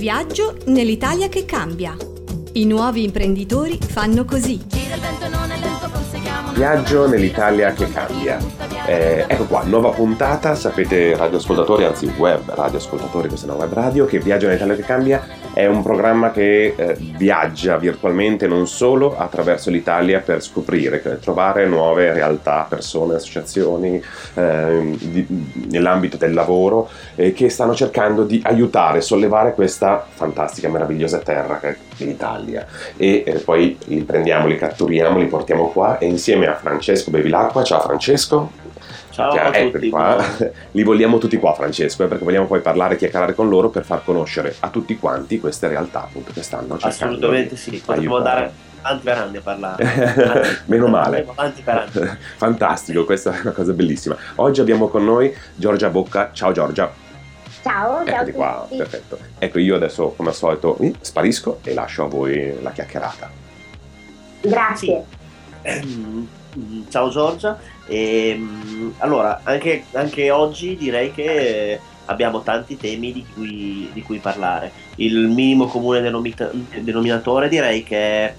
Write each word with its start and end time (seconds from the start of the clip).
Viaggio 0.00 0.56
nell'Italia 0.64 1.28
che 1.28 1.44
cambia. 1.44 1.94
I 2.52 2.64
nuovi 2.64 3.04
imprenditori 3.04 3.78
fanno 3.78 4.24
così. 4.24 4.58
Viaggio 6.54 7.06
nell'Italia 7.06 7.74
che 7.74 7.86
cambia. 7.92 8.38
Eh, 8.86 9.26
ecco 9.28 9.44
qua, 9.44 9.62
nuova 9.64 9.90
puntata, 9.90 10.54
sapete 10.54 11.14
radioascoltatori, 11.14 11.84
anzi 11.84 12.06
web 12.16 12.48
radioascoltatori, 12.48 13.28
questa 13.28 13.46
è 13.46 13.50
una 13.50 13.58
web 13.58 13.74
radio, 13.74 14.06
che 14.06 14.20
Viaggio 14.20 14.46
nell'Italia 14.46 14.74
che 14.74 14.84
cambia 14.84 15.22
è 15.52 15.66
un 15.66 15.82
programma 15.82 16.30
che 16.30 16.74
eh, 16.76 16.96
viaggia 17.16 17.76
virtualmente 17.76 18.46
non 18.46 18.66
solo 18.66 19.16
attraverso 19.16 19.70
l'Italia 19.70 20.20
per 20.20 20.42
scoprire, 20.42 20.98
per 20.98 21.18
trovare 21.18 21.66
nuove 21.66 22.12
realtà, 22.12 22.66
persone, 22.68 23.14
associazioni 23.14 24.02
eh, 24.34 24.96
di, 24.98 25.26
nell'ambito 25.70 26.16
del 26.16 26.32
lavoro 26.32 26.88
eh, 27.16 27.32
che 27.32 27.48
stanno 27.48 27.74
cercando 27.74 28.24
di 28.24 28.40
aiutare, 28.44 29.00
sollevare 29.00 29.54
questa 29.54 30.06
fantastica, 30.08 30.68
meravigliosa 30.68 31.18
terra 31.18 31.58
che 31.58 31.68
è 31.68 31.76
l'Italia. 32.04 32.66
E 32.96 33.24
eh, 33.26 33.32
poi 33.40 33.76
li 33.86 34.02
prendiamo, 34.02 34.46
li 34.46 34.56
catturiamo, 34.56 35.18
li 35.18 35.26
portiamo 35.26 35.68
qua 35.70 35.98
e 35.98 36.06
insieme 36.06 36.46
a 36.46 36.54
Francesco 36.54 37.10
Bevilacqua, 37.10 37.62
ciao 37.64 37.80
Francesco. 37.80 38.59
Ciao 39.20 39.32
Già, 39.32 39.46
a 39.46 39.70
tutti. 39.70 39.90
Qua. 39.90 40.24
Li 40.72 40.82
vogliamo 40.82 41.18
tutti 41.18 41.36
qua, 41.36 41.54
Francesco, 41.54 42.04
eh, 42.04 42.06
perché 42.06 42.24
vogliamo 42.24 42.46
poi 42.46 42.60
parlare 42.60 42.94
e 42.94 42.96
chiacchierare 42.96 43.34
con 43.34 43.48
loro 43.48 43.68
per 43.68 43.84
far 43.84 44.02
conoscere 44.04 44.54
a 44.60 44.68
tutti 44.70 44.96
quanti 44.98 45.38
queste 45.38 45.68
realtà 45.68 46.04
appunto 46.04 46.32
che 46.32 46.42
stanno 46.42 46.78
cercando. 46.78 47.16
Assolutamente 47.16 47.56
sì, 47.56 47.82
potremmo 47.84 48.16
andare 48.16 48.52
avanti 48.82 49.04
per 49.04 49.18
anni 49.18 49.36
a 49.36 49.40
parlare. 49.40 50.62
Meno 50.66 50.86
male. 50.86 51.26
Avanti 51.28 51.62
per 51.62 51.76
anni. 51.76 52.18
Fantastico, 52.36 53.04
questa 53.04 53.32
è 53.32 53.40
una 53.42 53.52
cosa 53.52 53.72
bellissima. 53.72 54.16
Oggi 54.36 54.60
abbiamo 54.60 54.88
con 54.88 55.04
noi 55.04 55.34
Giorgia 55.54 55.90
Bocca. 55.90 56.30
Ciao 56.32 56.52
Giorgia. 56.52 57.08
Ciao, 57.62 58.04
ciao 58.06 58.26
qua, 58.30 58.66
perfetto. 58.74 59.18
Ecco, 59.38 59.58
io 59.58 59.74
adesso 59.74 60.14
come 60.16 60.30
al 60.30 60.34
solito 60.34 60.78
sparisco 61.00 61.60
e 61.62 61.74
lascio 61.74 62.04
a 62.04 62.08
voi 62.08 62.58
la 62.62 62.70
chiacchierata. 62.70 63.30
Grazie. 64.40 65.04
Ciao 66.88 67.10
Giorgia. 67.10 67.58
E, 67.90 68.28
ehm, 68.30 68.94
allora, 68.98 69.40
anche, 69.42 69.84
anche, 69.92 70.30
oggi 70.30 70.76
direi 70.76 71.12
che 71.12 71.80
abbiamo 72.04 72.42
tanti 72.42 72.76
temi 72.76 73.12
di 73.12 73.26
cui, 73.34 73.90
di 73.92 74.02
cui 74.02 74.18
parlare. 74.18 74.70
Il 74.96 75.26
minimo 75.26 75.66
comune 75.66 76.00
denominatore 76.00 77.48
direi 77.48 77.82
che 77.82 77.98
è 77.98 78.34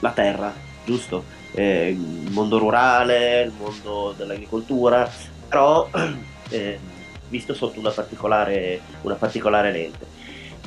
la 0.00 0.10
terra, 0.12 0.52
giusto? 0.86 1.24
Eh, 1.52 1.90
il 1.90 2.30
mondo 2.30 2.58
rurale, 2.58 3.42
il 3.42 3.52
mondo 3.58 4.14
dell'agricoltura, 4.16 5.10
però 5.46 5.88
eh, 6.48 6.78
visto 7.28 7.52
sotto 7.52 7.78
una 7.78 7.90
particolare, 7.90 8.80
una 9.02 9.14
particolare 9.14 9.72
lente. 9.72 10.06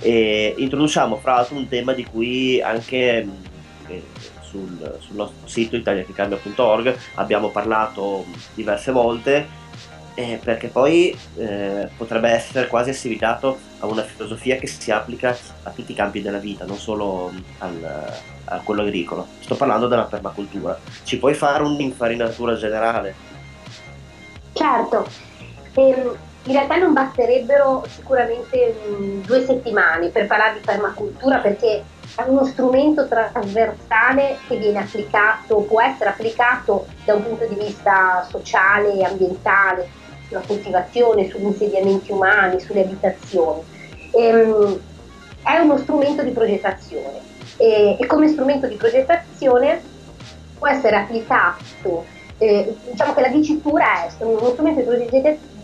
E 0.02 0.54
introduciamo 0.56 1.18
fra 1.18 1.34
l'altro 1.34 1.56
un 1.56 1.68
tema 1.68 1.94
di 1.94 2.06
cui 2.06 2.62
anche 2.62 3.28
eh, 3.88 4.04
sul, 4.50 4.98
sul 5.00 5.16
nostro 5.16 5.48
sito 5.48 5.76
italiachecambia.org 5.76 6.98
abbiamo 7.16 7.50
parlato 7.50 8.26
diverse 8.54 8.92
volte 8.92 9.48
eh, 10.16 10.40
perché 10.44 10.68
poi 10.68 11.18
eh, 11.38 11.88
potrebbe 11.96 12.30
essere 12.30 12.68
quasi 12.68 12.90
assimilato 12.90 13.58
a 13.80 13.86
una 13.86 14.04
filosofia 14.04 14.58
che 14.58 14.68
si 14.68 14.92
applica 14.92 15.36
a 15.64 15.70
tutti 15.70 15.94
i 15.94 15.96
campi 15.96 16.22
della 16.22 16.40
vita, 16.40 16.66
non 16.66 16.78
solo 16.78 17.32
al, 17.60 18.12
a 18.44 18.60
quello 18.60 18.82
agricolo. 18.82 19.28
Sto 19.40 19.56
parlando 19.56 19.88
della 19.88 20.04
permacultura. 20.04 20.78
Ci 21.04 21.18
puoi 21.18 21.34
fare 21.34 21.64
un'infarinatura 21.64 22.56
generale? 22.56 23.16
Certo. 24.52 25.08
Ehm, 25.76 26.18
in 26.44 26.54
realtà 26.54 26.76
non 26.76 26.92
basterebbero 26.92 27.86
sicuramente 27.88 28.74
mh, 28.74 29.26
due 29.26 29.46
settimane 29.46 30.10
per 30.10 30.28
parlare 30.28 30.56
di 30.56 30.66
permacultura 30.66 31.38
perché 31.38 31.84
è 32.20 32.28
uno 32.28 32.44
strumento 32.46 33.08
trasversale 33.08 34.38
che 34.48 34.58
viene 34.58 34.80
applicato, 34.80 35.62
può 35.62 35.82
essere 35.82 36.10
applicato 36.10 36.88
da 37.06 37.16
un 37.16 37.24
punto 37.24 37.46
di 37.46 37.56
vista 37.56 38.28
sociale 38.30 38.94
e 38.94 39.04
ambientale, 39.04 39.88
sulla 40.28 40.42
coltivazione, 40.46 41.30
sugli 41.30 41.46
insediamenti 41.46 42.12
umani, 42.12 42.60
sulle 42.60 42.82
abitazioni. 42.82 43.62
Ehm, 44.12 44.80
è 45.44 45.58
uno 45.60 45.78
strumento 45.78 46.22
di 46.22 46.32
progettazione 46.32 47.22
e, 47.58 47.98
e, 48.00 48.06
come 48.06 48.28
strumento 48.28 48.68
di 48.68 48.76
progettazione 48.76 49.82
può 50.58 50.68
essere 50.68 50.98
applicato, 50.98 52.06
eh, 52.38 52.76
diciamo 52.92 53.14
che 53.14 53.22
la 53.22 53.30
dicitura 53.30 54.04
è 54.06 54.24
uno 54.24 54.50
strumento 54.50 54.82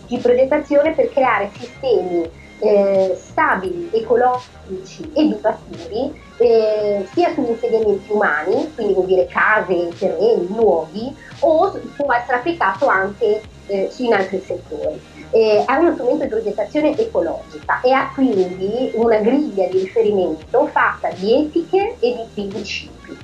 di 0.06 0.18
progettazione 0.18 0.92
per 0.92 1.10
creare 1.10 1.50
sistemi 1.58 2.28
eh, 2.58 3.16
stabili, 3.16 3.90
ecologici 3.92 5.10
e 5.14 5.28
duraturi 5.28 6.24
eh, 6.38 7.06
sia 7.12 7.32
sugli 7.32 7.50
insediamenti 7.50 8.12
umani, 8.12 8.72
quindi 8.74 8.92
vuol 8.94 9.06
dire 9.06 9.26
case, 9.26 9.88
terreni, 9.98 10.46
luoghi, 10.48 11.14
o 11.40 11.78
può 11.96 12.12
essere 12.12 12.38
applicato 12.38 12.86
anche 12.86 13.42
eh, 13.66 13.90
in 13.98 14.12
altri 14.12 14.42
settori. 14.44 15.00
Eh, 15.30 15.64
è 15.66 15.72
uno 15.74 15.92
strumento 15.92 16.22
di 16.22 16.30
progettazione 16.30 16.96
ecologica 16.96 17.80
e 17.80 17.90
ha 17.92 18.10
quindi 18.14 18.92
una 18.94 19.18
griglia 19.18 19.66
di 19.66 19.80
riferimento 19.80 20.66
fatta 20.66 21.10
di 21.10 21.46
etiche 21.46 21.96
e 21.98 22.14
di 22.14 22.24
principi. 22.32 23.16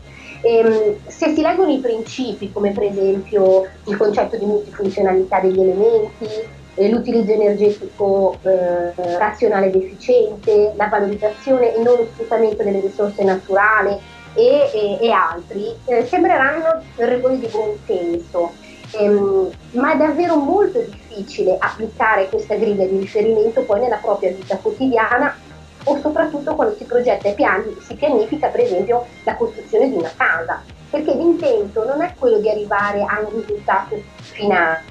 Ehm, 0.44 0.96
se 1.06 1.32
si 1.34 1.40
leggono 1.40 1.70
i 1.70 1.78
principi, 1.78 2.50
come 2.50 2.72
per 2.72 2.84
esempio 2.84 3.68
il 3.84 3.96
concetto 3.96 4.36
di 4.36 4.44
multifunzionalità 4.44 5.38
degli 5.38 5.60
elementi, 5.60 6.26
l'utilizzo 6.74 7.32
energetico 7.32 8.38
eh, 8.42 9.18
razionale 9.18 9.66
ed 9.66 9.74
efficiente, 9.74 10.72
la 10.76 10.86
valorizzazione 10.86 11.74
e 11.74 11.82
non 11.82 11.96
lo 11.96 12.08
sfruttamento 12.12 12.62
delle 12.62 12.80
risorse 12.80 13.22
naturali 13.24 13.98
e, 14.34 14.70
e, 14.72 14.98
e 15.00 15.10
altri, 15.10 15.74
eh, 15.84 16.06
sembreranno 16.06 16.82
regole 16.96 17.38
di 17.38 17.46
buon 17.48 17.76
senso, 17.84 18.52
ehm, 18.92 19.50
ma 19.72 19.92
è 19.92 19.96
davvero 19.96 20.36
molto 20.36 20.80
difficile 20.80 21.56
applicare 21.58 22.28
questa 22.28 22.54
griglia 22.54 22.86
di 22.86 22.98
riferimento 22.98 23.62
poi 23.62 23.80
nella 23.80 23.96
propria 23.96 24.30
vita 24.30 24.56
quotidiana 24.56 25.36
o 25.84 25.98
soprattutto 25.98 26.54
quando 26.54 26.74
si 26.76 26.84
progetta 26.84 27.28
e 27.28 27.32
piani, 27.34 27.76
si 27.80 27.94
pianifica 27.94 28.48
per 28.48 28.60
esempio 28.60 29.04
la 29.24 29.34
costruzione 29.34 29.90
di 29.90 29.96
una 29.96 30.12
casa, 30.16 30.62
perché 30.88 31.12
l'intento 31.12 31.84
non 31.84 32.00
è 32.02 32.14
quello 32.18 32.38
di 32.38 32.48
arrivare 32.48 33.02
a 33.02 33.20
un 33.20 33.40
risultato 33.40 34.00
finale, 34.16 34.84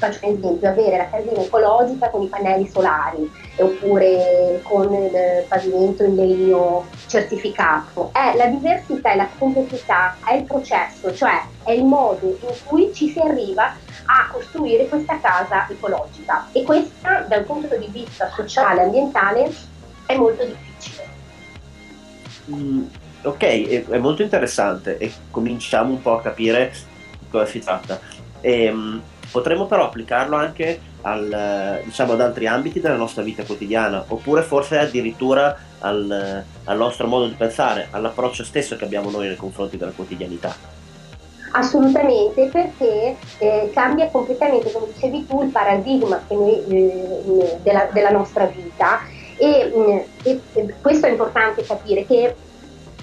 faccio 0.00 0.26
un 0.26 0.38
esempio, 0.38 0.68
avere 0.70 0.96
la 0.96 1.10
casina 1.10 1.42
ecologica 1.42 2.08
con 2.08 2.22
i 2.22 2.26
pannelli 2.26 2.66
solari 2.66 3.30
oppure 3.56 4.60
con 4.62 4.90
il 4.94 5.44
pavimento 5.46 6.04
in 6.04 6.14
legno 6.14 6.86
certificato. 7.06 8.10
È 8.14 8.34
la 8.34 8.46
diversità 8.46 9.12
e 9.12 9.16
la 9.16 9.28
complessità, 9.38 10.16
è 10.24 10.36
il 10.36 10.44
processo, 10.44 11.14
cioè 11.14 11.42
è 11.64 11.72
il 11.72 11.84
modo 11.84 12.26
in 12.26 12.54
cui 12.64 12.92
ci 12.94 13.10
si 13.10 13.18
arriva 13.18 13.76
a 14.06 14.30
costruire 14.32 14.88
questa 14.88 15.20
casa 15.20 15.66
ecologica 15.68 16.48
e 16.52 16.62
questa 16.64 17.26
dal 17.28 17.44
punto 17.44 17.76
di 17.76 17.88
vista 17.92 18.30
sociale 18.30 18.80
e 18.80 18.84
ambientale 18.84 19.54
è 20.06 20.16
molto 20.16 20.44
difficile. 20.44 21.08
Mm, 22.50 22.84
ok, 23.22 23.42
è, 23.42 23.86
è, 23.86 23.98
molto 23.98 24.22
interessante 24.22 24.96
e 24.96 25.12
cominciamo 25.30 25.92
un 25.92 26.00
po' 26.00 26.16
a 26.16 26.22
capire 26.22 26.72
cosa 27.30 27.44
si 27.44 27.60
tratta. 27.60 28.00
Ehm, 28.40 29.02
Potremmo 29.30 29.66
però 29.66 29.84
applicarlo 29.84 30.36
anche 30.36 30.80
al, 31.02 31.80
diciamo, 31.84 32.12
ad 32.12 32.20
altri 32.20 32.46
ambiti 32.46 32.80
della 32.80 32.96
nostra 32.96 33.22
vita 33.22 33.44
quotidiana, 33.44 34.04
oppure 34.08 34.42
forse 34.42 34.78
addirittura 34.78 35.56
al, 35.78 36.44
al 36.64 36.76
nostro 36.76 37.06
modo 37.06 37.26
di 37.26 37.34
pensare, 37.34 37.88
all'approccio 37.90 38.44
stesso 38.44 38.76
che 38.76 38.84
abbiamo 38.84 39.10
noi 39.10 39.28
nei 39.28 39.36
confronti 39.36 39.76
della 39.76 39.92
quotidianità. 39.92 40.78
Assolutamente, 41.52 42.46
perché 42.46 43.16
eh, 43.38 43.70
cambia 43.72 44.08
completamente, 44.08 44.70
come 44.70 44.86
dicevi 44.92 45.26
tu, 45.26 45.42
il 45.42 45.50
paradigma 45.50 46.22
noi, 46.28 46.64
eh, 46.68 47.58
della, 47.62 47.88
della, 47.92 48.10
nostra 48.10 48.44
vita 48.44 49.00
e, 49.36 49.72
mm, 49.74 49.98
e, 50.22 50.40
e 50.52 50.74
questo 50.80 51.06
è 51.06 51.10
importante 51.10 51.64
capire 51.64 52.06
che 52.06 52.34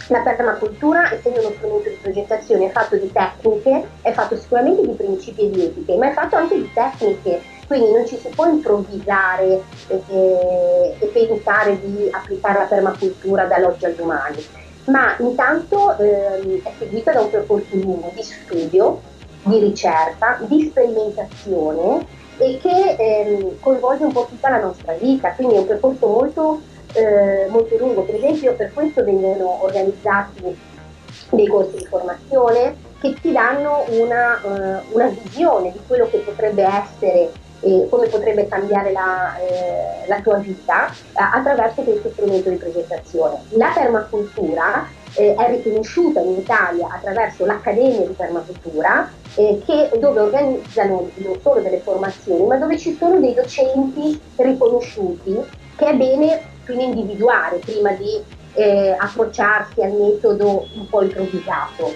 la 0.07 0.19
permacultura, 0.19 1.11
essendo 1.11 1.39
uno 1.39 1.51
strumento 1.51 1.89
di 1.89 1.97
progettazione, 2.01 2.67
è 2.67 2.71
fatto 2.71 2.95
di 2.95 3.11
tecniche, 3.11 3.87
è 4.01 4.11
fatto 4.11 4.37
sicuramente 4.37 4.85
di 4.85 4.93
principi 4.93 5.41
e 5.41 5.49
di 5.49 5.63
etiche, 5.65 5.95
ma 5.95 6.09
è 6.09 6.13
fatto 6.13 6.35
anche 6.35 6.55
di 6.55 6.71
tecniche, 6.73 7.41
quindi 7.67 7.91
non 7.91 8.05
ci 8.05 8.17
si 8.17 8.29
può 8.29 8.45
improvvisare 8.47 9.61
eh, 9.87 10.95
e 10.99 11.05
pensare 11.07 11.79
di 11.81 12.07
applicare 12.11 12.59
la 12.59 12.65
permacultura 12.65 13.45
dall'oggi 13.45 13.85
al 13.85 13.93
domani, 13.93 14.45
ma 14.85 15.15
intanto 15.19 15.97
eh, 15.97 16.61
è 16.63 16.71
seguita 16.77 17.11
da 17.11 17.21
un 17.21 17.29
percorso 17.29 17.75
lungo 17.75 18.11
di 18.13 18.23
studio, 18.23 19.01
di 19.43 19.59
ricerca, 19.59 20.39
di 20.41 20.69
sperimentazione 20.69 22.05
e 22.37 22.59
che 22.61 22.95
eh, 22.97 23.57
coinvolge 23.59 24.03
un 24.03 24.11
po' 24.13 24.27
tutta 24.29 24.49
la 24.49 24.61
nostra 24.61 24.93
vita, 24.93 25.31
quindi 25.31 25.55
è 25.55 25.59
un 25.59 25.67
percorso 25.67 26.07
molto 26.07 26.61
eh, 26.97 27.47
molto 27.49 27.77
lungo. 27.77 28.01
Per 28.01 28.15
esempio 28.15 28.53
per 28.53 28.73
questo 28.73 29.03
vengono 29.03 29.63
organizzati 29.63 30.57
dei 31.29 31.47
corsi 31.47 31.77
di 31.77 31.85
formazione 31.85 32.75
che 32.99 33.13
ti 33.21 33.31
danno 33.31 33.85
una, 33.89 34.39
uh, 34.41 34.95
una 34.95 35.07
visione 35.07 35.71
di 35.71 35.79
quello 35.85 36.09
che 36.09 36.17
potrebbe 36.19 36.63
essere 36.63 37.31
e 37.59 37.87
come 37.89 38.07
potrebbe 38.07 38.47
cambiare 38.47 38.91
la, 38.91 39.35
eh, 39.39 40.07
la 40.07 40.21
tua 40.21 40.37
vita 40.37 40.87
eh, 40.89 40.93
attraverso 41.15 41.81
questo 41.81 42.11
strumento 42.11 42.49
di 42.49 42.55
progettazione. 42.57 43.41
La 43.49 43.71
permacultura 43.73 44.87
eh, 45.15 45.33
è 45.33 45.49
riconosciuta 45.49 46.19
in 46.19 46.37
Italia 46.37 46.87
attraverso 46.91 47.45
l'Accademia 47.45 48.05
di 48.05 48.13
Permacultura 48.13 49.09
eh, 49.35 49.61
che, 49.65 49.89
dove 49.99 50.19
organizzano 50.19 51.09
non 51.15 51.39
solo 51.41 51.61
delle 51.61 51.79
formazioni 51.79 52.45
ma 52.45 52.57
dove 52.57 52.77
ci 52.77 52.95
sono 52.95 53.19
dei 53.19 53.33
docenti 53.33 54.19
riconosciuti 54.35 55.43
che 55.75 55.87
è 55.87 55.95
bene 55.95 56.55
quindi 56.67 56.99
individuare 56.99 57.57
prima 57.57 57.91
di 57.93 58.21
eh, 58.53 58.95
approcciarsi 58.99 59.81
al 59.81 59.93
metodo 59.93 60.67
un 60.75 60.87
po' 60.87 61.01
improvvisato. 61.01 61.95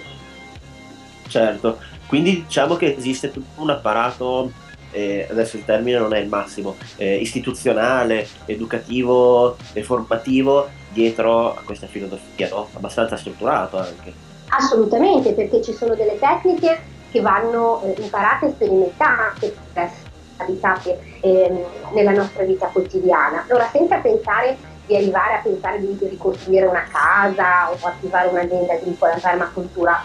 Certo, 1.28 1.78
quindi 2.06 2.42
diciamo 2.42 2.74
che 2.74 2.96
esiste 2.96 3.30
tutto 3.30 3.62
un 3.62 3.70
apparato 3.70 4.50
eh, 4.92 5.26
adesso 5.30 5.56
il 5.56 5.64
termine 5.64 5.98
non 5.98 6.14
è 6.14 6.18
il 6.18 6.28
massimo, 6.28 6.76
eh, 6.96 7.16
istituzionale, 7.16 8.28
educativo 8.44 9.56
e 9.72 9.82
formativo 9.82 10.68
dietro 10.90 11.54
a 11.54 11.62
questa 11.64 11.86
filosofia, 11.86 12.48
no? 12.50 12.68
abbastanza 12.74 13.16
strutturato 13.16 13.78
anche. 13.78 14.12
Assolutamente, 14.48 15.32
perché 15.32 15.62
ci 15.62 15.72
sono 15.72 15.94
delle 15.94 16.18
tecniche 16.18 16.78
che 17.10 17.20
vanno 17.20 17.82
eh, 17.82 18.00
imparate 18.02 18.46
e 18.46 18.50
sperimentate 18.50 19.56
per 19.72 19.90
applicate 20.42 20.98
ehm, 21.20 21.64
nella 21.92 22.12
nostra 22.12 22.44
vita 22.44 22.66
quotidiana. 22.66 23.44
Ora, 23.50 23.68
senza 23.72 23.96
pensare 23.96 24.56
di 24.86 24.96
arrivare 24.96 25.34
a 25.34 25.40
pensare 25.42 25.80
di 25.80 25.96
ricostruire 26.00 26.66
una 26.66 26.84
casa 26.90 27.70
o 27.70 27.76
attivare 27.80 28.28
un'azienda 28.28 28.74
agricola 28.74 29.14
in 29.14 29.20
permacultura, 29.20 30.04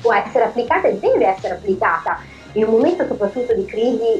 può 0.00 0.14
essere 0.14 0.44
applicata 0.44 0.88
e 0.88 0.98
deve 0.98 1.26
essere 1.26 1.54
applicata 1.54 2.18
in 2.52 2.64
un 2.64 2.70
momento 2.70 3.06
soprattutto 3.06 3.54
di 3.54 3.64
crisi 3.66 4.18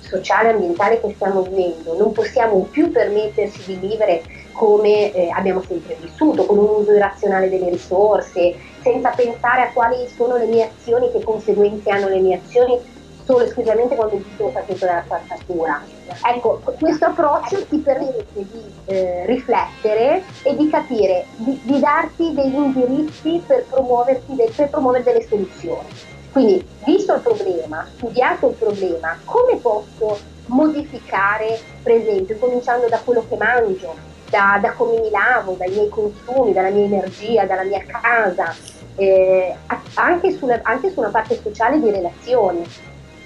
sociale 0.00 0.50
e 0.50 0.52
ambientale 0.52 1.00
che 1.00 1.12
stiamo 1.14 1.42
vivendo, 1.42 1.96
non 1.96 2.12
possiamo 2.12 2.60
più 2.70 2.90
permetterci 2.90 3.64
di 3.64 3.88
vivere 3.88 4.22
come 4.52 5.12
eh, 5.12 5.30
abbiamo 5.30 5.62
sempre 5.66 5.96
vissuto, 6.00 6.44
con 6.44 6.58
un 6.58 6.68
uso 6.68 6.92
irrazionale 6.92 7.48
delle 7.48 7.70
risorse, 7.70 8.54
senza 8.82 9.10
pensare 9.10 9.62
a 9.62 9.72
quali 9.72 10.06
sono 10.14 10.36
le 10.36 10.46
mie 10.46 10.70
azioni, 10.70 11.10
che 11.10 11.22
conseguenze 11.22 11.90
hanno 11.90 12.08
le 12.08 12.20
mie 12.20 12.36
azioni, 12.36 12.78
solo 13.24 13.44
esclusivamente 13.44 13.94
quando 13.94 14.16
tutto 14.16 14.50
sta 14.50 14.62
dentro 14.66 14.86
della 14.86 15.02
spazzatura. 15.04 15.82
Ecco, 16.26 16.60
questo 16.78 17.06
approccio 17.06 17.64
ti 17.66 17.78
permette 17.78 18.24
di 18.34 18.72
eh, 18.86 19.24
riflettere 19.26 20.22
e 20.42 20.56
di 20.56 20.68
capire, 20.68 21.24
di, 21.36 21.58
di 21.62 21.80
darti 21.80 22.34
degli 22.34 22.54
indirizzi 22.54 23.42
per, 23.46 23.64
de, 23.66 24.52
per 24.54 24.68
promuovere 24.68 25.02
delle 25.02 25.26
soluzioni. 25.26 25.88
Quindi, 26.32 26.66
visto 26.84 27.14
il 27.14 27.20
problema, 27.20 27.86
studiato 27.96 28.48
il 28.48 28.54
problema, 28.54 29.18
come 29.24 29.56
posso 29.56 30.18
modificare, 30.46 31.58
per 31.82 31.92
esempio, 31.92 32.36
cominciando 32.38 32.88
da 32.88 32.98
quello 32.98 33.24
che 33.28 33.36
mangio, 33.36 33.94
da, 34.28 34.58
da 34.60 34.72
come 34.72 34.98
mi 34.98 35.10
lavo, 35.10 35.52
dai 35.52 35.70
miei 35.70 35.88
consumi, 35.88 36.52
dalla 36.52 36.70
mia 36.70 36.84
energia, 36.84 37.44
dalla 37.44 37.62
mia 37.62 37.84
casa, 37.86 38.52
eh, 38.96 39.54
anche, 39.94 40.32
sulla, 40.32 40.58
anche 40.62 40.90
su 40.90 40.98
una 40.98 41.10
parte 41.10 41.40
sociale 41.40 41.80
di 41.80 41.90
relazioni. 41.90 42.66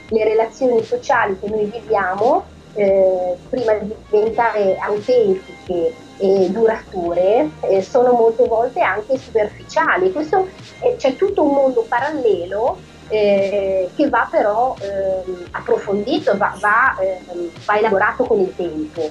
Le 0.09 0.25
relazioni 0.25 0.83
sociali 0.85 1.39
che 1.39 1.49
noi 1.49 1.65
viviamo, 1.67 2.45
eh, 2.75 3.37
prima 3.49 3.75
di 3.75 3.95
diventare 4.11 4.77
autentiche 4.79 5.95
e 6.19 6.49
durature, 6.51 7.51
eh, 7.61 7.83
sono 7.83 8.13
molte 8.13 8.47
volte 8.47 8.81
anche 8.81 9.19
superficiali. 9.19 10.13
Questo, 10.13 10.49
eh, 10.81 10.97
c'è 10.97 11.17
tutto 11.17 11.43
un 11.43 11.55
mondo 11.55 11.85
parallelo 11.89 12.79
eh, 13.09 13.89
che 13.95 14.09
va 14.09 14.29
però 14.31 14.77
eh, 14.81 15.47
approfondito, 15.53 16.37
va, 16.37 16.57
va, 16.61 16.97
eh, 16.99 17.21
va, 17.65 17.79
elaborato 17.79 18.25
con 18.25 18.41
il 18.41 18.55
tempo. 18.55 19.11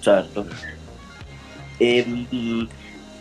Certo. 0.00 0.46
E, 1.78 2.04
mm, 2.06 2.64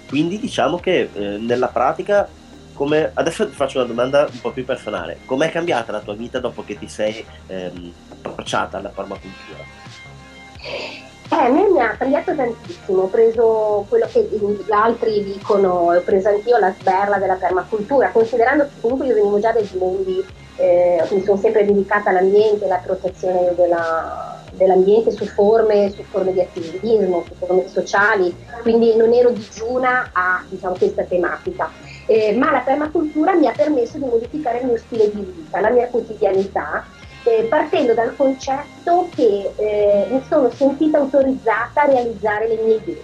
quindi 0.07 0.39
diciamo 0.39 0.77
che 0.77 1.09
eh, 1.13 1.38
nella 1.38 1.67
pratica, 1.67 2.27
come, 2.73 3.11
adesso 3.13 3.47
ti 3.47 3.55
faccio 3.55 3.79
una 3.79 3.87
domanda 3.87 4.27
un 4.31 4.41
po' 4.41 4.51
più 4.51 4.65
personale, 4.65 5.19
com'è 5.25 5.49
cambiata 5.51 5.91
la 5.91 5.99
tua 5.99 6.15
vita 6.15 6.39
dopo 6.39 6.63
che 6.63 6.77
ti 6.77 6.87
sei 6.87 7.25
ehm, 7.47 7.93
approcciata 8.23 8.77
alla 8.77 8.89
permacultura? 8.89 9.63
Eh, 11.31 11.35
a 11.35 11.49
me 11.49 11.67
mi 11.69 11.79
ha 11.79 11.95
cambiato 11.97 12.35
tantissimo, 12.35 13.03
ho 13.03 13.07
preso 13.07 13.85
quello 13.89 14.07
che 14.11 14.21
gli 14.29 14.71
altri 14.71 15.23
dicono, 15.23 15.91
ho 15.91 16.01
preso 16.01 16.27
anch'io 16.27 16.57
la 16.57 16.73
sberla 16.77 17.17
della 17.17 17.35
permacultura, 17.35 18.09
considerando 18.11 18.65
che 18.65 18.81
comunque 18.81 19.07
io 19.07 19.15
venivo 19.15 19.39
già 19.39 19.51
dai 19.51 19.67
mondi, 19.77 20.23
eh, 20.57 21.03
mi 21.09 21.23
sono 21.23 21.37
sempre 21.37 21.65
dedicata 21.65 22.11
all'ambiente, 22.11 22.65
alla 22.65 22.81
protezione 22.85 23.53
della, 23.55 24.43
dell'ambiente 24.51 25.11
su 25.11 25.25
forme, 25.25 25.91
su 25.95 26.03
forme 26.03 26.33
di 26.33 26.41
attivismo, 26.41 27.23
su 27.27 27.33
forme 27.33 27.67
sociali, 27.67 28.35
quindi 28.61 28.95
non 28.95 29.11
ero 29.13 29.31
digiuna 29.31 30.11
a 30.13 30.43
diciamo, 30.47 30.75
questa 30.77 31.03
tematica. 31.03 31.71
Eh, 32.05 32.33
ma 32.33 32.51
la 32.51 32.59
permacultura 32.59 33.33
mi 33.33 33.47
ha 33.47 33.53
permesso 33.55 33.97
di 33.97 34.03
modificare 34.03 34.59
il 34.59 34.65
mio 34.65 34.77
stile 34.77 35.09
di 35.09 35.21
vita, 35.21 35.61
la 35.61 35.69
mia 35.69 35.88
quotidianità 35.88 36.85
eh, 37.23 37.44
partendo 37.44 37.94
dal 37.94 38.15
concetto 38.15 39.07
che 39.15 39.51
eh, 39.55 40.07
mi 40.09 40.21
sono 40.27 40.50
sentita 40.51 40.97
autorizzata 40.97 41.83
a 41.83 41.85
realizzare 41.85 42.47
le 42.47 42.57
mie 42.61 42.75
idee 42.75 43.01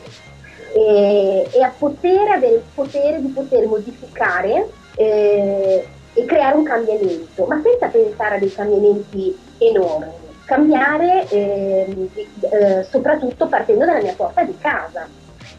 e, 0.73 1.49
e 1.51 1.63
a 1.63 1.73
poter 1.77 2.29
avere 2.29 2.55
il 2.55 2.63
potere 2.73 3.21
di 3.21 3.27
poter 3.29 3.65
modificare 3.67 4.69
eh, 4.95 5.87
e 6.13 6.25
creare 6.25 6.57
un 6.57 6.63
cambiamento, 6.63 7.45
ma 7.45 7.61
senza 7.63 7.87
pensare 7.87 8.35
a 8.35 8.39
dei 8.39 8.53
cambiamenti 8.53 9.37
enormi, 9.59 10.11
cambiare 10.45 11.27
ehm, 11.29 12.09
eh, 12.39 12.83
soprattutto 12.89 13.47
partendo 13.47 13.85
dalla 13.85 14.01
mia 14.01 14.13
porta 14.15 14.43
di 14.43 14.57
casa. 14.59 15.07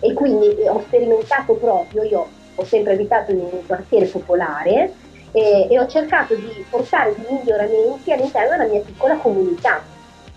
E 0.03 0.15
quindi 0.15 0.47
ho 0.67 0.83
sperimentato 0.87 1.55
proprio, 1.55 2.03
io 2.03 2.29
ho 2.61 2.65
sempre 2.65 2.93
abitato 2.93 3.31
in 3.31 3.41
un 3.41 3.67
quartiere 3.67 4.07
popolare, 4.07 4.93
e, 5.33 5.69
e 5.71 5.79
ho 5.79 5.87
cercato 5.87 6.35
di 6.35 6.65
portare 6.69 7.15
dei 7.15 7.37
miglioramenti 7.37 8.13
all'interno 8.13 8.57
della 8.57 8.71
mia 8.71 8.81
piccola 8.81 9.17
comunità. 9.17 9.83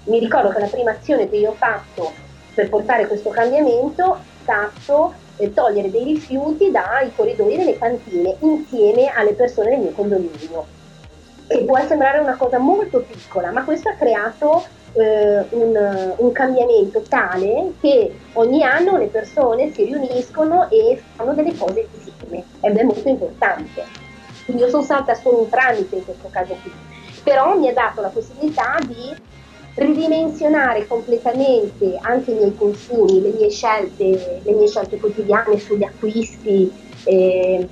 Mi 0.06 0.20
ricordo 0.20 0.50
che 0.50 0.60
la 0.60 0.68
prima 0.68 0.92
azione 0.92 1.30
che 1.30 1.38
io 1.38 1.52
ho 1.52 1.56
fatto 1.56 2.12
per 2.54 2.70
portare 2.70 3.08
questo 3.08 3.30
cambiamento 3.30 4.16
è 4.16 4.42
stato 4.44 5.14
togliere 5.54 5.90
dei 5.90 6.04
rifiuti 6.04 6.72
dai 6.72 7.12
corridoi 7.16 7.58
delle 7.58 7.78
cantine 7.78 8.36
insieme 8.40 9.12
alle 9.14 9.34
persone 9.34 9.72
del 9.72 9.80
mio 9.80 9.92
condominio. 9.92 10.66
E 11.48 11.64
può 11.64 11.78
sembrare 11.86 12.20
una 12.20 12.36
cosa 12.36 12.58
molto 12.58 13.00
piccola, 13.02 13.52
ma 13.52 13.64
questo 13.64 13.90
ha 13.90 13.94
creato 13.94 14.64
eh, 14.94 15.46
un, 15.50 16.14
un, 16.18 16.32
cambiamento 16.32 17.02
tale 17.02 17.74
che 17.80 18.14
ogni 18.34 18.64
anno 18.64 18.98
le 18.98 19.08
persone 19.08 19.72
si 19.74 19.86
riuniscono 19.86 20.70
e 20.70 21.02
fanno 21.16 21.34
delle 21.34 21.56
cose 21.58 21.88
insieme 21.94 22.44
ed 22.62 22.78
è 22.78 22.84
molto 22.84 23.08
importante. 23.08 23.84
Quindi 24.46 24.64
io 24.64 24.70
sono 24.70 24.84
stata 24.84 25.14
solo 25.16 25.42
un 25.42 25.50
tramite 25.50 25.96
in 25.96 26.06
questo 26.06 26.28
caso 26.30 26.56
qui, 26.62 26.72
però 27.24 27.58
mi 27.58 27.70
ha 27.70 27.74
dato 27.74 28.02
la 28.02 28.10
possibilità 28.10 28.78
di 28.86 29.16
ridimensionare 29.76 30.86
completamente 30.86 31.98
anche 32.02 32.32
i 32.32 32.36
miei 32.36 32.56
consumi, 32.56 33.22
le 33.22 33.32
mie 33.32 33.50
scelte, 33.50 34.42
le 34.44 34.52
mie 34.52 34.68
scelte 34.68 34.98
quotidiane 34.98 35.58
sugli 35.58 35.84
acquisti. 35.84 36.72
Eh, 37.06 37.68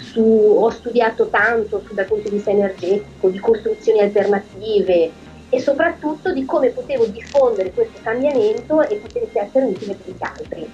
su, 0.00 0.22
ho 0.22 0.70
studiato 0.70 1.28
tanto 1.28 1.82
su, 1.86 1.94
dal 1.94 2.06
punto 2.06 2.28
di 2.28 2.36
vista 2.36 2.50
energetico, 2.50 3.28
di 3.28 3.38
costruzioni 3.38 4.00
alternative 4.00 5.10
e 5.50 5.60
soprattutto 5.60 6.32
di 6.32 6.44
come 6.44 6.68
potevo 6.68 7.06
diffondere 7.06 7.72
questo 7.72 7.98
cambiamento 8.02 8.82
e 8.88 8.96
poter 8.96 9.28
essere 9.32 9.64
utile 9.66 9.94
per 9.94 10.14
gli 10.14 10.22
altri. 10.22 10.70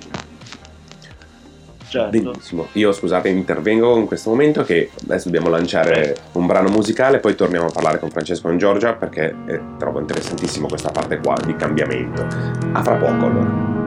Certo. 1.89 2.11
Benissimo. 2.11 2.67
Io 2.73 2.93
scusate, 2.93 3.29
intervengo 3.29 3.97
in 3.97 4.07
questo 4.07 4.31
momento 4.31 4.65
che 4.65 4.91
adesso 5.05 5.31
dobbiamo 5.31 5.49
lanciare 5.49 6.17
un 6.33 6.47
brano 6.47 6.69
musicale, 6.69 7.21
poi 7.21 7.35
torniamo 7.35 7.67
a 7.67 7.71
parlare 7.71 7.99
con 7.99 8.11
Francesco 8.11 8.51
e 8.51 8.57
Giorgia 8.57 8.95
perché 8.95 9.35
trovo 9.79 10.01
interessantissimo 10.01 10.67
questa 10.67 10.91
parte 10.91 11.19
qua 11.19 11.37
di 11.45 11.55
cambiamento. 11.55 12.27
A 12.73 12.83
fra 12.83 12.97
poco 12.97 13.27
allora. 13.27 13.86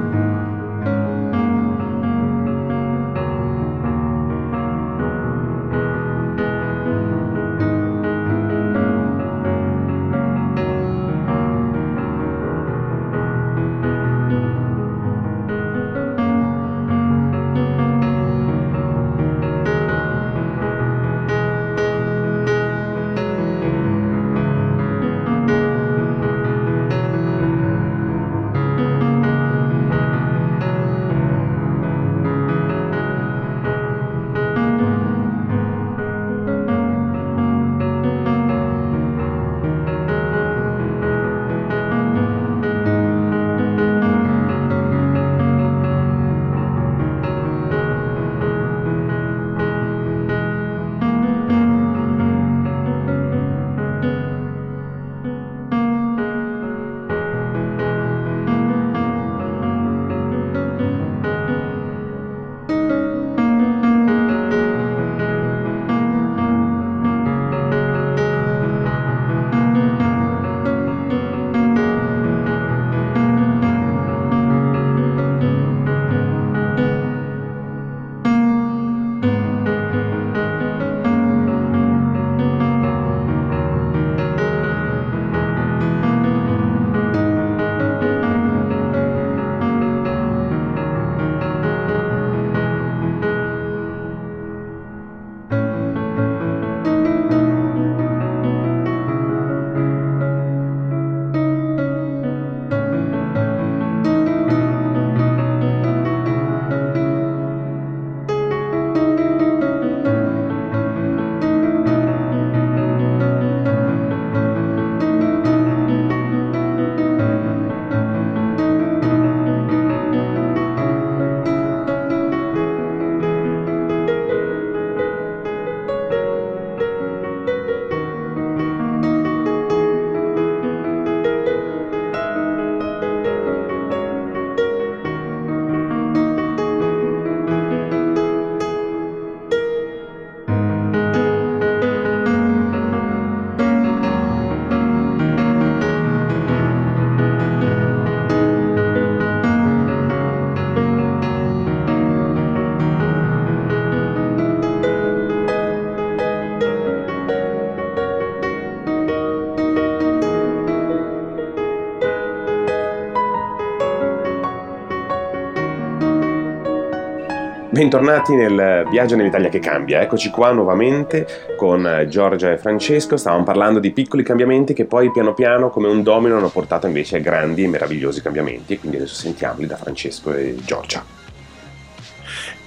Bentornati 167.80 168.36
nel 168.36 168.86
viaggio 168.90 169.16
nell'Italia 169.16 169.48
che 169.48 169.60
cambia. 169.60 170.02
Eccoci 170.02 170.32
qua 170.32 170.52
nuovamente 170.52 171.26
con 171.56 172.06
Giorgia 172.10 172.52
e 172.52 172.58
Francesco. 172.58 173.16
Stavamo 173.16 173.46
parlando 173.46 173.80
di 173.80 173.92
piccoli 173.92 174.22
cambiamenti 174.22 174.74
che 174.74 174.84
poi 174.84 175.14
piano 175.14 175.34
piano 175.34 175.70
come 175.70 175.88
un 175.88 176.04
domino 176.04 176.36
hanno 176.36 176.50
portato 176.50 176.88
invece 176.88 177.16
a 177.16 177.20
grandi 177.22 177.64
e 177.64 177.68
meravigliosi 177.70 178.22
cambiamenti. 178.22 178.78
Quindi 178.78 178.98
adesso 178.98 179.16
sentiamoli 179.16 179.66
da 179.66 179.78
Francesco 179.78 180.34
e 180.34 180.58
Giorgia. 180.66 181.06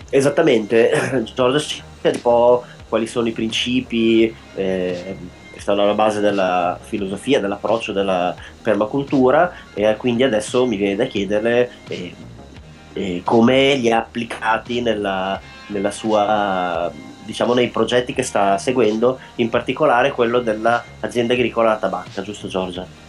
Esattamente, 0.09 0.91
Giorgia 1.35 1.59
ci 1.59 1.83
un 2.05 2.21
po' 2.23 2.65
quali 2.89 3.07
sono 3.07 3.29
i 3.29 3.33
principi 3.33 4.35
eh, 4.55 5.17
che 5.53 5.61
stanno 5.61 5.83
alla 5.83 5.93
base 5.93 6.21
della 6.21 6.79
filosofia, 6.81 7.39
dell'approccio 7.39 7.93
della 7.93 8.35
permacultura 8.63 9.53
e 9.75 9.95
quindi 9.99 10.23
adesso 10.23 10.65
mi 10.65 10.77
viene 10.77 10.97
da 10.97 11.05
chiederle 11.05 11.71
eh, 11.89 12.15
eh, 12.93 13.23
come 13.25 13.75
li 13.75 13.91
ha 13.91 13.99
applicati 13.99 14.81
nella, 14.81 15.41
nella 15.69 15.91
sua, 15.91 16.91
diciamo, 17.25 17.55
nei 17.55 17.69
progetti 17.69 18.13
che 18.13 18.23
sta 18.23 18.59
seguendo, 18.59 19.19
in 19.37 19.49
particolare 19.49 20.11
quello 20.13 20.41
dell'azienda 20.41 21.35
agricola 21.35 21.71
La 21.71 21.77
Tabacca, 21.77 22.23
giusto 22.23 22.49
Giorgia? 22.49 23.03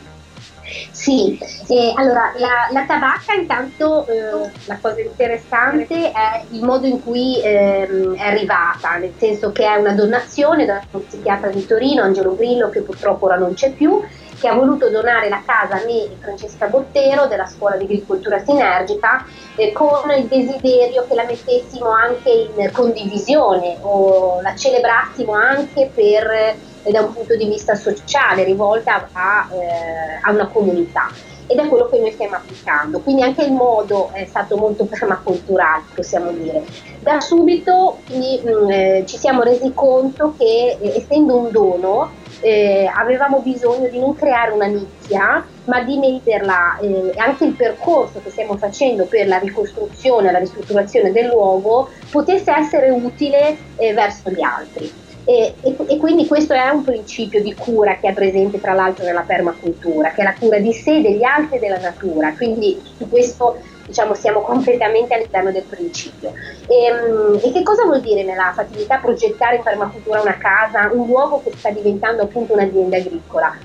Sì, 0.92 1.38
eh, 1.68 1.94
allora 1.96 2.32
la, 2.38 2.68
la, 2.72 2.86
tabacca 2.86 3.34
intanto 3.34 4.08
eh, 4.08 4.50
la 4.66 4.78
cosa 4.82 5.02
interessante 5.02 6.12
è 6.12 6.44
il 6.52 6.64
modo 6.64 6.88
in 6.88 7.04
cui 7.04 7.42
eh, 7.42 7.88
è 8.16 8.22
arrivata, 8.22 8.96
nel 8.98 9.14
senso 9.18 9.52
che 9.52 9.66
è 9.66 9.76
una 9.76 9.94
donazione 9.94 10.66
da 10.66 10.82
un 10.92 11.06
psichiatra 11.06 11.50
di 11.50 11.66
Torino, 11.66 12.02
Angelo 12.02 12.36
Grillo, 12.36 12.70
che 12.70 12.82
purtroppo 12.82 13.26
ora 13.26 13.38
non 13.38 13.54
c'è 13.54 13.72
più, 13.72 14.02
che 14.44 14.50
ha 14.50 14.54
voluto 14.56 14.90
donare 14.90 15.30
la 15.30 15.42
casa 15.46 15.76
a 15.76 15.86
me 15.86 16.04
e 16.04 16.18
Francesca 16.20 16.68
Bottero 16.68 17.28
della 17.28 17.46
scuola 17.46 17.78
di 17.78 17.86
agricoltura 17.86 18.44
sinergica 18.44 19.26
eh, 19.56 19.72
con 19.72 20.12
il 20.18 20.26
desiderio 20.26 21.06
che 21.08 21.16
la 21.16 21.24
mettessimo 21.24 21.88
anche 21.88 22.30
in 22.30 22.70
condivisione 22.74 23.78
o 23.80 24.42
la 24.42 24.54
celebrassimo 24.54 25.32
anche 25.32 25.90
per, 25.96 26.30
eh, 26.30 26.92
da 26.92 27.00
un 27.00 27.14
punto 27.14 27.38
di 27.38 27.46
vista 27.46 27.76
sociale 27.76 28.44
rivolta 28.44 29.08
a, 29.14 29.48
eh, 29.50 30.20
a 30.22 30.32
una 30.32 30.48
comunità 30.48 31.10
ed 31.48 31.58
è 31.58 31.68
quello 31.70 31.88
che 31.88 32.00
noi 32.00 32.12
stiamo 32.12 32.36
applicando. 32.36 33.00
Quindi 33.00 33.22
anche 33.22 33.44
il 33.44 33.54
modo 33.54 34.10
è 34.12 34.26
stato 34.26 34.58
molto 34.58 34.84
permaculturale, 34.86 35.84
possiamo 35.96 36.32
dire. 36.32 36.66
Da 37.00 37.22
subito 37.22 38.00
quindi, 38.08 38.42
mh, 38.44 38.50
mm, 38.50 38.70
eh, 38.70 39.04
ci 39.06 39.18
siamo 39.18 39.42
resi 39.42 39.72
conto 39.74 40.34
che 40.38 40.78
eh, 40.82 40.98
essendo 40.98 41.38
un 41.38 41.50
dono 41.50 42.22
eh, 42.44 42.92
avevamo 42.94 43.40
bisogno 43.40 43.88
di 43.88 44.00
non 44.00 44.14
creare 44.16 44.52
una 44.52 44.66
nicchia, 44.66 45.46
ma 45.66 45.82
di 45.82 45.98
metterla, 45.98 46.78
eh, 46.80 47.14
anche 47.16 47.46
il 47.46 47.54
percorso 47.54 48.22
che 48.22 48.30
stiamo 48.30 48.58
facendo 48.58 49.06
per 49.06 49.28
la 49.28 49.38
ricostruzione, 49.38 50.32
la 50.32 50.40
ristrutturazione 50.40 51.12
del 51.12 51.28
luogo, 51.28 51.90
potesse 52.12 52.52
essere 52.52 52.90
utile 52.90 53.58
eh, 53.78 53.94
verso 53.94 54.30
gli 54.30 54.42
altri. 54.42 54.92
E, 55.26 55.54
e, 55.62 55.76
e, 55.88 55.98
quindi 56.00 56.28
questo 56.28 56.52
è 56.52 56.68
un 56.68 56.84
principio 56.84 57.42
di 57.42 57.54
cura 57.54 57.96
che 57.96 58.10
è 58.10 58.14
presente 58.14 58.60
tra 58.60 58.74
l'altro 58.74 59.06
nella 59.06 59.22
permacultura, 59.22 60.12
che 60.12 60.20
è 60.20 60.24
la 60.26 60.36
cura 60.38 60.60
di 60.60 60.74
sé, 60.74 61.00
degli 61.00 61.24
altri 61.24 61.56
e 61.56 61.60
della 61.60 61.80
natura. 61.80 62.34
Quindi 62.34 62.78
su 62.98 63.08
questo 63.08 63.58
diciamo, 63.86 64.14
siamo 64.14 64.42
completamente 64.42 65.14
all'interno 65.14 65.52
del 65.52 65.64
principio. 65.64 66.34
E, 66.68 66.86
ehm, 66.86 67.40
e, 67.42 67.52
che 67.52 67.64
cosa 67.64 67.84
vuol 67.84 68.02
dire 68.02 68.24
nella 68.24 68.52
fattività 68.54 68.98
progettare 68.98 69.58
in 69.58 69.64
permacultura 69.64 70.22
una 70.22 70.38
casa, 70.38 70.90
un 70.92 71.06
luogo 71.08 71.42
che 71.44 71.52
sta 71.56 71.70
diventando 71.70 72.24
appunto 72.24 72.54
un'azienda 72.54 72.98
agricola? 72.98 73.56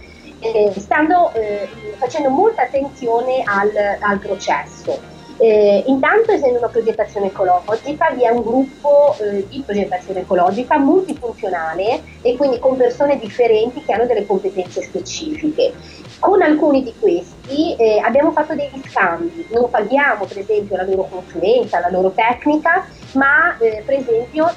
Eh, 0.41 0.73
stando 0.77 1.33
eh, 1.35 1.69
facendo 1.97 2.31
molta 2.31 2.63
attenzione 2.63 3.43
al, 3.45 3.71
al 4.01 4.19
processo. 4.19 5.17
Eh, 5.41 5.85
intanto, 5.87 6.33
essendo 6.33 6.59
una 6.59 6.69
progettazione 6.69 7.27
ecologica, 7.27 8.11
vi 8.11 8.25
è 8.25 8.29
un 8.29 8.43
gruppo 8.43 9.17
eh, 9.21 9.47
di 9.49 9.63
progettazione 9.65 10.21
ecologica 10.21 10.79
multifunzionale 10.79 12.03
e 12.23 12.37
quindi 12.37 12.59
con 12.59 12.77
persone 12.77 13.19
differenti 13.19 13.85
che 13.85 13.93
hanno 13.93 14.07
delle 14.07 14.27
competenze 14.27 14.83
specifiche. 14.83 15.73
Con 16.19 16.43
alcuni 16.43 16.83
di 16.83 16.93
questi 16.99 17.77
eh, 17.77 18.01
abbiamo 18.01 18.33
fatto 18.33 18.55
degli 18.55 18.83
scambi, 18.89 19.47
non 19.51 19.71
paghiamo 19.71 20.25
per 20.25 20.39
esempio 20.39 20.77
la 20.77 20.83
loro 20.83 21.07
consulenza, 21.09 21.79
la 21.79 21.91
loro 21.91 22.11
tecnica, 22.11 22.85
ma 23.13 23.57
eh, 23.59 23.83
per 23.87 23.95
esempio 23.95 24.53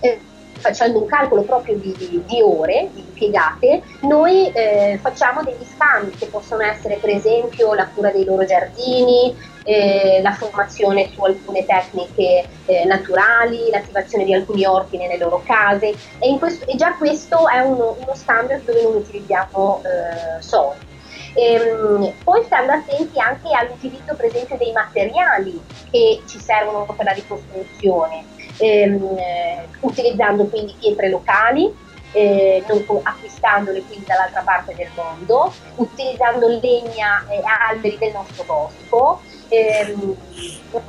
eh, 0.00 0.18
facendo 0.62 1.00
un 1.00 1.06
calcolo 1.06 1.42
proprio 1.42 1.76
di, 1.76 1.94
di 2.24 2.40
ore, 2.40 2.88
di 2.94 3.00
impiegate, 3.00 3.82
noi 4.02 4.50
eh, 4.52 4.98
facciamo 5.02 5.42
degli 5.42 5.66
scambi 5.74 6.16
che 6.16 6.26
possono 6.26 6.62
essere 6.62 6.96
per 6.96 7.10
esempio 7.10 7.74
la 7.74 7.88
cura 7.88 8.10
dei 8.10 8.24
loro 8.24 8.44
giardini, 8.44 9.36
eh, 9.64 10.20
la 10.22 10.32
formazione 10.32 11.10
su 11.12 11.22
alcune 11.22 11.64
tecniche 11.66 12.44
eh, 12.66 12.84
naturali, 12.84 13.70
l'attivazione 13.70 14.24
di 14.24 14.32
alcuni 14.32 14.64
orti 14.64 14.96
nelle 14.96 15.18
loro 15.18 15.42
case 15.44 15.94
e, 16.18 16.38
questo, 16.38 16.66
e 16.68 16.76
già 16.76 16.94
questo 16.94 17.48
è 17.48 17.58
uno, 17.60 17.96
uno, 17.98 18.14
scambio 18.14 18.60
dove 18.64 18.82
non 18.82 18.94
utilizziamo 18.94 19.82
eh, 19.84 20.42
soldi. 20.42 20.90
Ehm, 21.34 22.12
poi 22.22 22.44
stando 22.44 22.72
attenti 22.72 23.18
anche 23.18 23.48
all'utilizzo 23.54 24.14
per 24.14 24.26
esempio 24.26 24.56
dei 24.58 24.70
materiali 24.72 25.58
che 25.90 26.20
ci 26.26 26.38
servono 26.38 26.84
per 26.84 27.06
la 27.06 27.12
ricostruzione, 27.12 28.24
ehm, 28.62 29.18
eh, 29.18 29.68
utilizzando 29.80 30.44
quindi 30.46 30.74
pietre 30.78 31.08
locali, 31.08 31.74
eh, 32.12 32.62
acquistandole 33.02 33.82
quindi 33.82 34.04
dall'altra 34.06 34.42
parte 34.42 34.74
del 34.74 34.90
mondo, 34.94 35.52
utilizzando 35.76 36.46
legna 36.46 37.26
e 37.28 37.40
alberi 37.42 37.98
del 37.98 38.12
nostro 38.12 38.44
bosco, 38.44 39.20
ehm, 39.48 40.16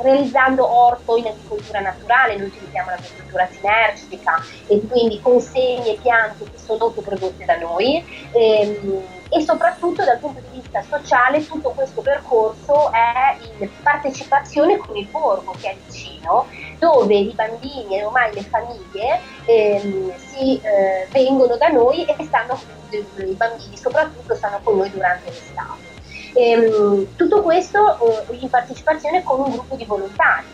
realizzando 0.01 0.69
orto 0.69 1.17
in 1.17 1.27
agricoltura 1.27 1.79
naturale, 1.79 2.35
noi 2.37 2.47
utilizziamo 2.47 2.89
l'agricoltura 2.91 3.47
sinergica 3.51 4.43
e 4.67 4.81
quindi 4.87 5.19
consegne 5.21 5.93
e 5.93 5.99
piante 6.01 6.43
che 6.43 6.57
sono 6.57 6.85
autoprodotte 6.85 7.45
da 7.45 7.57
noi 7.57 8.03
ehm, 8.31 9.01
e 9.29 9.41
soprattutto 9.41 10.03
dal 10.03 10.19
punto 10.19 10.41
di 10.41 10.59
vista 10.59 10.83
sociale 10.83 11.45
tutto 11.45 11.71
questo 11.71 12.01
percorso 12.01 12.91
è 12.91 13.35
in 13.59 13.67
partecipazione 13.81 14.77
con 14.77 14.95
il 14.95 15.07
borgo 15.07 15.55
che 15.59 15.71
è 15.71 15.75
vicino 15.87 16.47
dove 16.83 17.15
i 17.15 17.33
bambini 17.33 17.97
e 17.97 18.03
ormai 18.03 18.33
le 18.33 18.41
famiglie 18.41 19.21
ehm, 19.45 20.11
si, 20.17 20.59
eh, 20.61 21.07
vengono 21.11 21.55
da 21.55 21.69
noi 21.69 22.03
e 22.03 22.15
stanno, 22.25 22.59
i 22.89 23.33
bambini 23.37 23.77
soprattutto 23.77 24.35
stanno 24.35 24.59
con 24.61 24.75
noi 24.75 24.91
durante 24.91 25.29
l'estate. 25.29 25.91
Ehm, 26.33 27.15
tutto 27.15 27.41
questo 27.41 28.27
eh, 28.29 28.35
in 28.35 28.49
partecipazione 28.49 29.23
con 29.23 29.39
un 29.39 29.51
gruppo 29.51 29.75
di 29.75 29.85
volontari, 29.85 30.45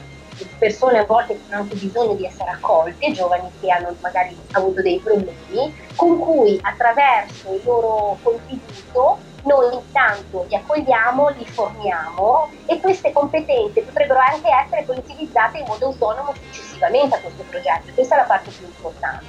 persone 0.60 1.00
a 1.00 1.06
volte 1.06 1.34
che 1.34 1.42
hanno 1.50 1.64
anche 1.64 1.76
bisogno 1.76 2.14
di 2.14 2.26
essere 2.26 2.52
accolte, 2.52 3.12
giovani 3.12 3.50
che 3.60 3.72
hanno 3.72 3.96
magari 4.00 4.38
avuto 4.52 4.84
dei 4.84 5.00
problemi, 5.00 5.74
con 5.96 6.20
cui 6.20 6.60
attraverso 6.62 7.52
il 7.56 7.62
loro 7.64 8.20
contributo 8.22 9.18
noi 9.44 9.74
intanto 9.74 10.46
li 10.48 10.56
accogliamo, 10.56 11.30
li 11.30 11.46
formiamo 11.46 12.50
e 12.66 12.80
queste 12.80 13.12
competenze 13.12 13.82
potrebbero 13.82 14.20
anche 14.20 14.50
essere 14.50 14.84
poi 14.84 14.98
utilizzate 14.98 15.60
in 15.60 15.66
modo 15.68 15.88
autonomo 15.88 16.34
successivamente 16.34 17.16
a 17.16 17.20
questo 17.20 17.44
progetto. 17.50 17.94
Questa 17.94 18.16
è 18.16 18.18
la 18.18 18.26
parte 18.26 18.52
più 18.52 18.66
importante. 18.66 19.26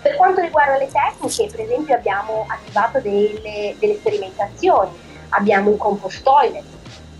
Per 0.00 0.16
quanto 0.16 0.40
riguarda 0.40 0.76
le 0.76 0.88
tecniche, 0.88 1.48
per 1.50 1.60
esempio 1.60 1.94
abbiamo 1.94 2.46
attivato 2.48 3.00
delle, 3.00 3.74
delle 3.78 3.94
sperimentazioni 3.94 5.06
abbiamo 5.30 5.70
un 5.70 5.76
compost 5.76 6.22
toilet, 6.22 6.64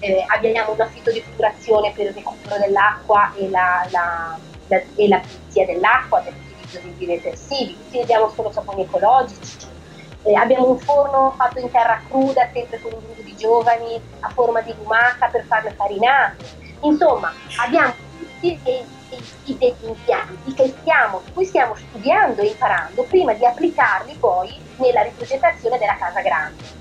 eh, 0.01 0.25
abbiamo 0.29 0.73
una 0.73 0.87
fitodepurazione 0.87 1.93
per 1.93 2.07
il 2.07 2.13
recupero 2.13 2.59
dell'acqua 2.59 3.33
e 3.35 3.49
la, 3.51 3.87
la, 3.91 4.39
la, 4.69 4.83
e 4.95 5.09
la 5.09 5.21
pulizia 5.21 5.67
dell'acqua, 5.67 6.21
per 6.21 6.33
l'utilizzo 6.33 6.79
di 6.81 6.91
biodetersivi, 6.91 7.77
utilizziamo 7.89 8.31
solo 8.35 8.53
saponi 8.53 8.83
ecologici, 8.83 9.68
eh, 10.23 10.35
abbiamo 10.35 10.71
un 10.71 10.79
forno 10.79 11.35
fatto 11.37 11.59
in 11.59 11.71
terra 11.71 12.01
cruda, 12.09 12.49
sempre 12.53 12.81
con 12.81 12.93
un 12.93 13.01
gruppo 13.01 13.23
di 13.23 13.37
giovani 13.37 14.01
a 14.21 14.29
forma 14.31 14.61
di 14.61 14.75
lumaca 14.77 15.29
per 15.29 15.45
farle 15.47 15.73
farinate. 15.73 16.45
Insomma, 16.83 17.33
abbiamo 17.59 17.95
tutti 18.19 18.59
dei, 18.63 18.85
dei, 19.09 19.57
degli 19.57 19.89
impianti 19.89 20.55
che 20.55 20.75
stiamo, 20.81 21.23
cui 21.33 21.45
stiamo 21.45 21.75
studiando 21.75 22.43
e 22.43 22.47
imparando 22.47 23.03
prima 23.05 23.33
di 23.33 23.45
applicarli 23.45 24.15
poi 24.19 24.55
nella 24.77 25.03
riprogettazione 25.03 25.79
della 25.79 25.97
casa 25.97 26.21
grande. 26.21 26.77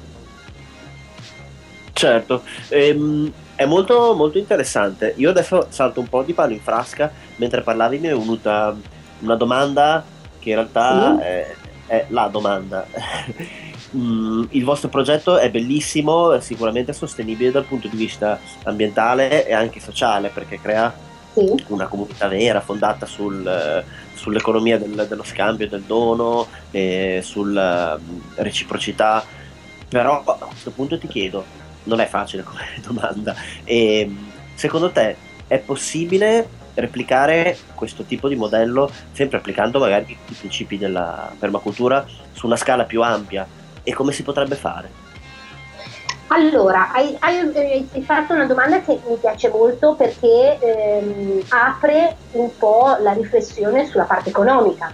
Certo, 1.94 2.44
ehm, 2.70 3.32
è 3.56 3.66
molto, 3.66 4.14
molto 4.14 4.38
interessante. 4.38 5.14
Io 5.18 5.32
adesso 5.32 5.66
salto 5.70 6.00
un 6.00 6.08
po' 6.08 6.22
di 6.22 6.34
palo 6.34 6.54
in 6.54 6.62
frasca, 6.62 7.12
mentre 7.38 7.62
parlavi 7.62 7.98
mi 7.98 8.08
è 8.08 8.16
venuta 8.16 8.76
una 9.20 9.36
domanda 9.36 10.04
che 10.38 10.50
in 10.50 10.56
realtà 10.56 11.16
sì. 11.18 11.24
è, 11.24 11.56
è, 11.88 12.06
la 12.10 12.28
domanda. 12.28 12.86
mm, 13.96 14.44
il 14.50 14.64
vostro 14.64 14.90
progetto 14.90 15.38
è 15.38 15.50
bellissimo, 15.50 16.34
è 16.34 16.42
sicuramente 16.42 16.94
sostenibile 16.94 17.52
dal 17.52 17.66
punto 17.66 17.88
di 17.88 17.98
vista 17.98 18.40
ambientale 18.64 19.48
e 19.48 19.54
anche 19.54 19.80
sociale, 19.80 20.30
perché 20.30 20.60
crea 20.62 20.94
sì. 21.34 21.64
una 21.68 21.88
comunità 21.88 22.28
vera, 22.28 22.62
fondata 22.62 23.06
sul, 23.06 23.84
sull'economia 24.14 24.78
del, 24.78 25.08
dello 25.08 25.24
scambio, 25.24 25.68
del 25.68 25.84
dono, 25.84 26.48
e 26.72 27.22
sulla 27.24 27.98
mm, 27.98 28.20
reciprocità. 28.36 29.24
Però 29.90 30.24
a 30.26 30.46
questo 30.46 30.72
punto 30.72 31.00
ti 31.00 31.08
chiedo, 31.08 31.44
non 31.84 32.00
è 32.00 32.08
facile 32.08 32.44
come 32.44 32.62
domanda. 32.86 33.36
E, 33.64 34.10
secondo 34.54 34.92
te 34.92 35.16
è 35.48 35.60
possibile 35.60 36.66
replicare 36.78 37.58
questo 37.76 38.04
tipo 38.04 38.28
di 38.28 38.36
modello, 38.36 38.90
sempre 39.12 39.38
applicando 39.38 39.80
magari 39.80 40.12
i 40.12 40.34
principi 40.34 40.78
della 40.78 41.32
permacultura 41.38 42.06
su 42.32 42.46
una 42.46 42.56
scala 42.56 42.86
più 42.86 43.02
ampia. 43.02 43.46
E 43.84 43.94
come 43.94 44.12
si 44.12 44.24
potrebbe 44.24 44.56
fare? 44.56 45.06
Allora, 46.28 46.92
hai, 46.92 47.16
hai, 47.20 47.88
hai, 47.94 48.02
fatto 48.02 48.34
una 48.34 48.46
domanda 48.46 48.82
che 48.82 49.00
mi 49.08 49.16
piace 49.16 49.50
molto 49.50 49.96
perché 49.96 50.60
ehm, 50.60 51.42
apre 51.50 52.18
un 52.34 52.50
po' 52.58 52.98
la 53.00 53.14
riflessione 53.14 53.86
sulla 53.86 54.04
parte 54.04 54.30
economica, 54.30 54.94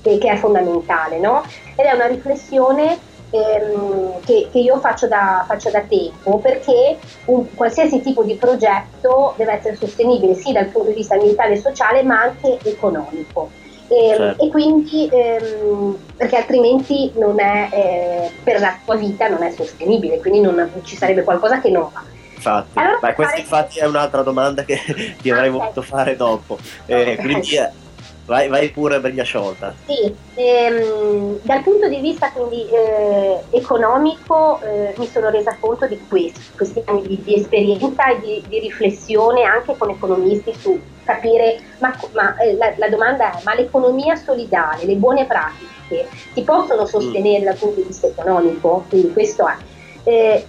che, 0.00 0.16
che 0.16 0.30
è 0.30 0.36
fondamentale, 0.38 1.18
no? 1.18 1.44
Ed 1.76 1.84
è 1.84 1.92
una 1.92 2.06
riflessione 2.06 2.98
ehm, 3.32 4.20
che, 4.24 4.48
che, 4.52 4.58
io 4.58 4.78
faccio 4.78 5.08
da, 5.08 5.44
faccio 5.46 5.70
da 5.70 5.80
tempo 5.80 6.38
perché 6.38 6.98
un, 7.26 7.54
qualsiasi 7.54 8.00
tipo 8.00 8.22
di 8.22 8.34
progetto 8.36 9.34
deve 9.36 9.52
essere 9.52 9.76
sostenibile 9.76 10.34
sia 10.34 10.52
dal 10.52 10.66
punto 10.66 10.88
di 10.88 10.94
vista 10.94 11.14
ambientale 11.14 11.54
e 11.54 11.60
sociale 11.60 12.02
ma 12.02 12.20
anche 12.20 12.58
economico. 12.62 13.50
E, 13.88 14.08
ehm, 14.08 14.16
certo. 14.16 14.44
e 14.44 14.50
quindi 14.50 15.08
ehm, 15.10 15.98
perché 16.16 16.36
altrimenti 16.36 17.12
non 17.16 17.40
è 17.40 17.68
eh, 17.72 18.30
per 18.42 18.60
la 18.60 18.78
tua 18.84 18.96
vita 18.96 19.28
non 19.28 19.42
è 19.42 19.50
sostenibile, 19.50 20.20
quindi 20.20 20.40
non, 20.40 20.70
ci 20.84 20.96
sarebbe 20.96 21.24
qualcosa 21.24 21.60
che 21.60 21.70
non 21.70 21.88
va. 21.92 22.02
Infatti, 22.34 22.78
allora, 22.78 22.98
Beh, 23.00 23.14
questa 23.14 23.36
infatti 23.36 23.78
è 23.78 23.86
un'altra 23.86 24.22
domanda 24.22 24.64
che 24.64 24.78
ti 25.20 25.30
avrei 25.30 25.48
ah, 25.48 25.52
voluto 25.52 25.82
fare 25.82 26.16
dopo. 26.16 26.58
Eh, 26.86 27.00
okay. 27.00 27.16
Quindi 27.16 27.54
eh, 27.54 27.70
Vai, 28.32 28.48
vai 28.48 28.70
pure 28.70 28.98
briglia 28.98 29.24
sciolta. 29.24 29.74
Sì, 29.84 30.10
ehm, 30.36 31.40
dal 31.42 31.62
punto 31.62 31.86
di 31.86 32.00
vista 32.00 32.30
quindi 32.30 32.66
eh, 32.70 33.42
economico 33.50 34.58
eh, 34.62 34.94
mi 34.96 35.06
sono 35.06 35.28
resa 35.28 35.54
conto 35.60 35.86
di 35.86 36.00
questo, 36.08 36.40
questi 36.56 36.82
anni 36.86 37.02
di, 37.02 37.22
di 37.22 37.34
esperienza 37.34 38.06
e 38.06 38.20
di, 38.20 38.42
di, 38.48 38.58
riflessione 38.60 39.42
anche 39.42 39.76
con 39.76 39.90
economisti 39.90 40.54
su 40.54 40.80
capire, 41.04 41.60
ma, 41.80 41.94
ma 42.12 42.34
eh, 42.38 42.54
la, 42.54 42.72
la, 42.78 42.88
domanda 42.88 43.36
è, 43.36 43.42
ma 43.44 43.54
l'economia 43.54 44.16
solidale, 44.16 44.86
le 44.86 44.94
buone 44.94 45.26
pratiche 45.26 46.08
si 46.32 46.40
possono 46.40 46.86
sostenere 46.86 47.42
mm. 47.42 47.44
dal 47.44 47.56
punto 47.56 47.80
di 47.82 47.86
vista 47.86 48.06
economico? 48.06 48.86
Quindi 48.88 49.12
questo 49.12 49.46
è. 49.46 49.56
Eh, 50.04 50.46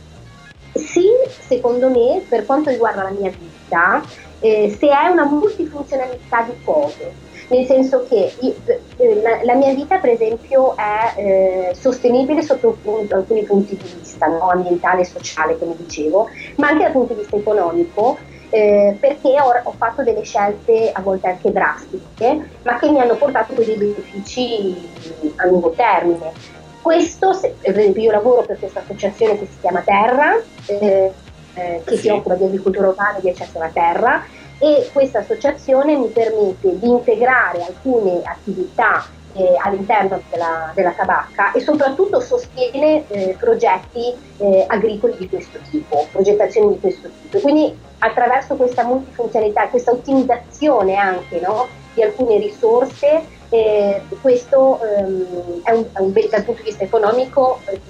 sì, 0.72 1.10
secondo 1.28 1.90
me, 1.90 2.24
per 2.30 2.46
quanto 2.46 2.70
riguarda 2.70 3.04
la 3.04 3.10
mia 3.10 3.30
vita, 3.30 4.02
eh, 4.40 4.74
se 4.80 4.88
è 4.88 5.08
una 5.08 5.26
multifunzionalità 5.26 6.44
di 6.44 6.54
cose, 6.64 7.32
nel 7.50 7.66
senso 7.66 8.06
che 8.08 8.34
io, 8.40 8.54
eh, 8.98 9.22
la, 9.22 9.44
la, 9.44 9.56
mia 9.56 9.74
vita 9.74 9.98
per 9.98 10.12
esempio 10.12 10.76
è 10.76 11.14
eh, 11.16 11.76
sostenibile 11.76 12.42
sotto 12.42 12.78
punto, 12.82 13.16
alcuni 13.16 13.44
punti 13.44 13.76
di 13.76 13.90
vista, 14.00 14.28
no? 14.28 14.50
ambientale 14.50 15.02
e 15.02 15.06
sociale 15.06 15.58
come 15.58 15.76
dicevo, 15.78 16.30
ma 16.56 16.70
anche 16.70 16.84
dal 16.84 16.92
punto 16.92 17.14
di 17.14 17.20
vista 17.20 17.36
economico, 17.36 18.18
eh, 18.50 18.96
perché 19.00 19.30
ho, 19.40 19.52
ho, 19.64 19.74
fatto 19.76 20.04
delle 20.04 20.22
scelte 20.22 20.92
a 20.94 21.02
volte 21.02 21.28
anche 21.28 21.52
drastiche, 21.52 22.50
ma 22.62 22.78
che 22.78 22.90
mi 22.92 23.00
hanno 23.00 23.16
portato 23.16 23.54
dei 23.54 23.76
benefici 23.76 24.76
a 25.38 25.48
lungo 25.48 25.72
termine. 25.72 26.32
Questo, 26.82 27.34
se, 27.34 27.56
per 27.60 27.78
esempio 27.78 28.04
io 28.04 28.12
lavoro 28.12 28.44
per 28.44 28.60
questa 28.60 28.82
associazione 28.82 29.40
che 29.40 29.48
si 29.50 29.58
chiama 29.60 29.82
Terra, 29.82 30.40
eh, 30.68 31.12
eh, 31.56 31.82
che 31.86 31.96
sì. 31.96 32.02
si 32.02 32.10
occupa 32.10 32.36
di 32.36 32.44
agricoltura 32.44 32.90
urbana 32.90 33.18
e 33.18 33.22
di 33.22 33.30
accesso 33.30 33.58
alla 33.58 33.72
terra, 33.74 34.24
e 34.64 34.90
questa 34.94 35.20
associazione 35.20 35.98
mi 35.98 36.08
permette 36.08 36.80
di 36.80 36.88
integrare 36.88 37.66
alcune 37.66 38.22
attività 38.24 39.06
eh, 39.34 39.58
all'interno 39.62 40.22
della, 40.32 40.72
della, 40.74 40.92
tabacca 40.92 41.52
e 41.52 41.60
soprattutto 41.60 42.22
sostiene 42.22 43.04
eh, 43.10 43.36
progetti 43.38 44.14
eh, 44.38 44.64
agricoli 44.66 45.18
di 45.18 45.28
questo 45.28 45.60
tipo, 45.70 46.08
progettazioni 46.14 46.76
di 46.76 46.80
questo 46.80 47.10
tipo. 47.22 47.40
Quindi 47.40 47.78
attraverso 47.98 48.56
questa 48.56 48.86
multifunzionalità, 48.86 49.68
questa 49.68 49.92
ottimizzazione 49.92 50.96
anche 50.96 51.42
no, 51.42 51.68
di 51.94 52.02
alcune 52.02 52.38
risorse, 52.38 53.22
eh, 53.50 54.02
questo 54.22 54.80
ehm, 54.82 55.62
un, 55.66 55.86
un, 55.98 56.14
dal 56.30 56.44
punto 56.44 56.62
di 56.62 56.70
vista 56.70 56.86
economico 56.86 57.60
eh, 57.66 57.82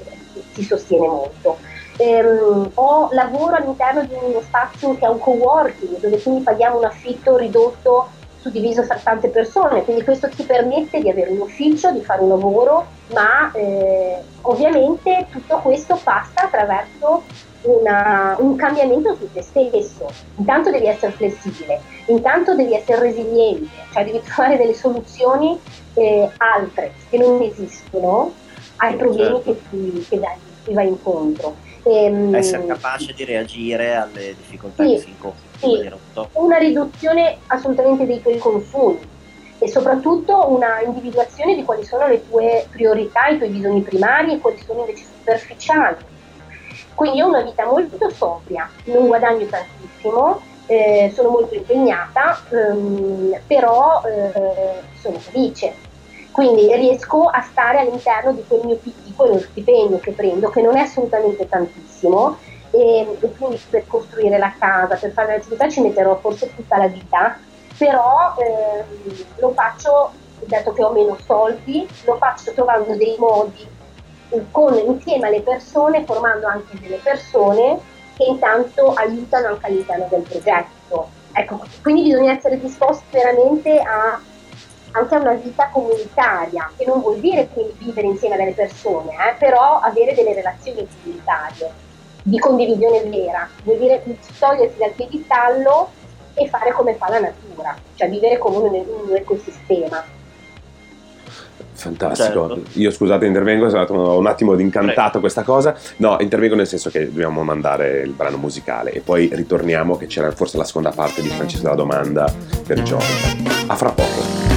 si 0.53 0.63
sostiene 0.63 1.07
molto 1.07 1.57
ehm, 2.03 2.71
ho 2.73 3.09
lavoro 3.11 3.55
all'interno 3.55 4.03
di 4.03 4.13
uno 4.19 4.41
spazio 4.41 4.95
che 4.97 5.05
è 5.05 5.09
un 5.09 5.19
co-working, 5.19 5.99
dove 5.99 6.21
quindi 6.21 6.41
paghiamo 6.43 6.77
un 6.77 6.85
affitto 6.85 7.37
ridotto 7.37 8.09
suddiviso 8.43 8.83
fra 8.83 8.99
tante 9.01 9.29
persone, 9.29 9.83
quindi 9.85 10.03
questo 10.03 10.27
ti 10.27 10.43
permette 10.43 10.99
di 10.99 11.09
avere 11.09 11.31
un 11.31 11.39
ufficio, 11.39 11.91
di 11.91 12.01
fare 12.01 12.21
un 12.21 12.29
lavoro, 12.29 12.87
ma 13.13 13.49
eh, 13.53 14.21
ovviamente 14.41 15.27
tutto 15.31 15.59
questo 15.59 15.97
passa 16.03 16.43
attraverso 16.43 17.23
una, 17.61 18.35
un 18.39 18.57
cambiamento 18.57 19.15
su 19.15 19.31
te 19.31 19.41
stesso. 19.41 20.07
Intanto 20.35 20.71
devi 20.71 20.87
essere 20.87 21.13
flessibile, 21.13 21.79
intanto 22.07 22.53
devi 22.53 22.75
essere 22.75 22.99
resiliente, 22.99 23.69
cioè 23.93 24.03
devi 24.03 24.21
trovare 24.21 24.57
delle 24.57 24.73
soluzioni 24.73 25.57
eh, 25.93 26.29
altre 26.37 26.93
che 27.09 27.17
non 27.17 27.41
esistono 27.41 28.33
ai 28.77 28.95
problemi 28.95 29.41
certo. 29.41 29.51
che 29.53 29.59
ti, 29.69 30.05
che 30.09 30.19
dai, 30.19 30.35
ti 30.65 30.73
vai 30.73 30.87
incontro. 30.87 31.55
Ehm, 31.83 32.33
Essere 32.33 32.65
capace 32.65 33.13
di 33.13 33.25
reagire 33.25 33.95
alle 33.95 34.35
difficoltà 34.35 34.83
sì, 34.83 34.93
che 34.93 34.99
si 34.99 35.09
incontrano. 35.09 35.49
Sì. 35.57 35.89
Una 36.33 36.57
riduzione 36.57 37.37
assolutamente 37.47 38.05
dei 38.05 38.21
tuoi 38.21 38.37
consumi 38.37 38.99
e 39.59 39.67
soprattutto 39.69 40.49
una 40.51 40.81
individuazione 40.81 41.55
di 41.55 41.63
quali 41.63 41.83
sono 41.83 42.07
le 42.07 42.27
tue 42.27 42.67
priorità, 42.69 43.27
i 43.27 43.37
tuoi 43.37 43.49
bisogni 43.49 43.81
primari 43.81 44.33
e 44.33 44.39
quali 44.39 44.57
sono 44.65 44.81
invece 44.81 45.05
superficiali. 45.17 45.97
Quindi 46.95 47.21
ho 47.21 47.27
una 47.27 47.41
vita 47.41 47.65
molto 47.65 48.09
sobria, 48.09 48.69
non 48.85 49.07
guadagno 49.07 49.45
tantissimo, 49.45 50.41
eh, 50.67 51.11
sono 51.13 51.29
molto 51.29 51.55
impegnata, 51.55 52.41
ehm, 52.49 53.39
però 53.47 54.01
eh, 54.05 54.81
sono 54.99 55.17
felice 55.19 55.73
quindi 56.33 56.75
riesco 56.75 57.27
a 57.27 57.41
stare 57.43 57.77
all'interno 57.77 58.33
di 58.33 58.43
quel 58.47 58.65
mio 58.65 58.75
piccolo 58.77 59.37
stipendio 59.37 59.99
che 59.99 60.11
prendo, 60.13 60.49
che 60.49 60.63
non 60.63 60.75
è 60.75 60.81
assolutamente 60.81 61.47
tantissimo, 61.47 62.37
e, 62.71 63.17
e 63.19 63.31
quindi 63.37 63.61
per 63.69 63.85
costruire 63.85 64.39
la 64.39 64.51
casa, 64.57 64.95
per 64.95 65.11
fare 65.11 65.37
l'attività 65.37 65.69
ci 65.69 65.81
metterò 65.81 66.15
forse 66.15 66.53
tutta 66.55 66.77
la 66.77 66.87
vita, 66.87 67.37
però 67.77 68.33
eh, 68.39 68.83
lo 69.37 69.51
faccio, 69.51 70.11
dato 70.45 70.73
che 70.73 70.83
ho 70.83 70.91
meno 70.91 71.15
soldi, 71.23 71.87
lo 72.05 72.15
faccio 72.15 72.51
trovando 72.53 72.95
dei 72.95 73.15
modi 73.19 73.69
con, 74.49 74.75
insieme 74.75 75.27
alle 75.27 75.41
persone, 75.41 76.03
formando 76.03 76.47
anche 76.47 76.79
delle 76.79 76.97
persone 76.97 77.79
che 78.17 78.23
intanto 78.23 78.93
aiutano 78.93 79.49
anche 79.49 79.67
all'interno 79.67 80.07
del 80.09 80.21
progetto. 80.21 81.09
Ecco, 81.31 81.61
quindi 81.83 82.03
bisogna 82.03 82.31
essere 82.31 82.59
disposti 82.59 83.05
veramente 83.11 83.79
a 83.79 84.19
anche 84.93 85.15
a 85.15 85.19
una 85.19 85.33
vita 85.33 85.69
comunitaria, 85.71 86.71
che 86.75 86.85
non 86.85 87.01
vuol 87.01 87.19
dire 87.19 87.47
quindi 87.51 87.73
vivere 87.79 88.07
insieme 88.07 88.35
a 88.35 88.37
delle 88.37 88.53
persone, 88.53 89.11
eh, 89.11 89.35
però 89.37 89.79
avere 89.79 90.13
delle 90.13 90.33
relazioni 90.33 90.87
comunitarie 91.01 91.71
di 92.23 92.39
condivisione 92.39 93.03
vera, 93.09 93.47
vuol 93.63 93.77
dire 93.77 94.03
togliersi 94.39 94.77
dal 94.77 94.91
piedistallo 94.91 95.89
e 96.35 96.47
fare 96.47 96.71
come 96.71 96.95
fa 96.95 97.09
la 97.09 97.19
natura, 97.19 97.75
cioè 97.95 98.09
vivere 98.09 98.37
come 98.37 98.57
un, 98.57 98.83
un 99.07 99.15
ecosistema. 99.15 100.03
Fantastico. 101.73 102.47
Certo. 102.47 102.79
Io 102.79 102.91
scusate, 102.91 103.25
intervengo, 103.25 103.67
sono 103.69 103.83
stato 103.83 104.17
un 104.17 104.27
attimo 104.27 104.57
incantato 104.57 105.19
questa 105.19 105.43
cosa. 105.43 105.75
No, 105.97 106.17
intervengo 106.19 106.55
nel 106.55 106.67
senso 106.67 106.89
che 106.89 107.05
dobbiamo 107.05 107.43
mandare 107.43 108.01
il 108.01 108.11
brano 108.11 108.37
musicale 108.37 108.91
e 108.91 109.01
poi 109.01 109.29
ritorniamo 109.33 109.97
che 109.97 110.05
c'era 110.05 110.31
forse 110.31 110.57
la 110.57 110.63
seconda 110.63 110.91
parte 110.91 111.21
di 111.21 111.29
Francesco 111.29 111.63
della 111.63 111.75
domanda 111.75 112.31
per 112.65 112.83
Giorgio. 112.83 113.05
A 113.67 113.75
fra 113.75 113.89
poco. 113.89 114.52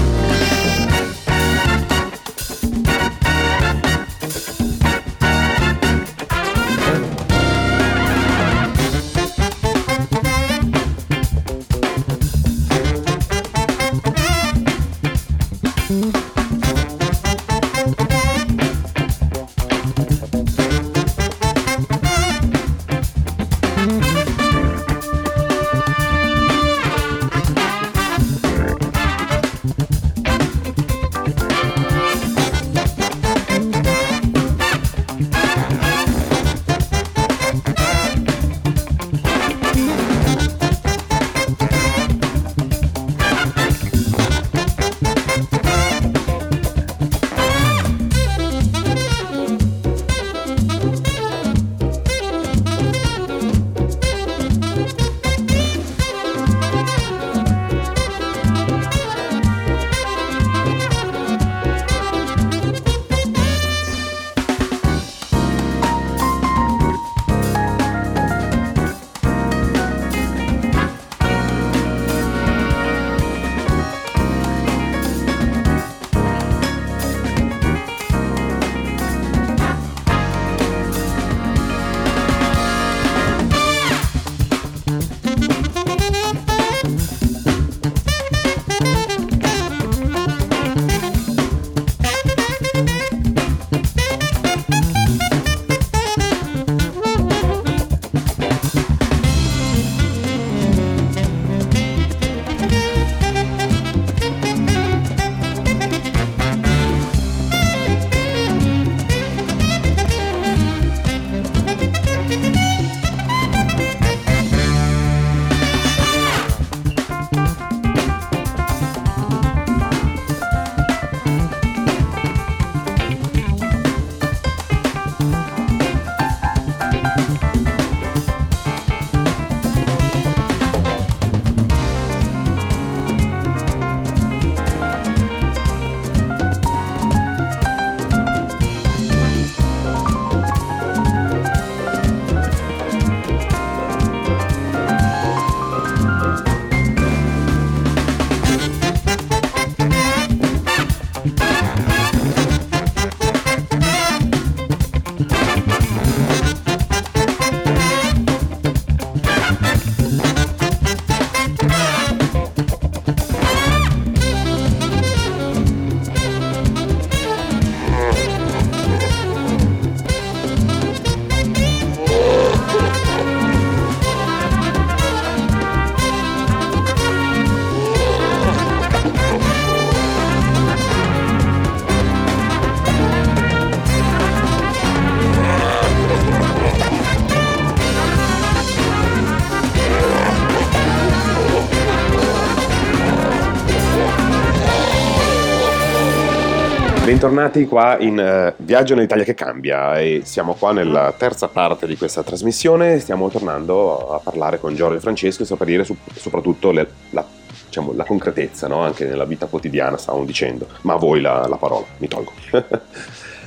Bentornati 197.27 197.67
qua 197.67 197.99
in 197.99 198.55
uh, 198.57 198.63
Viaggio 198.63 198.93
in 198.93 199.01
Italia 199.01 199.25
che 199.25 199.35
cambia 199.35 199.99
e 199.99 200.21
siamo 200.23 200.55
qua 200.55 200.71
nella 200.71 201.13
terza 201.19 201.49
parte 201.49 201.89
di 201.89 201.97
questa 201.97 202.23
trasmissione. 202.23 203.01
Stiamo 203.01 203.29
tornando 203.31 204.15
a 204.15 204.21
parlare 204.21 204.61
con 204.61 204.77
Giorgio 204.77 204.99
e 204.99 205.01
Francesco 205.01 205.43
e 205.43 205.47
sapere 205.47 205.83
su, 205.83 205.97
soprattutto 206.15 206.71
le, 206.71 206.89
la, 207.11 207.27
diciamo, 207.65 207.93
la, 207.95 208.05
concretezza, 208.05 208.69
no? 208.69 208.83
anche 208.83 209.07
nella 209.07 209.25
vita 209.25 209.47
quotidiana, 209.47 209.97
stavamo 209.97 210.25
dicendo. 210.25 210.69
Ma 210.83 210.93
a 210.93 210.99
voi 210.99 211.21
la, 211.21 211.49
la 211.49 211.57
parola, 211.57 211.85
mi 211.97 212.07
tolgo. 212.07 212.31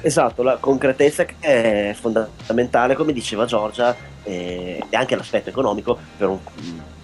esatto, 0.01 0.43
la 0.43 0.57
concretezza 0.57 1.23
che 1.23 1.35
è 1.39 1.95
fondamentale, 1.97 2.95
come 2.95 3.13
diceva 3.13 3.45
Giorgia, 3.45 3.95
e 4.23 4.83
anche 4.91 5.15
l'aspetto 5.15 5.47
economico 5.47 5.97
per 6.17 6.27
un 6.27 6.39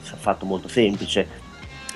fatto 0.01 0.45
molto 0.45 0.67
semplice. 0.67 1.43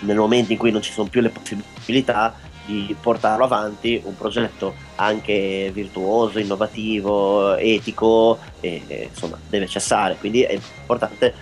Nel 0.04 0.15
momento 0.15 0.54
in 0.54 0.58
cui 0.58 0.72
non 0.72 0.82
ci 0.82 0.94
sono 0.94 1.10
più 1.10 1.20
le 1.20 1.32
possibilità, 1.32 2.34
di 2.70 2.96
portarlo 3.00 3.46
avanti 3.46 4.00
un 4.04 4.16
progetto 4.16 4.76
anche 4.96 5.72
virtuoso, 5.74 6.38
innovativo, 6.38 7.56
etico, 7.56 8.38
e, 8.60 9.10
insomma 9.12 9.40
deve 9.50 9.68
cessare, 9.68 10.18
quindi 10.20 10.44
è 10.44 10.54
importante 10.54 11.34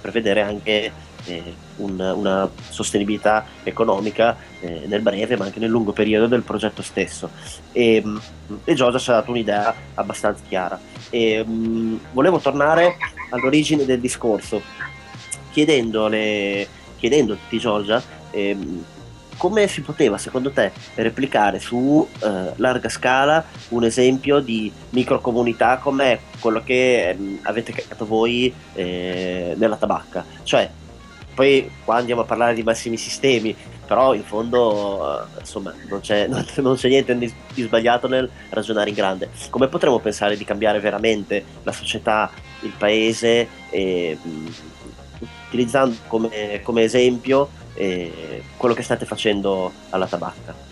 prevedere 0.00 0.42
anche 0.42 0.92
eh, 1.24 1.54
un, 1.76 1.98
una 1.98 2.50
sostenibilità 2.68 3.46
economica 3.62 4.36
eh, 4.60 4.82
nel 4.86 5.00
breve 5.00 5.36
ma 5.36 5.44
anche 5.44 5.60
nel 5.60 5.70
lungo 5.70 5.92
periodo 5.92 6.26
del 6.26 6.42
progetto 6.42 6.82
stesso. 6.82 7.30
E, 7.72 8.02
mm, 8.04 8.16
e 8.64 8.74
Giorgia 8.74 8.98
ci 8.98 9.10
ha 9.10 9.14
dato 9.14 9.30
un'idea 9.30 9.74
abbastanza 9.94 10.42
chiara. 10.46 10.78
E, 11.08 11.42
mh, 11.42 11.50
mm, 11.50 11.96
volevo 12.12 12.38
tornare 12.38 12.96
all'origine 13.30 13.86
del 13.86 14.00
discorso. 14.00 14.60
Chiedendole 15.50 16.80
chiedendoti 17.02 17.58
Giorgia 17.58 18.00
ehm, 18.30 18.84
come 19.42 19.66
si 19.66 19.80
poteva 19.80 20.18
secondo 20.18 20.52
te 20.52 20.70
replicare 20.94 21.58
su 21.58 22.06
eh, 22.20 22.52
larga 22.54 22.88
scala 22.88 23.44
un 23.70 23.82
esempio 23.82 24.38
di 24.38 24.70
microcomunità 24.90 25.78
come 25.78 26.20
quello 26.38 26.62
che 26.62 27.08
eh, 27.08 27.38
avete 27.42 27.72
creato 27.72 28.06
voi 28.06 28.54
eh, 28.74 29.54
nella 29.56 29.74
tabacca? 29.74 30.24
Cioè, 30.44 30.70
poi 31.34 31.68
qua 31.84 31.96
andiamo 31.96 32.20
a 32.20 32.24
parlare 32.24 32.54
di 32.54 32.62
massimi 32.62 32.96
sistemi, 32.96 33.52
però 33.84 34.14
in 34.14 34.22
fondo 34.22 35.24
eh, 35.24 35.40
insomma 35.40 35.74
non 35.88 35.98
c'è, 35.98 36.28
non 36.62 36.76
c'è, 36.76 36.88
niente 36.88 37.18
di, 37.18 37.34
di 37.52 37.62
sbagliato 37.62 38.06
nel 38.06 38.30
ragionare 38.50 38.90
in 38.90 38.94
grande. 38.94 39.30
Come 39.50 39.66
potremmo 39.66 39.98
pensare 39.98 40.36
di 40.36 40.44
cambiare 40.44 40.78
veramente 40.78 41.44
la 41.64 41.72
società, 41.72 42.30
il 42.60 42.74
paese, 42.78 43.48
e, 43.70 44.16
mh, 44.22 44.50
utilizzando 45.52 45.94
come, 46.08 46.60
come 46.62 46.82
esempio 46.82 47.50
eh, 47.74 48.42
quello 48.56 48.74
che 48.74 48.82
state 48.82 49.04
facendo 49.04 49.70
alla 49.90 50.06
tabacca? 50.06 50.70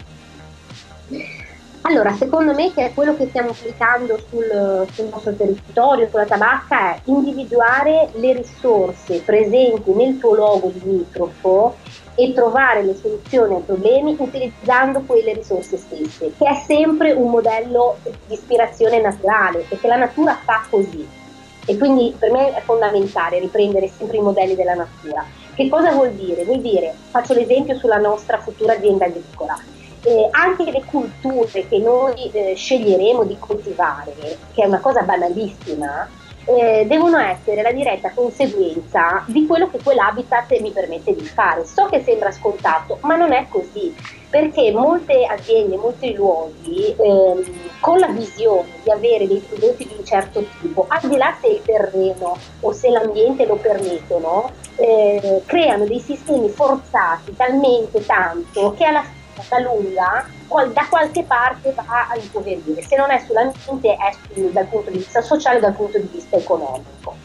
Allora, 1.82 2.12
secondo 2.14 2.54
me 2.54 2.72
che 2.72 2.92
quello 2.94 3.16
che 3.16 3.26
stiamo 3.28 3.50
applicando 3.50 4.18
sul, 4.28 4.86
sul, 4.92 5.08
nostro 5.10 5.32
territorio, 5.34 6.08
sulla 6.08 6.26
tabacca, 6.26 6.94
è 6.94 7.00
individuare 7.04 8.10
le 8.14 8.34
risorse 8.34 9.20
presenti 9.20 9.90
nel 9.92 10.18
tuo 10.18 10.34
luogo 10.34 10.72
limitrofo 10.74 11.76
e 12.14 12.32
trovare 12.34 12.82
le 12.82 12.94
soluzioni 12.94 13.54
ai 13.54 13.62
problemi 13.62 14.14
utilizzando 14.18 15.00
quelle 15.00 15.32
risorse 15.32 15.78
stesse, 15.78 16.32
che 16.36 16.46
è 16.46 16.62
sempre 16.66 17.12
un 17.12 17.30
modello 17.30 17.96
di 18.02 18.34
ispirazione 18.34 19.00
naturale, 19.00 19.64
perché 19.66 19.88
la 19.88 19.96
natura 19.96 20.38
fa 20.44 20.64
così. 20.68 21.19
E 21.66 21.76
quindi 21.76 22.14
per 22.18 22.30
me 22.30 22.54
è 22.54 22.60
fondamentale 22.62 23.38
riprendere 23.38 23.88
sempre 23.88 24.16
i 24.16 24.20
modelli 24.20 24.54
della 24.54 24.74
natura. 24.74 25.24
Che 25.54 25.68
cosa 25.68 25.92
vuol 25.92 26.12
dire? 26.12 26.44
Vuol 26.44 26.60
dire, 26.60 26.94
faccio 27.10 27.34
l'esempio 27.34 27.76
sulla 27.76 27.98
nostra 27.98 28.38
futura 28.38 28.74
azienda 28.74 29.04
agricola, 29.04 29.58
eh, 30.02 30.28
anche 30.30 30.70
le 30.70 30.82
culture 30.84 31.68
che 31.68 31.78
noi 31.78 32.30
eh, 32.32 32.54
sceglieremo 32.54 33.24
di 33.24 33.36
coltivare, 33.38 34.14
che 34.54 34.62
è 34.62 34.66
una 34.66 34.80
cosa 34.80 35.02
banalissima, 35.02 36.08
eh, 36.44 36.84
devono 36.88 37.18
essere 37.18 37.62
la 37.62 37.72
diretta 37.72 38.10
conseguenza 38.10 39.22
di 39.26 39.46
quello 39.46 39.68
che 39.70 39.80
quell'habitat 39.82 40.58
mi 40.60 40.70
permette 40.70 41.14
di 41.14 41.24
fare. 41.24 41.64
So 41.66 41.86
che 41.86 42.02
sembra 42.02 42.30
scontato, 42.32 42.98
ma 43.02 43.16
non 43.16 43.32
è 43.32 43.46
così, 43.48 43.94
perché 44.30 44.70
molte 44.70 45.26
aziende, 45.26 45.76
molti 45.76 46.14
luoghi, 46.14 46.94
ehm, 46.96 47.42
con 47.80 47.98
la 47.98 48.06
visione 48.06 48.68
di 48.84 48.90
avere 48.90 49.26
dei 49.26 49.40
prodotti 49.40 49.86
di 49.86 49.94
un 49.98 50.04
certo 50.04 50.44
tipo, 50.60 50.86
al 50.88 51.08
di 51.08 51.16
là 51.16 51.36
se 51.40 51.48
il 51.48 51.62
terreno 51.62 52.38
o 52.60 52.72
se 52.72 52.90
l'ambiente 52.90 53.44
lo 53.44 53.56
permettono, 53.56 54.52
eh, 54.76 55.42
creano 55.46 55.84
dei 55.84 55.98
sistemi 55.98 56.48
forzati 56.48 57.34
talmente 57.34 58.06
tanto 58.06 58.72
che 58.74 58.84
alla 58.84 59.02
fine 59.02 59.62
lunga 59.62 60.26
da 60.72 60.86
qualche 60.88 61.22
parte 61.24 61.72
va 61.72 62.08
a 62.08 62.16
impoverire, 62.16 62.82
se 62.82 62.96
non 62.96 63.10
è 63.10 63.22
sull'ambiente 63.26 63.94
è 63.94 64.12
su, 64.32 64.50
dal 64.52 64.66
punto 64.66 64.90
di 64.90 64.98
vista 64.98 65.22
sociale 65.22 65.60
dal 65.60 65.74
punto 65.74 65.98
di 65.98 66.08
vista 66.12 66.36
economico. 66.36 67.16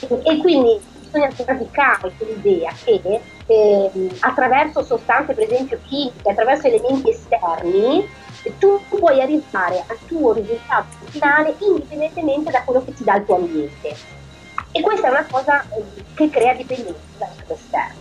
E, 0.00 0.20
e 0.22 0.38
quindi 0.38 0.78
bisogna 1.00 1.30
radicare 1.44 2.12
quell'idea 2.16 2.72
che 2.84 3.20
eh, 3.48 3.90
attraverso 4.20 4.84
sostanze 4.84 5.32
per 5.34 5.50
esempio 5.50 5.80
chimiche, 5.86 6.30
attraverso 6.30 6.66
elementi 6.66 7.10
esterni, 7.10 8.06
tu 8.58 8.80
puoi 8.88 9.20
arrivare 9.20 9.82
al 9.86 9.98
tuo 10.06 10.32
risultato 10.32 10.86
finale 11.06 11.54
indipendentemente 11.58 12.50
da 12.50 12.62
quello 12.62 12.84
che 12.84 12.94
ti 12.94 13.04
dà 13.04 13.16
il 13.16 13.24
tuo 13.24 13.36
ambiente. 13.36 13.96
E 14.70 14.80
questa 14.82 15.08
è 15.08 15.10
una 15.10 15.26
cosa 15.28 15.62
eh, 15.62 16.04
che 16.14 16.30
crea 16.30 16.54
dipendenza 16.54 16.98
dall'esterno. 17.16 17.96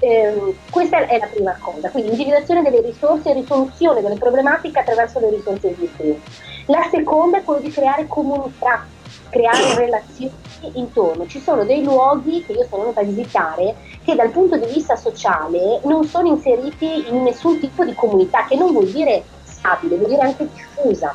Eh, 0.00 0.54
questa 0.70 1.06
è 1.06 1.18
la 1.18 1.26
prima 1.26 1.56
cosa, 1.58 1.90
quindi 1.90 2.10
individuazione 2.10 2.62
delle 2.62 2.82
risorse 2.82 3.30
e 3.30 3.32
risoluzione 3.32 4.00
delle 4.00 4.16
problematiche 4.16 4.78
attraverso 4.78 5.18
le 5.18 5.30
risorse 5.30 5.70
esistenti. 5.70 6.30
La 6.66 6.86
seconda 6.90 7.38
è 7.38 7.42
quello 7.42 7.60
di 7.60 7.70
creare 7.70 8.06
comunità, 8.06 8.86
creare 9.30 9.74
relazioni 9.74 10.32
intorno. 10.74 11.26
Ci 11.26 11.40
sono 11.40 11.64
dei 11.64 11.82
luoghi 11.82 12.44
che 12.44 12.52
io 12.52 12.66
sono 12.68 12.82
andata 12.82 13.00
a 13.00 13.04
visitare 13.04 13.74
che 14.04 14.14
dal 14.14 14.30
punto 14.30 14.56
di 14.56 14.66
vista 14.66 14.96
sociale 14.96 15.80
non 15.84 16.04
sono 16.04 16.28
inseriti 16.28 17.08
in 17.08 17.22
nessun 17.22 17.58
tipo 17.60 17.84
di 17.84 17.94
comunità, 17.94 18.44
che 18.46 18.56
non 18.56 18.72
vuol 18.72 18.88
dire 18.88 19.22
stabile, 19.44 19.96
vuol 19.96 20.10
dire 20.10 20.22
anche 20.22 20.48
diffusa, 20.52 21.14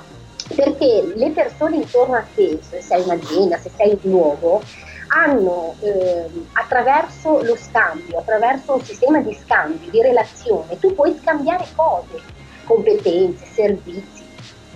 perché 0.56 1.14
le 1.16 1.32
persone 1.32 1.78
intorno 1.78 2.16
a 2.16 2.24
te, 2.36 2.60
se 2.62 2.82
sei 2.82 3.04
un'azienda, 3.04 3.58
se 3.58 3.72
sei 3.76 3.98
un 4.02 4.12
luogo, 4.12 4.62
hanno 5.08 5.76
eh, 5.82 6.26
attraverso 6.54 7.42
lo 7.44 7.56
scambio, 7.56 8.20
attraverso 8.20 8.74
un 8.74 8.84
sistema 8.84 9.20
di 9.20 9.38
scambio, 9.44 9.90
di 9.90 10.02
relazione, 10.02 10.80
tu 10.80 10.94
puoi 10.94 11.16
scambiare 11.22 11.66
cose, 11.76 12.20
competenze, 12.66 13.46
servizi, 13.46 14.23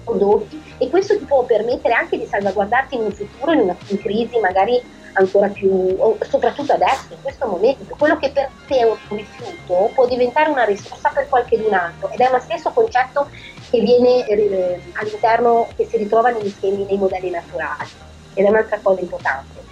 prodotti 0.07 0.75
e 0.77 0.89
questo 0.89 1.17
ti 1.17 1.25
può 1.25 1.43
permettere 1.43 1.93
anche 1.93 2.17
di 2.17 2.25
salvaguardarti 2.25 2.95
in 2.95 3.01
un 3.01 3.11
futuro, 3.11 3.51
in 3.51 3.59
una 3.59 3.75
in 3.87 3.99
crisi 3.99 4.39
magari 4.39 4.81
ancora 5.13 5.47
più, 5.47 5.97
soprattutto 6.29 6.73
adesso, 6.73 7.07
in 7.09 7.21
questo 7.21 7.47
momento. 7.47 7.95
Quello 7.97 8.17
che 8.17 8.29
per 8.31 8.49
te 8.67 8.77
è 8.77 8.83
un 8.83 8.97
rifiuto 9.09 9.91
può 9.93 10.07
diventare 10.07 10.49
una 10.49 10.63
risorsa 10.63 11.09
per 11.09 11.27
qualcun 11.27 11.73
altro 11.73 12.09
ed 12.11 12.19
è 12.19 12.29
lo 12.31 12.39
stesso 12.39 12.69
concetto 12.71 13.27
che 13.69 13.79
viene 13.81 14.25
eh, 14.27 14.79
all'interno, 14.93 15.67
che 15.75 15.85
si 15.85 15.97
ritrova 15.97 16.29
negli 16.29 16.49
schemi 16.49 16.85
nei 16.85 16.97
modelli 16.97 17.29
naturali 17.29 17.89
ed 18.33 18.45
è 18.45 18.49
un'altra 18.49 18.79
cosa 18.81 19.01
importante. 19.01 19.65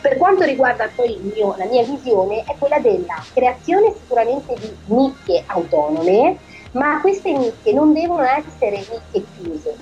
Per 0.00 0.16
quanto 0.18 0.44
riguarda 0.44 0.88
poi 0.94 1.18
mio, 1.34 1.54
la 1.58 1.64
mia 1.64 1.82
visione 1.82 2.44
è 2.44 2.54
quella 2.58 2.78
della 2.78 3.22
creazione 3.34 3.92
sicuramente 3.98 4.54
di 4.58 4.76
nicchie 4.86 5.42
autonome, 5.46 6.38
ma 6.76 7.00
queste 7.00 7.32
nicchie 7.32 7.72
non 7.72 7.92
devono 7.92 8.22
essere 8.22 8.78
nicchie 8.78 9.24
chiuse, 9.36 9.74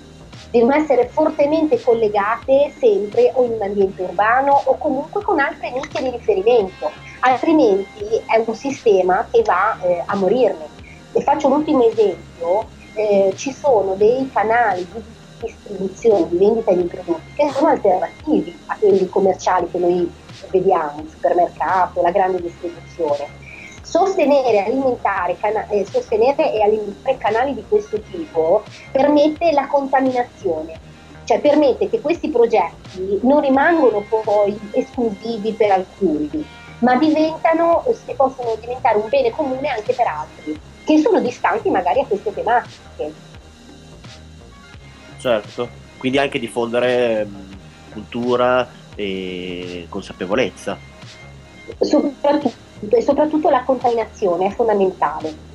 devono 0.50 0.74
essere 0.76 1.08
fortemente 1.08 1.80
collegate 1.82 2.72
sempre 2.78 3.32
o 3.34 3.44
in 3.44 3.52
un 3.52 3.62
ambiente 3.62 4.02
urbano 4.02 4.62
o 4.64 4.78
comunque 4.78 5.20
con 5.22 5.40
altre 5.40 5.72
nicchie 5.72 6.02
di 6.02 6.10
riferimento, 6.10 6.90
altrimenti 7.20 8.04
è 8.26 8.42
un 8.46 8.54
sistema 8.54 9.26
che 9.30 9.42
va 9.42 9.76
eh, 9.82 10.02
a 10.06 10.14
morirne. 10.14 10.72
E 11.12 11.22
faccio 11.22 11.48
l'ultimo 11.48 11.84
esempio, 11.84 12.66
eh, 12.94 13.32
ci 13.34 13.52
sono 13.52 13.94
dei 13.94 14.30
canali 14.32 14.86
di 14.92 15.02
distribuzione, 15.40 16.28
di 16.28 16.36
vendita 16.36 16.72
di 16.72 16.84
prodotti 16.84 17.32
che 17.34 17.50
sono 17.50 17.68
alternativi 17.68 18.56
a 18.66 18.76
quelli 18.78 19.08
commerciali 19.08 19.68
che 19.68 19.78
noi 19.78 20.12
vediamo, 20.50 21.00
il 21.00 21.10
supermercato, 21.10 22.02
la 22.02 22.12
grande 22.12 22.40
distribuzione. 22.40 23.43
Sostenere, 23.84 24.64
alimentare, 24.64 25.36
cana- 25.38 25.68
eh, 25.68 25.84
sostenere 25.84 26.52
e 26.52 26.62
alimentare 26.62 27.18
canali 27.18 27.54
di 27.54 27.64
questo 27.68 28.00
tipo 28.00 28.64
permette 28.90 29.52
la 29.52 29.66
contaminazione, 29.66 30.80
cioè 31.24 31.40
permette 31.40 31.88
che 31.90 32.00
questi 32.00 32.28
progetti 32.28 33.20
non 33.22 33.40
rimangono 33.40 34.04
poi 34.08 34.58
esclusivi 34.72 35.52
per 35.52 35.70
alcuni, 35.70 36.44
ma 36.78 36.96
diventano, 36.96 37.84
possono 38.16 38.56
diventare 38.58 38.98
un 38.98 39.08
bene 39.08 39.30
comune 39.30 39.68
anche 39.68 39.92
per 39.92 40.06
altri, 40.06 40.58
che 40.84 40.98
sono 40.98 41.20
distanti 41.20 41.70
magari 41.70 42.00
a 42.00 42.06
queste 42.06 42.32
tematiche 42.32 43.32
certo. 45.24 45.82
Quindi 45.96 46.18
anche 46.18 46.38
diffondere 46.38 47.24
mh, 47.24 47.56
cultura 47.92 48.68
e 48.94 49.86
consapevolezza. 49.88 50.76
Soprattutto, 51.80 52.52
e 52.90 53.02
soprattutto 53.02 53.48
la 53.50 53.64
contaminazione 53.64 54.46
è 54.46 54.50
fondamentale. 54.50 55.52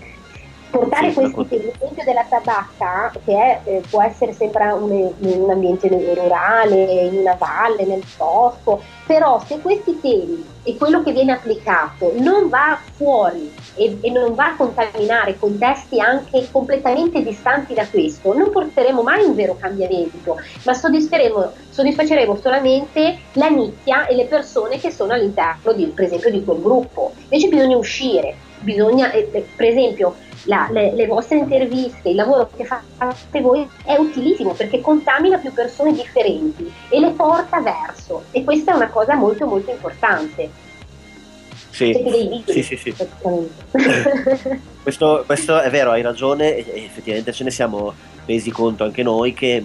Portare 0.69 1.11
sì, 1.11 1.15
questi 1.31 1.47
temi, 1.47 1.71
l'esempio 1.71 2.03
della 2.03 2.25
tabacca, 2.27 3.11
che 3.23 3.33
è, 3.33 3.59
eh, 3.63 3.81
può 3.89 4.01
essere 4.01 4.33
sempre 4.33 4.71
un, 4.71 5.11
un, 5.17 5.49
ambiente 5.49 5.87
rurale, 5.87 7.05
in 7.05 7.17
una 7.19 7.35
valle, 7.35 7.85
nel 7.85 8.03
bosco, 8.17 8.81
però 9.05 9.41
se 9.45 9.59
questi 9.59 9.99
temi 9.99 10.45
e 10.63 10.75
quello 10.77 11.01
che 11.01 11.11
viene 11.11 11.31
applicato 11.31 12.13
non 12.17 12.49
va 12.49 12.77
fuori 12.93 13.51
e, 13.75 13.97
e 14.01 14.11
non 14.11 14.35
va 14.35 14.47
a 14.47 14.55
contaminare 14.55 15.39
contesti 15.39 15.99
anche 15.99 16.47
completamente 16.51 17.23
distanti 17.23 17.73
da 17.73 17.87
questo, 17.87 18.37
non 18.37 18.51
porteremo 18.51 19.01
mai 19.01 19.23
un 19.23 19.35
vero 19.35 19.57
cambiamento, 19.59 20.37
ma 20.63 20.73
soddisfaceremo 20.73 22.37
solamente 22.37 23.19
la 23.33 23.49
nicchia 23.49 24.05
e 24.07 24.15
le 24.15 24.25
persone 24.25 24.79
che 24.79 24.91
sono 24.91 25.13
all'interno, 25.13 25.73
di, 25.73 25.85
per 25.85 26.05
esempio, 26.05 26.29
di 26.29 26.43
quel 26.43 26.61
gruppo. 26.61 27.13
Invece 27.23 27.47
bisogna 27.47 27.77
uscire, 27.77 28.35
bisogna, 28.59 29.11
eh, 29.11 29.23
per 29.55 29.65
esempio, 29.65 30.15
la, 30.43 30.69
le, 30.71 30.93
le, 30.93 31.05
vostre 31.07 31.37
interviste, 31.37 32.09
il 32.09 32.15
lavoro 32.15 32.49
che 32.55 32.65
fate 32.65 33.41
voi 33.41 33.67
è 33.83 33.95
utilissimo 33.95 34.53
perché 34.53 34.81
contamina 34.81 35.37
più 35.37 35.53
persone 35.53 35.93
differenti 35.93 36.71
e 36.89 36.99
le 36.99 37.11
porta 37.11 37.59
verso 37.59 38.23
e 38.31 38.43
questa 38.43 38.71
è 38.71 38.75
una 38.75 38.89
cosa 38.89 39.15
molto 39.15 39.45
molto 39.45 39.71
importante. 39.71 40.67
Sì, 41.71 41.93
sì, 42.45 42.63
sì, 42.63 42.75
sì. 42.75 42.93
questo, 44.83 45.23
questo, 45.25 45.61
è 45.61 45.69
vero, 45.69 45.91
hai 45.91 46.01
ragione 46.01 46.55
e 46.55 46.83
effettivamente 46.83 47.31
ce 47.31 47.43
ne 47.43 47.51
siamo 47.51 47.93
resi 48.25 48.51
conto 48.51 48.83
anche 48.83 49.03
noi 49.03 49.33
che 49.33 49.63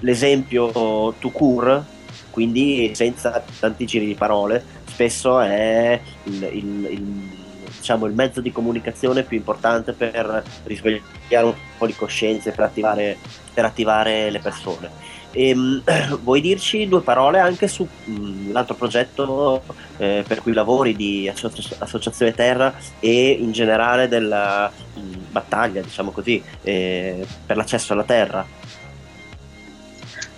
l'esempio 0.00 1.14
to 1.18 1.30
cure, 1.30 1.84
quindi 2.30 2.92
senza 2.94 3.42
tanti 3.58 3.84
giri 3.84 4.06
di 4.06 4.14
parole, 4.14 4.64
spesso 4.86 5.40
è 5.40 6.00
il, 6.24 6.42
il, 6.52 6.88
il 6.90 7.39
diciamo, 7.76 8.06
il 8.06 8.14
mezzo 8.14 8.40
di 8.40 8.52
comunicazione 8.52 9.22
più 9.22 9.36
importante 9.36 9.92
per 9.92 10.42
risvegliare 10.64 11.46
un 11.46 11.54
po' 11.78 11.86
di 11.86 11.94
coscienze, 11.94 12.50
per 12.50 12.64
attivare, 12.64 13.16
per 13.52 13.64
attivare 13.64 14.30
le 14.30 14.38
persone. 14.40 14.90
E, 15.32 15.48
ehm, 15.48 15.82
vuoi 16.22 16.40
dirci 16.40 16.88
due 16.88 17.02
parole 17.02 17.38
anche 17.38 17.68
sull'altro 17.68 18.74
mm, 18.74 18.78
progetto 18.78 19.62
eh, 19.98 20.24
per 20.26 20.42
cui 20.42 20.52
lavori 20.52 20.96
di 20.96 21.28
Associ- 21.28 21.74
Associazione 21.78 22.34
Terra 22.34 22.74
e 22.98 23.30
in 23.30 23.52
generale 23.52 24.08
della 24.08 24.70
mh, 24.70 25.00
mm, 25.00 25.12
battaglia, 25.30 25.80
diciamo 25.80 26.10
così, 26.10 26.42
eh, 26.62 27.24
per 27.46 27.56
l'accesso 27.56 27.92
alla 27.92 28.04
terra? 28.04 28.46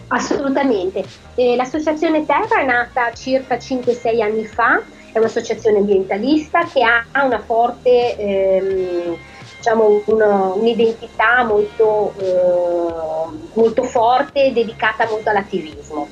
Assolutamente. 0.08 1.04
Eh, 1.36 1.56
L'Associazione 1.56 2.26
Terra 2.26 2.60
è 2.60 2.66
nata 2.66 3.12
circa 3.14 3.56
5-6 3.56 4.20
anni 4.20 4.44
fa 4.44 4.82
è 5.12 5.18
un'associazione 5.18 5.78
ambientalista 5.78 6.64
che 6.64 6.82
ha 6.82 7.24
una 7.24 7.40
forte, 7.40 8.16
ehm, 8.16 9.16
diciamo, 9.56 10.02
una, 10.06 10.52
un'identità 10.54 11.44
molto, 11.44 12.14
eh, 12.18 13.36
molto 13.54 13.82
forte 13.84 14.52
dedicata 14.52 15.06
molto 15.08 15.30
all'attivismo. 15.30 16.08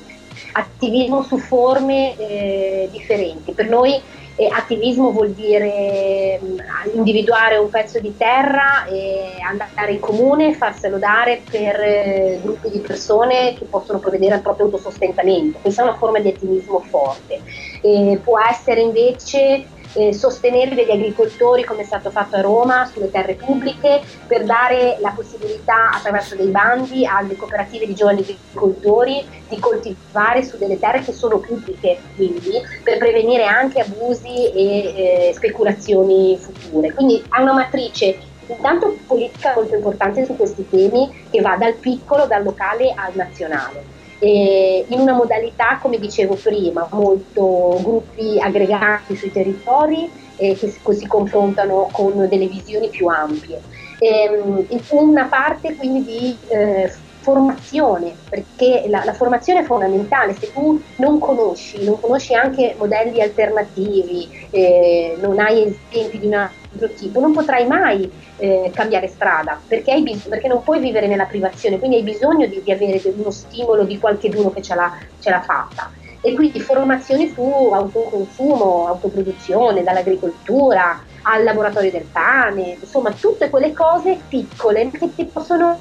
Attivismo 0.53 1.23
su 1.23 1.37
forme 1.37 2.17
eh, 2.17 2.89
differenti. 2.91 3.53
Per 3.53 3.67
noi 3.67 3.99
e 4.35 4.47
attivismo 4.49 5.11
vuol 5.11 5.31
dire 5.31 6.39
mm, 6.41 6.59
individuare 6.95 7.57
un 7.57 7.69
pezzo 7.69 7.99
di 7.99 8.15
terra 8.15 8.85
e 8.85 9.35
andare 9.41 9.91
in 9.91 9.99
comune, 9.99 10.53
farselo 10.53 10.97
dare 10.97 11.41
per 11.49 11.79
eh, 11.79 12.39
gruppi 12.41 12.69
di 12.69 12.79
persone 12.79 13.53
che 13.55 13.65
possono 13.65 13.99
provvedere 13.99 14.35
al 14.35 14.41
proprio 14.41 14.65
autosostentamento. 14.65 15.59
Questa 15.61 15.81
è 15.81 15.85
una 15.85 15.97
forma 15.97 16.19
di 16.19 16.29
attivismo 16.29 16.79
forte. 16.79 17.41
E 17.81 18.19
può 18.23 18.39
essere 18.39 18.81
invece 18.81 19.65
eh, 19.93 20.13
sostenere 20.13 20.75
degli 20.75 20.91
agricoltori 20.91 21.63
come 21.63 21.81
è 21.81 21.85
stato 21.85 22.09
fatto 22.11 22.35
a 22.35 22.41
Roma 22.41 22.89
sulle 22.91 23.11
terre 23.11 23.35
pubbliche 23.35 24.01
per 24.27 24.45
dare 24.45 24.97
la 24.99 25.11
possibilità 25.11 25.89
attraverso 25.91 26.35
dei 26.35 26.47
bandi 26.47 27.05
alle 27.05 27.35
cooperative 27.35 27.85
di 27.85 27.93
giovani 27.93 28.21
agricoltori 28.21 29.25
di 29.49 29.59
coltivare 29.59 30.43
su 30.43 30.57
delle 30.57 30.79
terre 30.79 31.01
che 31.01 31.11
sono 31.11 31.39
pubbliche 31.39 31.99
quindi 32.15 32.61
per 32.83 32.97
prevenire 32.97 33.45
anche 33.45 33.81
abusi 33.81 34.51
e 34.51 35.29
eh, 35.29 35.31
speculazioni 35.33 36.37
future. 36.37 36.93
Quindi 36.93 37.23
ha 37.29 37.41
una 37.41 37.53
matrice 37.53 38.17
intanto 38.47 38.97
politica 39.07 39.53
molto 39.55 39.75
importante 39.75 40.25
su 40.25 40.35
questi 40.35 40.67
temi 40.69 41.25
che 41.29 41.41
va 41.41 41.55
dal 41.57 41.73
piccolo, 41.73 42.25
dal 42.25 42.43
locale 42.43 42.93
al 42.95 43.11
nazionale 43.13 43.99
eh, 44.21 44.85
in 44.87 44.99
una 44.99 45.13
modalità, 45.13 45.79
come 45.81 45.97
dicevo 45.97 46.35
prima, 46.35 46.87
molto 46.91 47.79
gruppi 47.81 48.39
aggregati 48.39 49.15
sui 49.15 49.31
territori 49.31 50.09
eh, 50.35 50.55
che 50.55 50.93
si 50.93 51.07
confrontano 51.07 51.89
con 51.91 52.27
delle 52.29 52.47
visioni 52.47 52.89
più 52.89 53.07
ampie. 53.07 53.59
Ehm, 53.97 54.67
una 54.91 55.25
parte 55.25 55.75
quindi 55.75 56.03
di 56.03 56.37
eh, 56.49 56.91
formazione, 57.21 58.15
perché 58.29 58.85
la, 58.87 59.03
la, 59.05 59.13
formazione 59.13 59.61
è 59.61 59.63
fondamentale, 59.63 60.33
se 60.33 60.51
tu 60.51 60.79
non 60.97 61.19
conosci, 61.19 61.83
non 61.83 61.99
conosci 61.99 62.33
anche 62.33 62.75
modelli 62.77 63.21
alternativi, 63.21 64.47
eh, 64.51 65.17
non 65.19 65.39
hai 65.39 65.75
esempi 65.91 66.19
di 66.19 66.27
un 66.27 66.33
altro 66.33 66.60
tipo, 66.95 67.19
non 67.19 67.33
potrai 67.33 67.67
mai 67.67 68.09
eh, 68.37 68.71
cambiare 68.73 69.07
strada, 69.07 69.61
perché, 69.65 69.91
hai 69.91 70.03
bis- 70.03 70.27
perché, 70.27 70.47
non 70.47 70.63
puoi 70.63 70.79
vivere 70.79 71.07
nella 71.07 71.25
privazione, 71.25 71.79
quindi 71.79 71.97
hai 71.97 72.03
bisogno 72.03 72.47
di, 72.47 72.61
di 72.63 72.71
avere 72.71 73.01
uno 73.15 73.31
stimolo 73.31 73.83
di 73.83 73.97
qualcuno 73.97 74.51
che 74.51 74.61
ce 74.61 74.75
l'ha, 74.75 74.97
ce 75.19 75.29
l'ha 75.29 75.41
fatta. 75.41 75.91
E 76.23 76.33
quindi 76.33 76.59
formazioni 76.59 77.29
su 77.29 77.41
autoconsumo, 77.41 78.87
autoproduzione, 78.87 79.83
dall'agricoltura 79.83 81.03
al 81.23 81.43
laboratorio 81.43 81.91
del 81.91 82.07
pane, 82.11 82.77
insomma 82.79 83.11
tutte 83.11 83.49
quelle 83.49 83.73
cose 83.73 84.19
piccole 84.27 84.91
che 84.91 85.13
ti 85.15 85.25
possono 85.25 85.79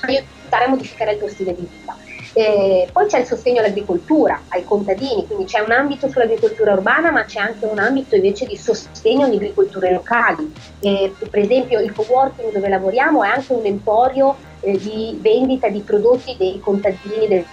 aiutare 0.00 0.64
a 0.64 0.68
modificare 0.68 1.12
il 1.12 1.18
tuo 1.18 1.28
stile 1.28 1.54
di 1.54 1.62
vita. 1.62 1.96
Eh, 2.32 2.88
poi 2.92 3.06
c'è 3.06 3.18
il 3.18 3.26
sostegno 3.26 3.58
all'agricoltura, 3.58 4.42
ai 4.48 4.64
contadini, 4.64 5.26
quindi 5.26 5.46
c'è 5.46 5.60
un 5.60 5.72
ambito 5.72 6.08
sull'agricoltura 6.08 6.72
urbana, 6.72 7.10
ma 7.10 7.24
c'è 7.24 7.40
anche 7.40 7.66
un 7.66 7.78
ambito 7.78 8.14
invece 8.14 8.46
di 8.46 8.56
sostegno 8.56 9.24
alle 9.24 9.36
agricolture 9.36 9.92
locali. 9.92 10.52
Eh, 10.80 11.12
per 11.28 11.40
esempio 11.40 11.80
il 11.80 11.92
co-working 11.92 12.52
dove 12.52 12.68
lavoriamo 12.68 13.24
è 13.24 13.28
anche 13.28 13.52
un 13.52 13.64
emporio 13.64 14.36
eh, 14.60 14.78
di 14.78 15.18
vendita 15.20 15.68
di 15.68 15.80
prodotti 15.80 16.36
dei 16.38 16.60
contadini 16.60 17.26
del 17.26 17.44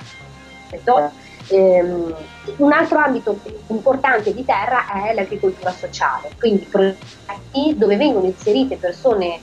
territorio. 0.69 1.11
Um, 1.49 2.13
un 2.57 2.73
altro 2.73 2.97
ambito 2.97 3.39
importante 3.67 4.33
di 4.33 4.43
terra 4.43 5.05
è 5.05 5.13
l'agricoltura 5.13 5.71
sociale, 5.71 6.31
quindi 6.37 6.67
progetti 6.69 7.73
dove 7.77 7.95
vengono 7.95 8.25
inserite 8.25 8.75
persone 8.75 9.39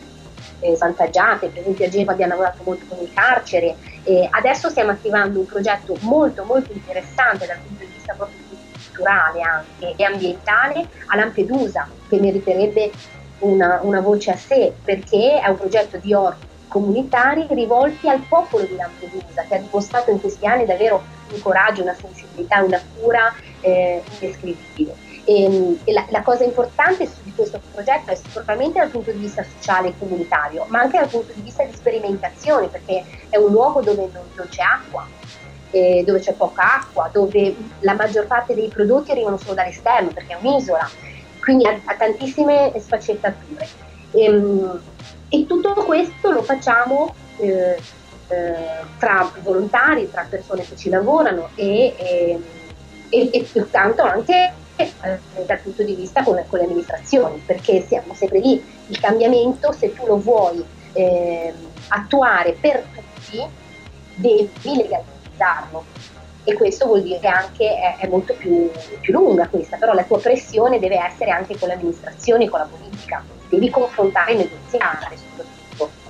eh, 0.60 0.76
svantaggiate, 0.76 1.48
per 1.48 1.60
esempio 1.60 1.86
a 1.86 1.88
Genova 1.88 2.12
abbiamo 2.12 2.32
lavorato 2.32 2.62
molto 2.62 2.84
con 2.88 2.98
il 3.02 3.10
carcere, 3.12 3.76
eh, 4.04 4.28
adesso 4.30 4.68
stiamo 4.68 4.90
attivando 4.90 5.40
un 5.40 5.46
progetto 5.46 5.96
molto 6.00 6.44
molto 6.44 6.72
interessante 6.72 7.46
dal 7.46 7.58
punto 7.58 7.84
di 7.84 7.90
vista 7.90 8.14
proprio 8.14 8.38
culturale 8.94 9.40
anche 9.40 9.94
e 9.96 10.04
ambientale 10.04 10.88
a 11.06 11.16
Lampedusa, 11.16 11.88
che 12.08 12.20
meriterebbe 12.20 12.90
una, 13.40 13.80
una 13.82 14.00
voce 14.00 14.30
a 14.30 14.36
sé, 14.36 14.72
perché 14.84 15.40
è 15.40 15.48
un 15.48 15.56
progetto 15.56 15.98
di 15.98 16.14
orti 16.14 16.46
comunitari 16.68 17.46
rivolti 17.50 18.08
al 18.08 18.20
popolo 18.28 18.64
di 18.64 18.76
Lampedusa, 18.76 19.44
che 19.48 19.54
ha 19.54 19.58
dimostrato 19.58 20.10
in 20.10 20.20
questi 20.20 20.46
anni 20.46 20.64
davvero 20.64 21.02
un 21.32 21.40
coraggio, 21.40 21.82
una 21.82 21.94
sensibilità, 21.94 22.62
una 22.62 22.80
cura 22.98 23.32
eh, 23.60 24.02
indescrivibile. 24.12 25.03
E, 25.24 25.42
ehm, 25.44 25.78
e 25.84 25.92
la, 25.92 26.06
la, 26.10 26.22
cosa 26.22 26.44
importante 26.44 27.08
di 27.22 27.32
questo 27.34 27.60
progetto 27.72 28.10
è 28.10 28.14
sicuramente 28.14 28.78
dal 28.78 28.90
punto 28.90 29.10
di 29.10 29.18
vista 29.18 29.42
sociale 29.42 29.88
e 29.88 29.94
comunitario, 29.98 30.66
ma 30.68 30.80
anche 30.80 30.98
dal 30.98 31.08
punto 31.08 31.32
di 31.32 31.40
vista 31.40 31.64
di 31.64 31.74
sperimentazione, 31.74 32.68
perché 32.68 33.04
è 33.28 33.36
un 33.36 33.50
luogo 33.50 33.80
dove 33.80 34.08
non, 34.12 34.24
non 34.34 34.46
c'è 34.48 34.62
acqua, 34.62 35.06
eh, 35.70 36.04
dove 36.06 36.20
c'è 36.20 36.32
poca 36.34 36.74
acqua, 36.74 37.08
dove 37.12 37.54
la 37.80 37.94
maggior 37.94 38.26
parte 38.26 38.54
dei 38.54 38.68
prodotti 38.68 39.10
arrivano 39.10 39.36
solo 39.36 39.54
dall'esterno, 39.54 40.10
perché 40.10 40.34
è 40.34 40.38
un'isola, 40.40 40.88
quindi 41.40 41.66
ha, 41.66 41.78
ha 41.84 41.94
tantissime 41.94 42.72
sfaccettature. 42.78 43.66
E, 44.12 44.24
ehm, 44.24 44.80
e, 45.28 45.46
tutto 45.46 45.72
questo 45.74 46.30
lo 46.30 46.42
facciamo 46.42 47.14
eh, 47.38 47.76
eh, 48.28 48.54
tra 48.98 49.30
volontari, 49.42 50.10
tra 50.10 50.26
persone 50.28 50.62
che 50.62 50.76
ci 50.76 50.88
lavorano 50.88 51.48
e, 51.56 51.94
e, 51.96 52.40
e, 53.08 53.48
e 53.52 53.70
tanto 53.70 54.02
anche 54.02 54.52
eh, 54.76 54.92
dal 55.46 55.58
punto 55.60 55.82
di 55.82 55.94
vista 55.94 56.22
con, 56.22 56.42
con, 56.48 56.58
le 56.58 56.64
amministrazioni, 56.64 57.42
perché 57.44 57.84
siamo 57.86 58.14
sempre 58.14 58.40
lì, 58.40 58.62
il 58.88 59.00
cambiamento 59.00 59.72
se 59.72 59.92
tu 59.92 60.06
lo 60.06 60.18
vuoi 60.18 60.64
eh, 60.92 61.52
attuare 61.88 62.56
per 62.60 62.84
tutti 62.92 63.62
devi 64.16 64.50
legalizzarlo 64.62 65.84
e 66.44 66.54
questo 66.54 66.86
vuol 66.86 67.02
dire 67.02 67.18
che 67.20 67.26
anche 67.26 67.64
è, 67.64 67.96
è 68.00 68.08
molto 68.08 68.34
più, 68.34 68.70
più, 69.00 69.12
lunga 69.12 69.48
questa, 69.48 69.76
però 69.76 69.94
la 69.94 70.04
tua 70.04 70.20
pressione 70.20 70.78
deve 70.78 70.98
essere 70.98 71.30
anche 71.30 71.58
con 71.58 71.68
le 71.68 71.74
amministrazioni 71.74 72.44
e 72.44 72.48
con 72.48 72.60
la 72.60 72.68
politica, 72.70 73.24
devi 73.48 73.70
confrontare 73.70 74.32
e 74.32 74.36
negoziare 74.36 75.16
soprattutto. 75.16 76.02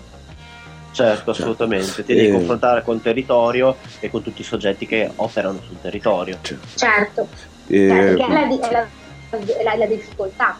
Certo, 0.90 1.30
assolutamente, 1.30 2.04
ti 2.04 2.14
devi 2.14 2.28
eh. 2.28 2.32
confrontare 2.32 2.82
con 2.82 2.96
il 2.96 3.02
territorio 3.02 3.76
e 4.00 4.10
con 4.10 4.22
tutti 4.22 4.40
i 4.40 4.44
soggetti 4.44 4.86
che 4.86 5.10
operano 5.16 5.60
sul 5.64 5.80
territorio. 5.80 6.38
Certo, 6.74 7.28
e... 7.66 7.88
Cioè, 7.88 7.98
perché 7.98 8.24
è 8.24 8.28
la, 8.28 8.86
è, 9.30 9.62
la, 9.62 9.72
è, 9.72 9.76
la, 9.76 9.86
difficoltà. 9.86 10.56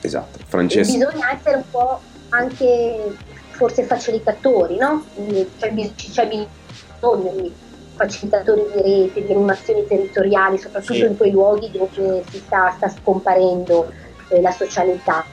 Esatto, 0.00 0.38
Francesco. 0.46 0.92
Bisogna 0.92 1.32
essere 1.32 1.56
un 1.56 1.70
po', 1.70 2.00
anche 2.30 3.16
forse 3.50 3.84
facilitatori, 3.84 4.76
no? 4.76 5.04
C'è, 5.58 5.72
c'è 5.94 6.26
bisogno 6.26 7.32
di 7.32 7.52
facilitatori 7.96 8.64
di 8.74 8.82
rete, 8.82 9.24
di 9.24 9.32
animazioni 9.32 9.86
territoriali, 9.86 10.58
soprattutto 10.58 10.94
sì. 10.94 11.04
in 11.04 11.16
quei 11.16 11.30
luoghi 11.30 11.70
dove 11.70 12.24
si 12.28 12.38
sta, 12.38 12.72
sta 12.76 12.88
scomparendo 12.88 13.90
eh, 14.28 14.40
la 14.40 14.50
socialità. 14.50 15.24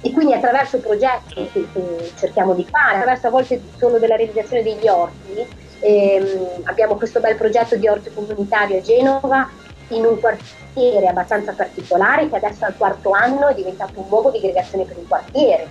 E 0.00 0.12
quindi 0.12 0.32
attraverso 0.32 0.78
progetti 0.78 1.48
che, 1.52 1.66
che, 1.72 2.12
cerchiamo 2.16 2.54
di 2.54 2.64
fare, 2.68 2.96
attraverso 2.96 3.26
a 3.26 3.30
volte 3.30 3.60
solo 3.76 3.98
della 3.98 4.16
realizzazione 4.16 4.62
degli 4.62 4.86
orti, 4.86 5.46
ehm, 5.80 6.62
abbiamo 6.64 6.94
questo 6.94 7.20
bel 7.20 7.36
progetto 7.36 7.76
di 7.76 7.88
orto 7.88 8.10
comunitario 8.14 8.78
a 8.78 8.80
Genova 8.80 9.50
in 9.88 10.04
un 10.04 10.20
quartiere 10.20 11.06
abbastanza 11.06 11.52
particolare 11.52 12.28
che 12.28 12.36
adesso 12.36 12.64
al 12.64 12.76
quarto 12.76 13.10
anno 13.10 13.48
è 13.48 13.54
diventato 13.54 14.00
un 14.00 14.08
luogo 14.08 14.30
di 14.30 14.38
aggregazione 14.38 14.84
per 14.84 14.96
il 14.98 15.06
quartiere. 15.06 15.68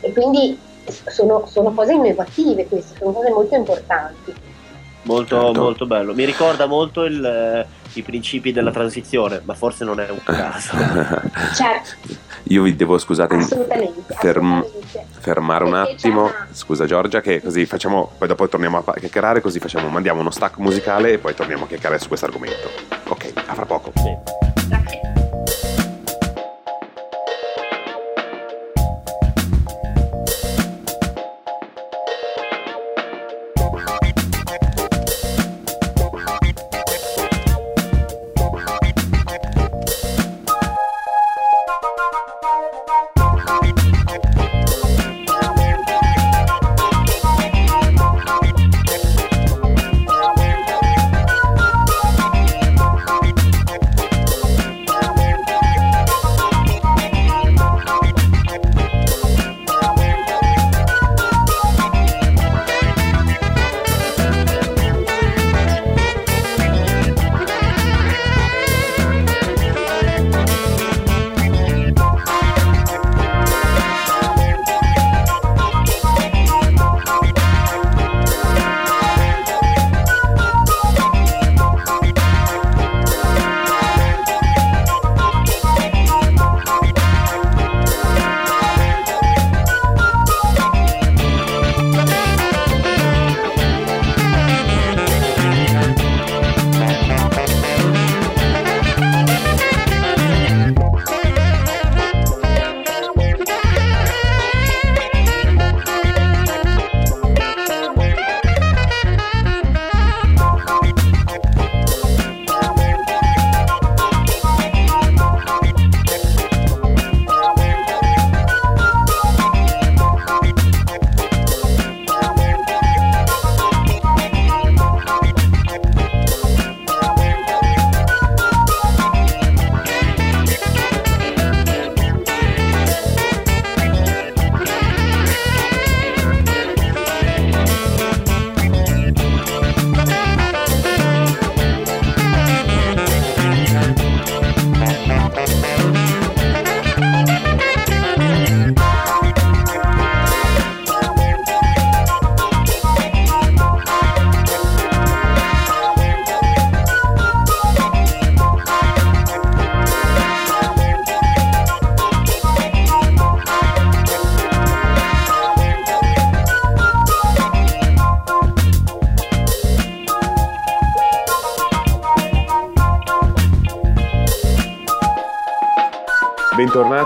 E 0.00 0.12
quindi 0.12 0.58
sono, 1.06 1.46
sono 1.46 1.72
cose 1.72 1.92
innovative 1.92 2.66
queste, 2.66 2.96
sono 2.98 3.12
cose 3.12 3.30
molto 3.30 3.54
importanti. 3.54 4.34
Molto, 5.02 5.40
certo. 5.40 5.60
molto 5.60 5.86
bello. 5.86 6.14
Mi 6.14 6.24
ricorda 6.24 6.66
molto 6.66 7.04
il, 7.04 7.24
eh, 7.24 7.66
i 7.94 8.02
principi 8.02 8.52
della 8.52 8.70
transizione, 8.70 9.40
ma 9.44 9.54
forse 9.54 9.84
non 9.84 10.00
è 10.00 10.08
un 10.10 10.22
caso. 10.22 10.76
certo. 11.54 12.26
Io 12.44 12.62
vi 12.62 12.76
devo, 12.76 12.98
scusate, 12.98 13.34
assolutamente, 13.34 14.14
ferm- 14.14 14.58
assolutamente. 14.58 15.20
fermare 15.20 15.64
un 15.64 15.74
attimo. 15.74 16.22
Una... 16.22 16.46
Scusa 16.52 16.86
Giorgia, 16.86 17.20
che 17.20 17.40
così 17.42 17.66
facciamo, 17.66 18.12
poi 18.16 18.28
dopo 18.28 18.48
torniamo 18.48 18.82
a 18.84 18.94
chiacchierare, 18.94 19.40
così 19.40 19.58
facciamo, 19.58 19.88
mandiamo 19.88 20.20
uno 20.20 20.30
stack 20.30 20.58
musicale 20.58 21.12
e 21.12 21.18
poi 21.18 21.34
torniamo 21.34 21.64
a 21.64 21.66
chiacchierare 21.66 22.00
su 22.00 22.08
questo 22.08 22.26
argomento. 22.26 22.68
Ok, 23.08 23.32
a 23.46 23.54
fra 23.54 23.66
poco. 23.66 23.92
Sì. 23.96 24.37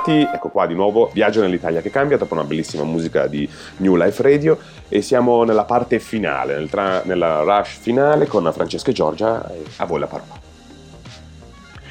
Bentornati, 0.02 0.34
ecco 0.34 0.48
qua 0.48 0.66
di 0.66 0.74
nuovo 0.74 1.10
Viaggio 1.12 1.40
nell'Italia 1.40 1.80
che 1.80 1.90
cambia 1.90 2.16
dopo 2.16 2.34
una 2.34 2.44
bellissima 2.44 2.82
musica 2.84 3.26
di 3.26 3.48
New 3.78 3.94
Life 3.94 4.22
Radio 4.22 4.58
e 4.88 5.00
siamo 5.00 5.44
nella 5.44 5.64
parte 5.64 6.00
finale, 6.00 6.56
nel 6.56 6.68
tra- 6.68 7.02
nella 7.04 7.42
rush 7.42 7.78
finale 7.78 8.26
con 8.26 8.50
Francesca 8.52 8.90
e 8.90 8.94
Giorgia, 8.94 9.50
a 9.76 9.84
voi 9.84 10.00
la 10.00 10.06
parola. 10.06 10.40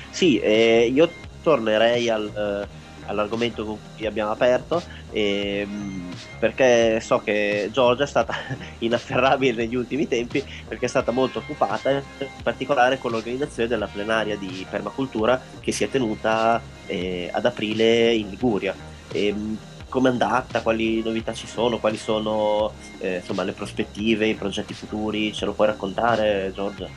Sì, 0.09 0.39
eh, 0.39 0.91
io 0.93 1.09
tornerei 1.41 2.09
al, 2.09 2.29
eh, 2.35 2.79
all'argomento 3.05 3.65
con 3.65 3.77
cui 3.95 4.05
abbiamo 4.05 4.31
aperto 4.31 4.81
e, 5.11 5.59
ehm, 5.61 6.09
perché 6.39 6.99
so 6.99 7.19
che 7.19 7.69
Giorgia 7.71 8.03
è 8.03 8.07
stata 8.07 8.35
inafferrabile 8.79 9.63
negli 9.63 9.75
ultimi 9.75 10.07
tempi 10.07 10.43
perché 10.71 10.85
è 10.85 10.87
stata 10.87 11.11
molto 11.11 11.39
occupata 11.39 11.91
in 11.91 12.01
particolare 12.41 12.97
con 12.97 13.11
l'organizzazione 13.11 13.67
della 13.67 13.87
plenaria 13.87 14.37
di 14.37 14.65
permacultura 14.69 15.37
che 15.59 15.73
si 15.73 15.83
è 15.83 15.89
tenuta 15.89 16.61
eh, 16.85 17.29
ad 17.29 17.43
aprile 17.43 18.13
in 18.13 18.29
Liguria. 18.29 18.73
E, 19.11 19.27
ehm, 19.27 19.57
come 19.89 20.07
è 20.07 20.11
andata, 20.13 20.61
quali 20.61 21.03
novità 21.03 21.33
ci 21.33 21.45
sono, 21.45 21.77
quali 21.77 21.97
sono 21.97 22.71
eh, 22.99 23.17
insomma, 23.17 23.43
le 23.43 23.51
prospettive, 23.51 24.27
i 24.27 24.35
progetti 24.35 24.73
futuri, 24.73 25.33
ce 25.33 25.43
lo 25.43 25.51
puoi 25.51 25.67
raccontare 25.67 26.53
Giorgia? 26.55 26.87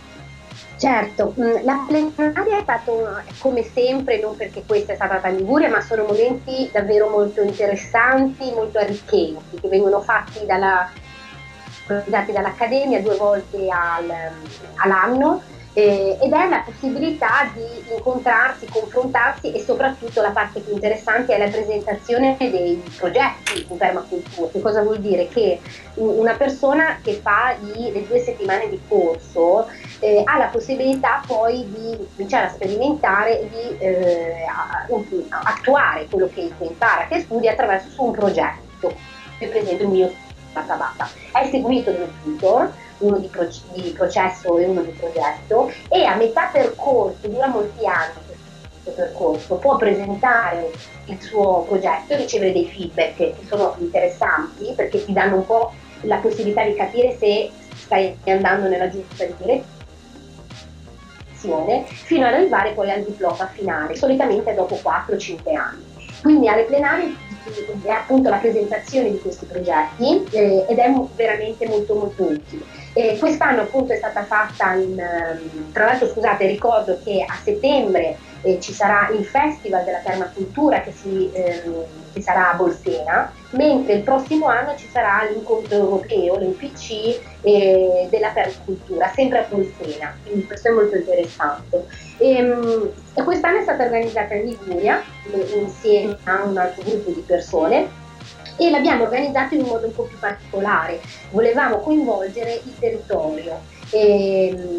Certo, 0.76 1.34
mm, 1.36 1.64
la 1.64 1.84
plenaria 1.84 2.58
è 2.58 2.62
stato 2.62 3.22
come 3.38 3.64
sempre, 3.64 4.20
non 4.20 4.36
perché 4.36 4.62
questa 4.64 4.92
è 4.92 4.94
stata 4.94 5.20
a 5.20 5.30
Liguria, 5.30 5.68
ma 5.68 5.80
sono 5.80 6.04
momenti 6.04 6.70
davvero 6.72 7.08
molto 7.08 7.42
interessanti, 7.42 8.52
molto 8.52 8.78
arricchenti, 8.78 9.58
che 9.60 9.68
vengono 9.68 10.00
fatti 10.00 10.46
dalla, 10.46 10.88
dall'Accademia 11.86 13.00
due 13.00 13.16
volte 13.16 13.68
al, 13.68 14.12
all'anno 14.76 15.42
eh, 15.74 16.16
ed 16.20 16.32
è 16.32 16.48
la 16.48 16.62
possibilità 16.64 17.50
di 17.52 17.92
incontrarsi, 17.92 18.66
confrontarsi 18.66 19.52
e 19.52 19.60
soprattutto 19.60 20.22
la 20.22 20.30
parte 20.30 20.60
più 20.60 20.72
interessante 20.72 21.34
è 21.34 21.38
la 21.38 21.50
presentazione 21.50 22.36
dei 22.38 22.80
progetti 22.96 23.66
in 23.68 23.76
permacultura. 23.76 24.48
Che 24.50 24.60
cosa 24.60 24.82
vuol 24.82 25.00
dire? 25.00 25.28
Che 25.28 25.60
una 25.94 26.34
persona 26.34 27.00
che 27.02 27.14
fa 27.14 27.56
i, 27.74 27.92
le 27.92 28.06
due 28.06 28.20
settimane 28.20 28.68
di 28.68 28.80
corso 28.86 29.66
eh, 29.98 30.22
ha 30.24 30.38
la 30.38 30.46
possibilità 30.46 31.20
poi 31.26 31.68
di 31.68 32.06
cominciare 32.14 32.46
a 32.46 32.50
sperimentare 32.50 33.40
e 33.40 33.48
di 33.48 33.78
eh, 33.78 34.44
attuare 35.28 36.06
quello 36.08 36.30
che, 36.32 36.52
che 36.56 36.64
impara, 36.64 37.08
che 37.08 37.20
studia 37.20 37.50
attraverso 37.50 38.00
un 38.00 38.12
progetto, 38.12 38.94
per 39.38 39.56
esempio 39.56 39.86
il 39.86 39.92
mio 39.92 40.12
Tabata. 40.62 41.08
È 41.32 41.48
seguito 41.50 41.90
da 41.90 42.04
un 42.04 42.10
tutor 42.22 42.72
uno 42.98 43.18
di, 43.18 43.26
pro- 43.26 43.48
di 43.72 43.90
processo 43.90 44.56
e 44.56 44.66
uno 44.66 44.82
di 44.82 44.92
progetto 44.92 45.70
e 45.88 46.04
a 46.04 46.14
metà 46.14 46.48
percorso, 46.52 47.26
dura 47.26 47.48
molti 47.48 47.86
anni 47.86 48.32
questo 48.84 48.90
percorso, 48.92 49.56
può 49.56 49.76
presentare 49.76 50.70
il 51.06 51.20
suo 51.20 51.62
progetto 51.62 52.12
e 52.12 52.16
ricevere 52.16 52.52
dei 52.52 52.68
feedback 52.68 53.16
che 53.16 53.34
sono 53.48 53.74
interessanti 53.78 54.72
perché 54.76 55.04
ti 55.04 55.12
danno 55.12 55.36
un 55.36 55.46
po' 55.46 55.72
la 56.02 56.16
possibilità 56.16 56.64
di 56.64 56.74
capire 56.74 57.16
se 57.16 57.50
stai 57.74 58.16
andando 58.26 58.68
nella 58.68 58.90
giusta 58.90 59.24
direzione 59.24 59.72
fino 61.86 62.26
ad 62.26 62.34
arrivare 62.34 62.72
poi 62.72 62.90
al 62.90 63.02
diploma 63.02 63.46
finale, 63.46 63.96
solitamente 63.96 64.54
dopo 64.54 64.78
4-5 64.82 65.56
anni. 65.56 65.82
Quindi 66.22 66.48
alle 66.48 66.64
plenarie 66.64 67.14
è 67.82 67.90
appunto 67.90 68.30
la 68.30 68.36
presentazione 68.36 69.10
di 69.10 69.20
questi 69.20 69.44
progetti 69.46 70.24
eh, 70.30 70.64
ed 70.68 70.78
è 70.78 70.92
veramente 71.14 71.66
molto 71.66 71.94
molto 71.94 72.22
utile. 72.24 72.62
Eh, 72.92 73.16
quest'anno 73.18 73.62
appunto 73.62 73.92
è 73.92 73.96
stata 73.96 74.24
fatta 74.24 74.74
in, 74.74 74.98
ehm, 74.98 75.72
tra 75.72 75.86
l'altro 75.86 76.08
scusate 76.08 76.46
ricordo 76.46 76.98
che 77.02 77.24
a 77.26 77.36
settembre 77.42 78.16
eh, 78.44 78.60
ci 78.60 78.72
sarà 78.72 79.08
il 79.08 79.24
Festival 79.24 79.84
della 79.84 79.98
Permacultura 80.04 80.80
che, 80.82 80.92
si, 80.92 81.30
ehm, 81.32 81.84
che, 82.12 82.20
sarà 82.20 82.52
a 82.52 82.54
Bolsena, 82.54 83.32
mentre 83.50 83.94
il 83.94 84.02
prossimo 84.02 84.46
anno 84.46 84.76
ci 84.76 84.86
sarà 84.88 85.26
l'incontro 85.28 85.74
europeo, 85.74 86.38
l'UPC 86.38 87.20
eh, 87.40 88.06
della 88.10 88.28
permacultura, 88.28 89.10
sempre 89.14 89.38
a 89.38 89.46
Bolsena, 89.48 90.16
quindi 90.22 90.46
questo 90.46 90.68
è 90.68 90.70
molto 90.72 90.96
interessante. 90.96 91.86
E, 92.18 92.36
ehm, 92.36 92.90
e 93.14 93.22
quest'anno 93.22 93.58
è 93.58 93.62
stata 93.62 93.84
organizzata 93.84 94.34
in 94.34 94.44
Liguria 94.44 95.02
insieme 95.56 96.18
a 96.24 96.44
un 96.44 96.56
altro 96.58 96.82
gruppo 96.82 97.10
di 97.10 97.24
persone 97.26 98.02
e 98.56 98.70
l'abbiamo 98.70 99.04
organizzato 99.04 99.54
in 99.54 99.62
un 99.62 99.68
modo 99.68 99.86
un 99.86 99.94
po' 99.94 100.04
più 100.04 100.18
particolare. 100.18 101.00
Volevamo 101.30 101.78
coinvolgere 101.78 102.60
il 102.64 102.78
territorio. 102.78 103.60
E, 103.94 104.74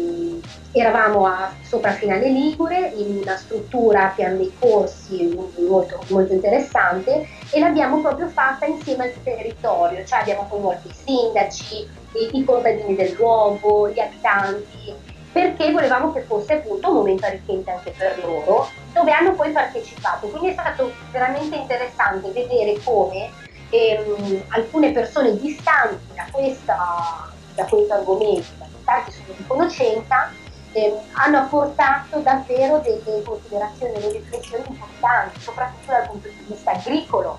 eravamo 0.78 1.26
a 1.26 1.52
sopra 1.62 1.92
Finale 1.92 2.28
Ligure 2.28 2.92
in 2.96 3.20
una 3.22 3.36
struttura 3.36 4.04
a 4.04 4.08
piano 4.08 4.36
dei 4.36 4.52
corsi 4.58 5.34
molto, 5.66 6.02
molto 6.08 6.34
interessante 6.34 7.26
e 7.50 7.58
l'abbiamo 7.58 8.00
proprio 8.00 8.28
fatta 8.28 8.66
insieme 8.66 9.04
al 9.04 9.22
territorio, 9.22 10.04
cioè 10.04 10.20
abbiamo 10.20 10.46
coinvolto 10.48 10.88
i 10.88 10.92
sindaci, 10.92 11.88
i, 12.12 12.38
i 12.38 12.44
contadini 12.44 12.94
del 12.94 13.14
luogo, 13.14 13.88
gli 13.88 14.00
abitanti, 14.00 14.94
perché 15.32 15.70
volevamo 15.70 16.12
che 16.12 16.22
fosse 16.22 16.54
appunto 16.54 16.88
un 16.88 16.96
momento 16.96 17.24
arricchente 17.26 17.70
anche 17.70 17.94
per 17.96 18.22
loro, 18.22 18.68
dove 18.92 19.12
hanno 19.12 19.32
poi 19.32 19.52
partecipato. 19.52 20.26
Quindi 20.26 20.48
è 20.48 20.52
stato 20.52 20.92
veramente 21.10 21.56
interessante 21.56 22.30
vedere 22.32 22.78
come 22.84 23.30
ehm, 23.70 24.42
alcune 24.48 24.92
persone 24.92 25.38
distanti 25.38 26.14
da, 26.14 26.26
questa, 26.30 27.30
da 27.54 27.64
questo 27.64 27.94
argomento, 27.94 28.74
distanti 28.86 29.10
sono 29.10 29.34
di 29.36 29.46
conoscenza, 29.46 30.32
eh, 30.72 30.94
hanno 31.12 31.38
apportato 31.38 32.20
davvero 32.20 32.78
delle 32.78 33.22
considerazioni, 33.24 33.92
delle 33.94 34.12
riflessioni 34.12 34.64
importanti, 34.68 35.40
soprattutto 35.40 35.90
dal 35.90 36.06
punto 36.08 36.28
di 36.28 36.44
vista 36.46 36.70
agricolo. 36.72 37.38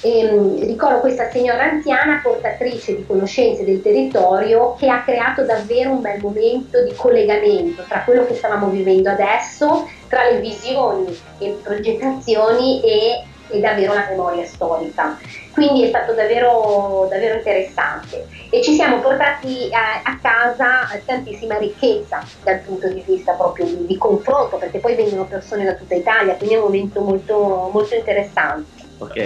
E, 0.00 0.18
ehm, 0.20 0.64
ricordo 0.66 1.00
questa 1.00 1.30
signora 1.30 1.64
anziana, 1.64 2.20
portatrice 2.22 2.96
di 2.96 3.06
conoscenze 3.06 3.64
del 3.64 3.82
territorio, 3.82 4.74
che 4.74 4.88
ha 4.88 5.02
creato 5.02 5.44
davvero 5.44 5.90
un 5.90 6.00
bel 6.00 6.20
momento 6.20 6.82
di 6.82 6.94
collegamento 6.94 7.82
tra 7.88 8.02
quello 8.02 8.24
che 8.26 8.34
stavamo 8.34 8.68
vivendo 8.68 9.10
adesso, 9.10 9.88
tra 10.08 10.30
le 10.30 10.40
visioni 10.40 11.18
e 11.38 11.58
progettazioni 11.62 12.82
e 12.82 13.24
e 13.48 13.60
davvero 13.60 13.92
la 13.94 14.06
memoria 14.08 14.44
storica. 14.46 15.18
Quindi 15.52 15.84
è 15.84 15.88
stato 15.88 16.12
davvero, 16.14 17.06
davvero 17.08 17.36
interessante 17.36 18.26
e 18.50 18.62
ci 18.62 18.74
siamo 18.74 19.00
portati 19.00 19.68
a, 19.72 20.02
a, 20.02 20.18
casa 20.20 20.88
tantissima 21.04 21.58
ricchezza 21.58 22.22
dal 22.42 22.60
punto 22.60 22.88
di 22.88 23.02
vista 23.06 23.32
proprio 23.32 23.66
di, 23.66 23.86
di, 23.86 23.96
confronto, 23.96 24.56
perché 24.56 24.78
poi 24.78 24.94
vengono 24.94 25.24
persone 25.24 25.64
da 25.64 25.74
tutta 25.74 25.94
Italia, 25.94 26.34
quindi 26.34 26.54
è 26.54 26.58
un 26.58 26.64
momento 26.64 27.00
molto, 27.00 27.70
molto 27.72 27.94
interessante. 27.94 28.82
Ok, 28.98 29.16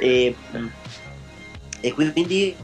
e, 0.00 0.34
e 1.80 1.92
quindi 1.92 2.56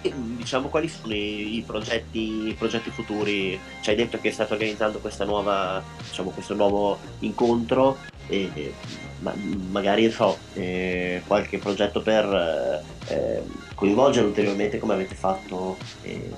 diciamo 0.00 0.68
quali 0.68 0.88
sono 0.88 1.14
i, 1.14 1.62
progetti, 1.66 2.48
i, 2.48 2.54
progetti, 2.54 2.90
futuri? 2.90 3.58
Ci 3.80 3.90
hai 3.90 3.96
detto 3.96 4.18
che 4.20 4.30
state 4.30 4.52
organizzando 4.52 5.00
nuova, 5.24 5.82
diciamo, 6.06 6.30
questo 6.30 6.54
nuovo 6.54 6.98
incontro 7.20 7.98
e 8.28 8.72
ma, 9.20 9.34
magari 9.70 10.10
so, 10.10 10.38
eh, 10.54 11.22
qualche 11.26 11.58
progetto 11.58 12.02
per 12.02 12.84
eh, 13.08 13.42
coinvolgere 13.74 14.26
ulteriormente 14.26 14.78
come 14.78 14.94
avete 14.94 15.14
fatto 15.14 15.76
eh, 16.02 16.30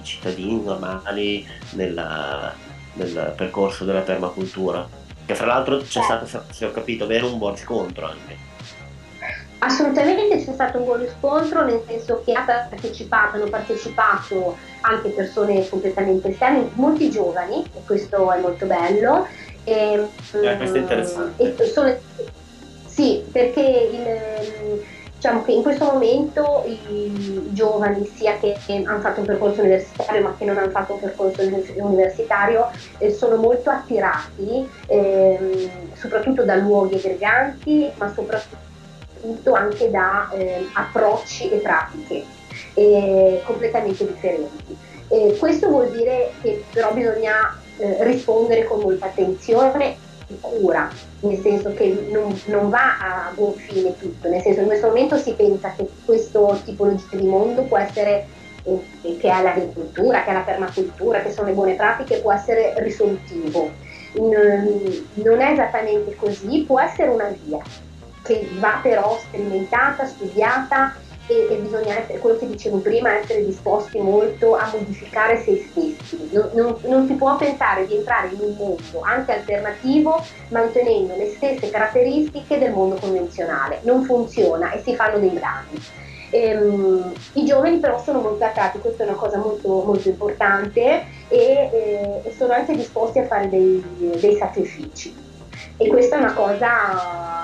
i 0.00 0.04
cittadini 0.04 0.62
normali 0.62 1.46
nella, 1.72 2.54
nel 2.94 3.34
percorso 3.36 3.84
della 3.84 4.00
permacultura. 4.00 4.88
Che 5.24 5.34
fra 5.34 5.46
l'altro 5.46 5.78
c'è 5.78 6.02
stato, 6.02 6.26
se 6.50 6.64
ho 6.64 6.72
capito 6.72 7.06
bene, 7.06 7.26
un 7.26 7.38
buon 7.38 7.52
riscontro 7.52 8.06
anche. 8.06 8.48
Assolutamente 9.62 10.42
c'è 10.42 10.52
stato 10.52 10.78
un 10.78 10.84
buon 10.84 11.00
riscontro, 11.00 11.64
nel 11.64 11.82
senso 11.86 12.22
che 12.24 12.32
partecipato, 12.32 13.36
hanno 13.36 13.50
partecipato 13.50 14.56
anche 14.80 15.10
persone 15.10 15.68
completamente 15.68 16.30
esterne, 16.30 16.70
molti 16.74 17.10
giovani, 17.10 17.62
e 17.62 17.84
questo 17.84 18.32
è 18.32 18.40
molto 18.40 18.64
bello, 18.64 19.26
e, 19.64 19.72
eh, 19.72 20.56
questo 20.56 20.76
è 20.76 20.80
interessante. 20.80 21.56
E 21.58 21.66
sono, 21.66 21.94
sì, 22.86 23.24
perché 23.30 23.60
il, 23.60 24.82
diciamo 25.20 25.42
che 25.42 25.52
in 25.52 25.62
questo 25.62 25.84
momento 25.84 26.64
i 26.66 27.48
giovani, 27.52 28.10
sia 28.14 28.38
che 28.38 28.56
hanno 28.66 29.00
fatto 29.00 29.20
un 29.20 29.26
percorso 29.26 29.60
universitario 29.60 30.22
ma 30.22 30.34
che 30.36 30.46
non 30.46 30.56
hanno 30.56 30.70
fatto 30.70 30.94
un 30.94 31.00
percorso 31.00 31.42
universitario, 31.76 32.70
eh, 32.98 33.12
sono 33.12 33.36
molto 33.36 33.68
attirati 33.68 34.66
eh, 34.86 35.70
soprattutto 35.92 36.42
da 36.44 36.56
luoghi 36.56 36.96
aggreganti, 36.96 37.90
ma 37.98 38.10
soprattutto 38.14 39.52
anche 39.52 39.90
da 39.90 40.30
eh, 40.32 40.66
approcci 40.72 41.50
e 41.50 41.56
pratiche 41.58 42.24
eh, 42.74 43.42
completamente 43.44 44.06
differenti. 44.06 44.76
questo 45.38 45.68
vuol 45.68 45.90
dire 45.90 46.32
che 46.40 46.64
però 46.72 46.94
bisogna 46.94 47.59
eh, 47.80 48.04
rispondere 48.04 48.64
con 48.64 48.80
molta 48.80 49.06
attenzione 49.06 49.96
e 50.26 50.38
cura, 50.40 50.88
nel 51.20 51.40
senso 51.40 51.72
che 51.72 52.08
non, 52.10 52.38
non, 52.46 52.68
va 52.68 52.98
a 52.98 53.32
buon 53.34 53.54
fine 53.54 53.96
tutto, 53.98 54.28
nel 54.28 54.42
senso 54.42 54.60
in 54.60 54.66
questo 54.66 54.88
momento 54.88 55.16
si 55.16 55.32
pensa 55.32 55.72
che 55.76 55.88
questo 56.04 56.60
tipologia 56.64 57.16
di 57.16 57.26
mondo 57.26 57.62
può 57.62 57.78
essere, 57.78 58.26
eh, 58.62 59.16
che 59.18 59.28
è 59.28 59.42
l'agricoltura, 59.42 60.22
che 60.22 60.30
è 60.30 60.32
la 60.34 60.40
permacultura, 60.40 61.22
che 61.22 61.32
sono 61.32 61.48
le 61.48 61.54
buone 61.54 61.74
pratiche, 61.74 62.18
può 62.18 62.32
essere 62.32 62.74
risolutivo. 62.76 63.70
Non, 64.12 65.04
non 65.14 65.40
è 65.40 65.52
esattamente 65.52 66.16
così, 66.16 66.64
può 66.66 66.80
essere 66.80 67.08
una 67.08 67.32
via 67.44 67.58
che 68.22 68.48
va 68.58 68.80
però 68.82 69.18
sperimentata, 69.18 70.04
studiata 70.04 70.94
e, 71.30 71.46
e, 71.48 71.56
bisogna 71.58 71.96
essere, 71.96 72.18
quello 72.18 72.36
che 72.36 72.48
dicevo 72.48 72.78
prima, 72.78 73.16
essere 73.16 73.44
disposti 73.44 74.00
molto 74.00 74.56
a 74.56 74.68
modificare 74.72 75.40
se 75.40 75.64
stessi. 75.70 76.28
Non, 76.32 76.50
non, 76.54 76.76
non, 76.82 77.06
si 77.06 77.14
può 77.14 77.36
pensare 77.36 77.86
di 77.86 77.94
entrare 77.94 78.30
in 78.32 78.40
un 78.40 78.56
mondo 78.56 79.00
anche 79.02 79.32
alternativo 79.32 80.20
mantenendo 80.48 81.14
le 81.14 81.28
stesse 81.28 81.70
caratteristiche 81.70 82.58
del 82.58 82.72
mondo 82.72 82.96
convenzionale. 82.96 83.78
Non 83.82 84.02
funziona 84.02 84.72
e 84.72 84.82
si 84.82 84.96
fanno 84.96 85.18
dei 85.18 85.38
danni. 85.38 85.80
Ehm, 86.30 87.12
I 87.34 87.44
giovani 87.44 87.78
però 87.78 88.02
sono 88.02 88.20
molto 88.20 88.44
attratti, 88.44 88.80
questa 88.80 89.04
è 89.04 89.06
una 89.06 89.16
cosa 89.16 89.38
molto, 89.38 89.68
molto 89.84 90.08
importante 90.08 91.04
e, 91.28 92.22
eh, 92.24 92.34
sono 92.36 92.52
anche 92.52 92.74
disposti 92.74 93.20
a 93.20 93.26
fare 93.26 93.48
dei, 93.48 93.82
dei 94.18 94.36
sacrifici. 94.36 95.14
E 95.76 95.88
questa 95.88 96.16
è 96.16 96.18
una 96.18 96.34
cosa 96.34 97.39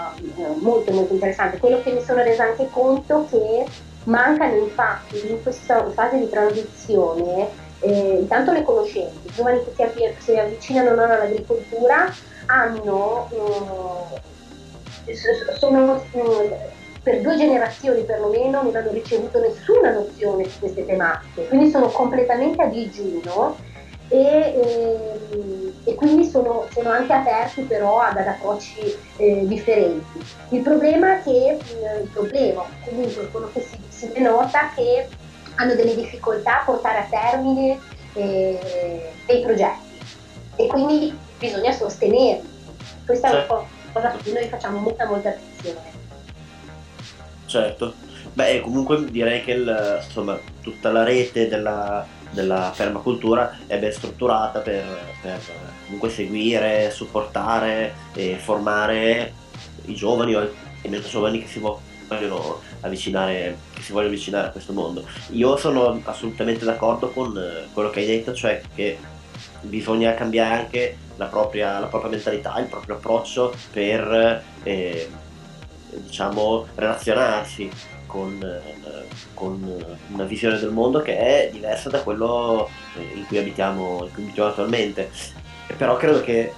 molto 0.58 0.92
molto 0.92 1.12
interessante. 1.12 1.58
Quello 1.58 1.80
che 1.82 1.92
mi 1.92 2.02
sono 2.02 2.22
resa 2.22 2.44
anche 2.44 2.68
conto 2.70 3.26
che 3.30 3.66
mancano 4.04 4.56
infatti 4.56 5.30
in 5.30 5.42
questa 5.42 5.88
fase 5.90 6.18
di 6.18 6.28
transizione 6.28 7.64
eh, 7.80 8.18
intanto 8.20 8.52
le 8.52 8.62
conoscenze, 8.62 9.18
i 9.22 9.32
giovani 9.32 9.62
che 9.64 9.72
si, 9.74 9.82
avvi- 9.82 10.14
si 10.18 10.36
avvicinano 10.36 10.94
non 10.94 11.10
all'agricoltura 11.10 12.12
hanno, 12.46 13.28
eh, 15.04 15.14
sono, 15.58 16.02
eh, 16.12 16.58
per 17.02 17.20
due 17.20 17.36
generazioni 17.36 18.02
perlomeno 18.02 18.62
non 18.62 18.74
hanno 18.74 18.90
ricevuto 18.92 19.40
nessuna 19.40 19.90
nozione 19.92 20.48
su 20.48 20.58
queste 20.60 20.86
tematiche, 20.86 21.48
quindi 21.48 21.70
sono 21.70 21.88
completamente 21.88 22.62
a 22.62 22.66
digiuno 22.66 23.56
e, 24.08 24.18
ehm, 24.18 25.72
e 25.84 25.94
quindi 25.94 26.28
sono, 26.28 26.66
sono, 26.72 26.90
anche 26.90 27.12
aperti 27.12 27.62
però 27.62 28.00
ad, 28.00 28.16
ad 28.16 28.26
approcci 28.26 28.96
eh, 29.16 29.46
differenti. 29.46 30.24
Il 30.50 30.62
problema 30.62 31.18
è 31.18 31.22
che, 31.22 31.58
eh, 31.58 32.02
il 32.02 32.08
problema, 32.12 32.64
comunque 32.84 33.28
quello 33.30 33.50
che 33.52 33.60
si, 33.60 33.78
si 33.88 34.12
denota 34.12 34.70
è 34.70 34.74
che 34.74 35.08
hanno 35.56 35.74
delle 35.74 35.94
difficoltà 35.94 36.60
a 36.60 36.64
portare 36.64 36.98
a 36.98 37.06
termine 37.08 37.78
eh, 38.14 39.10
dei 39.26 39.42
progetti 39.42 40.00
e 40.56 40.66
quindi 40.66 41.16
bisogna 41.38 41.72
sostenerli. 41.72 42.54
Questa 43.04 43.30
certo. 43.30 43.54
è 43.54 43.58
una 43.58 43.68
cosa 43.92 44.12
a 44.12 44.16
cui 44.22 44.32
noi 44.32 44.48
facciamo 44.48 44.78
molta 44.78 45.06
molta 45.06 45.28
attenzione. 45.30 45.94
Certo, 47.46 47.94
beh 48.32 48.60
comunque 48.60 49.04
direi 49.10 49.42
che 49.42 49.52
il, 49.52 50.02
insomma, 50.04 50.38
tutta 50.60 50.90
la 50.90 51.04
rete 51.04 51.48
della 51.48 52.04
della 52.36 52.72
permacultura 52.76 53.60
è 53.66 53.78
ben 53.78 53.90
strutturata 53.90 54.60
per, 54.60 54.84
per 55.22 55.40
comunque 55.86 56.10
seguire, 56.10 56.90
supportare 56.90 57.94
e 58.12 58.36
formare 58.36 59.32
i 59.86 59.94
giovani 59.94 60.34
o 60.34 60.42
i 60.82 60.88
meno 60.88 61.08
giovani 61.08 61.40
che 61.40 61.48
si 61.48 61.58
vogliono 61.58 62.60
avvicinare, 62.82 63.56
che 63.72 63.80
si 63.80 63.92
vogliono 63.92 64.12
avvicinare 64.12 64.48
a 64.48 64.50
questo 64.50 64.74
mondo. 64.74 65.04
Io 65.30 65.56
sono 65.56 65.98
assolutamente 66.04 66.66
d'accordo 66.66 67.08
con 67.08 67.36
eh, 67.38 67.68
quello 67.72 67.88
che 67.88 68.00
hai 68.00 68.06
detto, 68.06 68.34
cioè 68.34 68.60
che 68.74 68.98
bisogna 69.62 70.12
cambiare 70.14 70.54
anche 70.54 70.96
la 71.16 71.26
propria, 71.26 71.80
la 71.80 71.86
propria 71.86 72.10
mentalità, 72.10 72.58
il 72.58 72.66
proprio 72.66 72.96
approccio 72.96 73.54
per 73.72 74.44
eh, 74.62 75.08
diciamo 75.88 76.66
relazionarsi 76.74 77.70
con, 78.06 78.42
eh, 78.42 79.08
con, 79.34 79.84
una 80.12 80.24
visione 80.24 80.58
del 80.58 80.70
mondo 80.70 81.00
che 81.02 81.16
è 81.16 81.50
diversa 81.52 81.90
da 81.90 82.02
quello 82.02 82.68
eh, 82.96 83.18
in 83.18 83.26
cui 83.26 83.38
abitiamo, 83.38 84.04
in 84.04 84.12
cui 84.12 84.22
abitiamo 84.24 84.48
attualmente. 84.48 85.10
Però 85.76 85.96
credo 85.96 86.22
che 86.22 86.52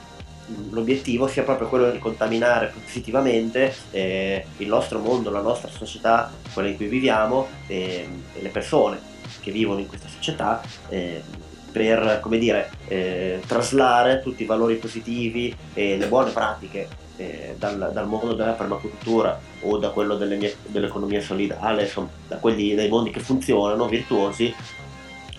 l'obiettivo 0.70 1.26
sia 1.26 1.42
proprio 1.42 1.68
quello 1.68 1.90
di 1.90 1.98
contaminare 1.98 2.72
positivamente 2.82 3.74
eh, 3.90 4.44
il 4.58 4.68
nostro 4.68 4.98
mondo, 4.98 5.30
la 5.30 5.40
nostra 5.40 5.68
società, 5.70 6.30
quella 6.52 6.68
in 6.68 6.76
cui 6.76 6.86
viviamo 6.86 7.48
e, 7.66 8.08
e 8.34 8.42
le 8.42 8.48
persone 8.48 8.98
che 9.40 9.50
vivono 9.50 9.80
in 9.80 9.86
questa 9.86 10.08
società 10.08 10.62
eh, 10.88 11.22
per 11.70 12.18
come 12.22 12.38
dire, 12.38 12.70
eh, 12.88 13.40
traslare 13.46 14.22
tutti 14.22 14.42
i 14.42 14.46
valori 14.46 14.76
positivi 14.76 15.54
e 15.74 15.96
le 15.96 16.06
buone 16.06 16.30
pratiche 16.30 17.06
eh, 17.18 17.56
dal, 17.58 17.90
dal, 17.92 18.06
mondo 18.06 18.32
della 18.32 18.52
permacultura 18.52 19.38
o 19.62 19.76
da 19.76 19.90
quello 19.90 20.16
delle, 20.16 20.54
dell'economia 20.66 21.20
solidale, 21.20 21.82
insomma, 21.82 22.08
da 22.26 22.36
quelli 22.36 22.74
dei 22.74 22.88
mondi 22.88 23.10
che 23.10 23.20
funzionano, 23.20 23.86
virtuosi, 23.86 24.54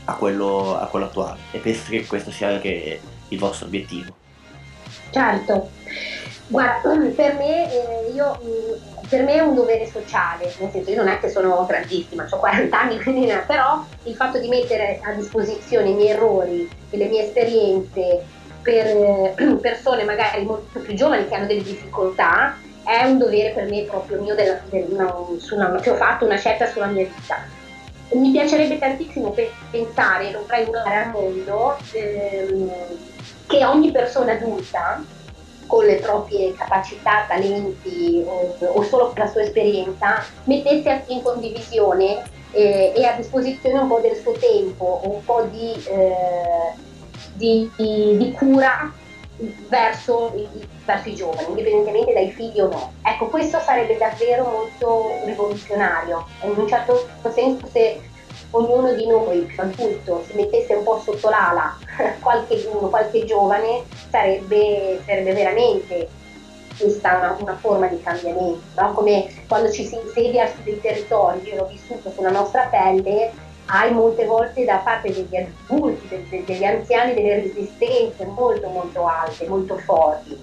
a 0.06 0.14
quello, 0.14 0.78
a 0.78 0.86
quello 0.88 1.06
attuale. 1.06 1.40
E 1.52 1.60
penso 1.60 1.90
che 1.90 2.06
questo 2.06 2.32
sia 2.32 2.50
anche 2.50 3.00
il 3.30 3.40
vostro 3.40 3.68
obiettivo. 3.68 4.14
Certo, 5.12 5.70
guarda, 6.48 6.90
per 7.16 7.36
me, 7.36 7.72
eh, 7.72 8.12
io, 8.12 8.40
mm, 8.44 9.08
per 9.08 9.24
me, 9.24 9.36
è 9.36 9.40
un 9.40 9.56
dovere 9.56 9.88
sociale, 9.88 10.54
nel 10.60 10.70
senso 10.72 10.90
io 10.90 10.98
non 10.98 11.08
è 11.08 11.20
che 11.20 11.30
sono 11.30 11.66
grandissima, 11.66 12.28
ho 12.30 12.38
40 12.38 12.80
anni, 12.80 13.00
quindi, 13.02 13.32
però 13.48 13.86
il 14.04 14.16
fatto 14.16 14.38
di 14.38 14.50
mettere 14.50 15.00
a 15.02 15.14
disposizione 15.14 15.90
i 15.90 15.94
miei 15.94 16.10
errori 16.10 16.70
e 16.90 16.98
le 16.98 17.08
mie 17.08 17.24
esperienze 17.24 18.38
per 18.70 19.58
persone 19.60 20.04
magari 20.04 20.44
molto 20.44 20.80
più 20.80 20.94
giovani 20.94 21.28
che 21.28 21.36
hanno 21.36 21.48
delle 21.48 21.64
difficoltà 21.64 22.56
è 22.84 23.04
un 23.04 23.18
dovere 23.18 23.52
per 23.52 23.70
me 23.70 23.84
proprio 23.84 24.22
mio 24.22 24.36
della, 24.36 24.60
del, 24.70 24.88
no, 24.92 25.36
sulla, 25.40 25.76
che 25.76 25.90
ho 25.90 25.96
fatto 25.96 26.26
una 26.26 26.38
scelta 26.38 26.68
sulla 26.68 26.88
mia 26.88 27.06
vita. 27.06 27.38
Mi 28.12 28.32
piacerebbe 28.32 28.80
tantissimo 28.80 29.36
pensare, 29.70 30.32
non 30.32 30.46
trainare 30.48 30.96
al 30.96 31.10
mondo, 31.12 31.78
ehm, 31.92 32.72
che 33.46 33.66
ogni 33.66 33.92
persona 33.92 34.32
adulta 34.32 35.04
con 35.68 35.86
le 35.86 35.98
proprie 35.98 36.56
capacità, 36.56 37.26
talenti 37.28 38.24
o, 38.26 38.56
o 38.60 38.82
solo 38.82 39.14
la 39.16 39.28
sua 39.28 39.44
esperienza 39.44 40.24
mettesse 40.46 41.04
in 41.08 41.22
condivisione 41.22 42.24
eh, 42.52 42.94
e 42.96 43.06
a 43.06 43.14
disposizione 43.16 43.78
un 43.78 43.88
po' 43.88 44.00
del 44.00 44.16
suo 44.16 44.32
tempo, 44.32 45.02
un 45.04 45.24
po' 45.24 45.44
di, 45.52 45.74
eh, 45.86 46.74
di, 47.40 47.72
di, 48.18 48.32
cura 48.34 48.92
verso 49.70 50.34
i, 50.36 50.48
verso 50.86 51.10
i, 51.10 51.16
giovani, 51.16 51.48
indipendentemente 51.48 52.14
dai 52.14 52.30
figli 52.32 52.60
o 52.60 52.68
no. 52.68 52.94
Ecco, 53.02 53.28
questo 53.28 53.60
sarebbe 53.60 53.98
davvero 53.98 54.44
molto 54.44 55.12
rivoluzionario. 55.26 56.26
In 56.44 56.54
un 56.58 56.68
certo 56.68 57.08
senso 57.34 57.66
se 57.68 58.02
ognuno 58.52 58.94
di 58.94 59.08
noi 59.08 59.42
più 59.42 59.62
adulto 59.62 60.24
si 60.28 60.36
mettesse 60.36 60.74
un 60.74 60.84
po' 60.84 61.00
sotto 61.00 61.30
l'ala 61.30 61.78
qualche, 62.20 62.64
qualche 62.64 63.24
giovane 63.26 63.84
sarebbe, 64.10 65.02
sarebbe 65.06 65.34
veramente 65.34 66.10
questa 66.80 67.18
una, 67.18 67.38
una, 67.40 67.56
forma 67.58 67.88
di 67.88 68.02
cambiamento, 68.02 68.62
no? 68.76 68.94
come 68.94 69.28
quando 69.48 69.70
ci 69.70 69.86
si 69.86 69.96
insedia 69.96 70.48
su 70.48 70.64
dei 70.64 70.80
territori, 70.80 71.48
io 71.48 71.58
l'ho 71.58 71.68
vissuto 71.68 72.10
sulla 72.10 72.32
nostra 72.32 72.68
pelle, 72.72 73.32
hai 73.72 73.92
molte 73.94 74.26
volte 74.26 74.66
da 74.66 74.78
parte 74.78 75.14
degli 75.14 75.36
adulti, 75.36 76.08
degli, 76.08 76.44
degli 76.44 76.64
anziani, 76.64 77.14
delle 77.14 77.42
resistenze 77.42 78.26
molto 78.26 78.68
molto 78.70 79.06
alte, 79.06 79.48
molto 79.48 79.78
forti. 79.78 80.38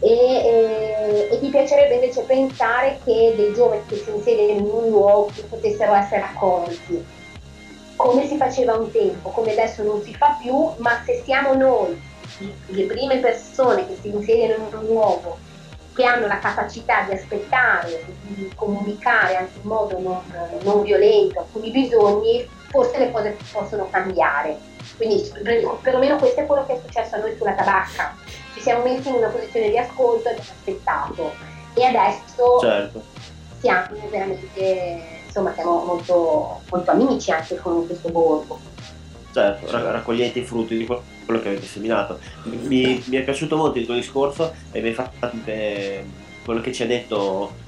E, 0.00 0.08
e, 0.08 1.28
e, 1.30 1.38
mi 1.40 1.48
piacerebbe 1.48 1.94
invece 1.94 2.22
pensare 2.22 2.98
che 3.04 3.32
dei 3.36 3.54
giovani 3.54 3.82
che 3.86 3.96
si 3.96 4.10
insediano 4.10 4.58
in 4.58 4.64
un 4.64 4.90
luogo 4.90 5.30
potessero 5.48 5.94
essere 5.94 6.22
accolti 6.22 7.22
come 7.96 8.26
si 8.26 8.36
faceva 8.36 8.74
un 8.74 8.90
tempo, 8.90 9.30
come 9.30 9.52
adesso 9.52 9.82
non 9.82 10.02
si 10.02 10.14
fa 10.14 10.36
più, 10.40 10.70
ma 10.78 11.00
se 11.04 11.22
siamo 11.24 11.54
noi, 11.54 12.00
le 12.66 12.84
prime 12.84 13.18
persone 13.18 13.86
che 13.86 13.96
si 14.00 14.08
insediano 14.08 14.66
in 14.68 14.76
un 14.76 14.84
luogo, 14.86 15.38
che 15.94 16.04
hanno 16.04 16.26
la 16.26 16.38
capacità 16.38 17.02
di 17.02 17.12
aspettare, 17.12 18.04
di 18.22 18.50
comunicare 18.56 19.36
anche 19.36 19.58
in 19.62 19.68
modo 19.68 19.98
non, 20.00 20.20
non 20.62 20.82
violento 20.82 21.38
alcuni 21.38 21.70
bisogni, 21.70 22.48
forse 22.74 22.98
le 22.98 23.12
cose 23.12 23.36
possono 23.52 23.88
cambiare. 23.88 24.58
Quindi 24.96 25.30
perlomeno 25.80 26.16
questo 26.16 26.40
è 26.40 26.46
quello 26.46 26.66
che 26.66 26.74
è 26.74 26.80
successo 26.84 27.14
a 27.14 27.18
noi 27.18 27.36
sulla 27.36 27.52
tabacca. 27.52 28.16
Ci 28.52 28.60
siamo 28.60 28.82
messi 28.82 29.08
in 29.08 29.14
una 29.14 29.28
posizione 29.28 29.70
di 29.70 29.78
ascolto 29.78 30.28
e 30.28 30.32
abbiamo 30.32 30.50
aspettato. 30.50 31.32
E 31.74 31.84
adesso 31.84 32.58
certo. 32.58 33.02
siamo 33.60 34.08
veramente 34.10 35.22
insomma 35.24 35.52
siamo 35.54 35.84
molto, 35.84 36.60
molto 36.70 36.90
amici 36.90 37.30
anche 37.30 37.56
con 37.56 37.86
questo 37.86 38.08
borgo. 38.08 38.58
Certo, 39.32 39.70
raccogliete 39.70 40.40
i 40.40 40.44
frutti 40.44 40.76
di 40.76 40.84
quello 40.84 41.40
che 41.40 41.48
avete 41.48 41.66
seminato. 41.66 42.18
Mi, 42.44 43.02
mi 43.06 43.16
è 43.16 43.22
piaciuto 43.22 43.56
molto 43.56 43.78
il 43.78 43.86
tuo 43.86 43.94
discorso 43.94 44.52
e 44.72 44.80
mi 44.80 44.88
hai 44.88 44.94
fatto 44.94 45.30
quello 46.44 46.60
che 46.60 46.72
ci 46.72 46.82
ha 46.82 46.86
detto 46.86 47.62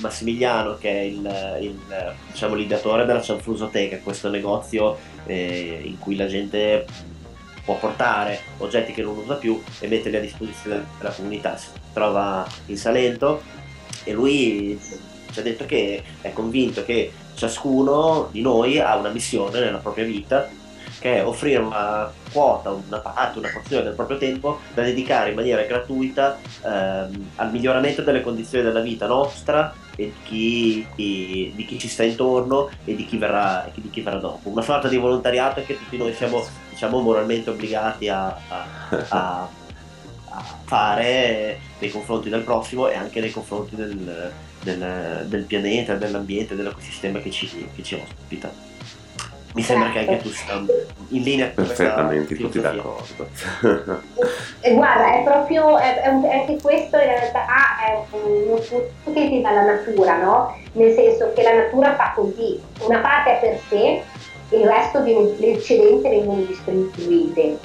Massimiliano, 0.00 0.76
che 0.78 0.90
è 0.90 1.02
il, 1.02 1.58
il, 1.60 2.14
diciamo, 2.30 2.54
l'ideatore 2.54 3.04
della 3.04 3.20
Cianfrusoteca, 3.20 3.98
questo 3.98 4.28
negozio 4.28 4.96
eh, 5.26 5.80
in 5.84 5.98
cui 5.98 6.16
la 6.16 6.26
gente 6.26 6.86
può 7.64 7.76
portare 7.76 8.40
oggetti 8.58 8.92
che 8.92 9.02
non 9.02 9.16
usa 9.16 9.34
più 9.34 9.62
e 9.78 9.86
metterli 9.86 10.16
a 10.16 10.20
disposizione 10.20 10.84
della 10.98 11.10
comunità. 11.10 11.56
Si 11.56 11.68
trova 11.92 12.46
in 12.66 12.76
Salento 12.76 13.42
e 14.04 14.12
lui 14.12 14.78
ci 15.30 15.38
ha 15.38 15.42
detto 15.42 15.66
che 15.66 16.02
è 16.20 16.32
convinto 16.32 16.84
che 16.84 17.12
ciascuno 17.34 18.28
di 18.30 18.40
noi 18.40 18.78
ha 18.78 18.96
una 18.96 19.10
missione 19.10 19.60
nella 19.60 19.78
propria 19.78 20.04
vita 20.04 20.48
che 20.98 21.16
è 21.16 21.24
offrire 21.24 21.62
una 21.62 22.12
quota, 22.30 22.70
una 22.70 22.98
parte, 22.98 23.38
una 23.38 23.48
porzione 23.52 23.84
del 23.84 23.94
proprio 23.94 24.18
tempo 24.18 24.60
da 24.74 24.82
dedicare 24.82 25.30
in 25.30 25.36
maniera 25.36 25.62
gratuita 25.62 26.38
ehm, 26.62 27.30
al 27.36 27.50
miglioramento 27.50 28.02
delle 28.02 28.20
condizioni 28.20 28.64
della 28.64 28.80
vita 28.80 29.06
nostra 29.06 29.72
e 30.00 30.04
di 30.04 30.12
chi, 30.24 30.86
di, 30.94 31.52
di 31.54 31.64
chi, 31.66 31.78
ci 31.78 31.88
sta 31.88 32.02
intorno 32.02 32.70
e 32.84 32.96
di 32.96 33.04
chi, 33.04 33.18
verrà, 33.18 33.70
di 33.74 33.90
chi 33.90 34.00
verrà 34.00 34.18
dopo. 34.18 34.48
Una 34.48 34.62
sorta 34.62 34.88
di 34.88 34.96
volontariato 34.96 35.62
che 35.64 35.76
tutti 35.76 35.98
noi 35.98 36.14
siamo 36.14 36.42
diciamo, 36.70 37.00
moralmente 37.00 37.50
obbligati 37.50 38.08
a, 38.08 38.26
a, 38.48 38.66
a, 39.08 39.48
a 40.30 40.44
fare 40.64 41.60
nei 41.78 41.90
confronti 41.90 42.30
del 42.30 42.42
prossimo 42.42 42.88
e 42.88 42.94
anche 42.94 43.20
nei 43.20 43.30
confronti 43.30 43.76
del, 43.76 44.32
del, 44.62 45.26
del 45.28 45.44
pianeta, 45.44 45.94
dell'ambiente, 45.94 46.56
dell'ecosistema 46.56 47.18
che 47.18 47.30
ci, 47.30 47.68
che 47.74 47.82
ci 47.82 47.94
ospita. 47.94 48.69
Mi 49.54 49.62
sembra 49.62 49.90
che 49.90 49.98
anche 50.00 50.18
tu 50.18 50.28
sia 50.28 50.54
in 51.08 51.22
linea 51.22 51.50
con 51.52 51.66
Perfettamente, 51.66 52.36
tutti 52.36 52.60
d'accordo. 52.60 53.28
e 54.60 54.74
guarda, 54.74 55.14
è 55.14 55.22
proprio, 55.24 55.76
è, 55.78 56.02
è 56.02 56.08
un, 56.08 56.24
anche 56.24 56.58
questo 56.60 56.96
in 56.96 57.04
realtà 57.04 57.46
è 57.84 58.16
un 58.16 58.58
frutto 58.60 59.12
che 59.12 59.28
ti 59.28 59.40
dà 59.40 59.50
la 59.50 59.64
natura, 59.64 60.18
no? 60.18 60.56
Nel 60.72 60.94
senso 60.94 61.32
che 61.34 61.42
la 61.42 61.54
natura 61.54 61.96
fa 61.96 62.12
così, 62.14 62.60
una 62.80 62.98
parte 63.00 63.38
è 63.38 63.40
per 63.40 63.58
sé, 63.68 64.02
il 64.56 64.66
resto 64.66 65.02
viene, 65.02 65.34
le 65.38 65.52
eccedenze 65.54 66.08
vengono 66.08 66.42
distribuite 66.42 67.58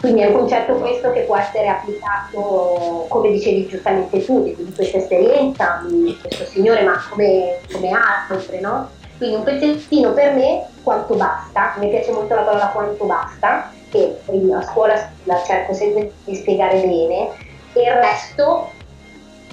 quindi 0.00 0.20
è 0.20 0.26
un 0.26 0.34
concetto 0.34 0.74
questo 0.74 1.10
che 1.10 1.22
può 1.22 1.36
essere 1.36 1.68
applicato, 1.68 3.06
come 3.08 3.30
dicevi 3.30 3.66
giustamente 3.66 4.24
tu, 4.24 4.42
di, 4.42 4.72
questa 4.74 4.98
esperienza, 4.98 5.82
di 5.88 6.16
questo 6.20 6.44
signore, 6.44 6.82
ma 6.82 7.02
come, 7.08 7.58
come 7.72 7.90
altre, 7.90 8.60
no? 8.60 8.90
Quindi 9.18 9.36
un 9.36 9.42
pezzettino 9.44 10.12
per 10.12 10.34
me 10.34 10.66
quanto 10.82 11.14
basta, 11.14 11.74
mi 11.78 11.88
piace 11.88 12.12
molto 12.12 12.34
la 12.34 12.42
parola 12.42 12.66
quanto 12.68 13.04
basta, 13.04 13.72
che 13.90 14.18
a 14.52 14.62
scuola 14.62 15.10
la 15.24 15.42
cerco 15.44 15.72
sempre 15.72 16.12
di 16.24 16.34
spiegare 16.34 16.80
bene, 16.80 17.30
e 17.72 17.82
il 17.82 17.92
resto 17.92 18.70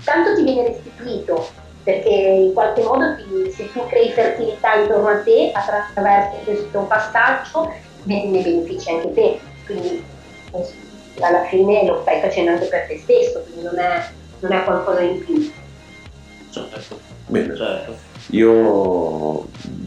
tanto 0.04 0.36
ti 0.36 0.44
viene 0.44 0.68
restituito, 0.68 1.48
perché 1.84 2.10
in 2.10 2.54
qualche 2.54 2.82
modo 2.82 3.16
ti, 3.16 3.52
se 3.52 3.72
tu 3.72 3.86
crei 3.88 4.10
fertilità 4.12 4.76
intorno 4.76 5.08
a 5.08 5.22
te 5.22 5.52
attraverso 5.54 6.38
questo 6.44 6.80
passaggio, 6.82 7.72
ne, 8.04 8.26
ne 8.26 8.42
benefici 8.42 8.90
anche 8.90 9.14
te. 9.14 9.40
Quindi 9.66 10.04
alla 11.20 11.44
fine 11.46 11.86
lo 11.86 12.02
stai 12.02 12.20
facendo 12.22 12.52
anche 12.52 12.66
per 12.66 12.88
te 12.88 13.00
stesso, 13.00 13.42
quindi 13.44 13.64
non 13.64 13.80
è, 13.80 14.04
non 14.40 14.52
è 14.52 14.64
qualcosa 14.64 15.02
in 15.02 15.24
più. 15.24 15.52
Bene, 17.28 17.56
certo. 17.56 18.13
Io 18.34 19.46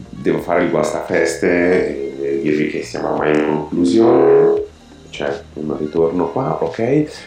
devo 0.09 0.39
fare 0.39 0.63
il 0.63 0.69
guastafeste 0.69 2.39
dirvi 2.41 2.69
che 2.69 2.83
siamo 2.83 3.11
ormai 3.11 3.37
in 3.37 3.45
conclusione 3.45 4.65
c'è 5.09 5.41
un 5.53 5.75
ritorno 5.77 6.31
qua, 6.31 6.57
ok? 6.61 6.79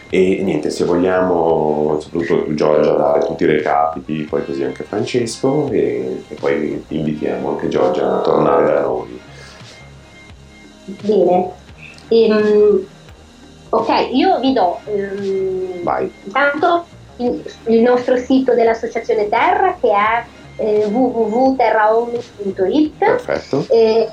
E 0.09 0.39
niente, 0.43 0.69
se 0.69 0.85
vogliamo, 0.85 1.97
soprattutto 1.99 2.53
Giorgia, 2.53 2.93
dare 2.93 3.25
tutti 3.25 3.43
i 3.43 3.47
recapiti, 3.47 4.25
poi 4.29 4.45
così 4.45 4.63
anche 4.63 4.83
Francesco, 4.83 5.67
e, 5.71 6.23
e 6.29 6.35
poi 6.35 6.81
invitiamo 6.87 7.49
anche 7.49 7.67
Giorgia 7.67 8.19
a 8.19 8.21
tornare 8.21 8.65
da 8.65 8.81
noi. 8.81 9.19
Bene. 10.85 11.51
Ehm, 12.07 12.85
ok, 13.69 14.09
io 14.11 14.39
vi 14.39 14.53
do 14.53 14.79
ehm, 14.85 15.83
Vai. 15.83 16.11
intanto 16.25 16.85
il, 17.17 17.41
il 17.67 17.81
nostro 17.81 18.17
sito 18.17 18.53
dell'Associazione 18.53 19.29
Terra 19.29 19.77
che 19.79 19.89
è 19.89 20.23
eh, 20.57 20.85
www.terraomnis.it. 20.85 22.97
Perfetto. 22.97 23.65
Eh, 23.69 24.09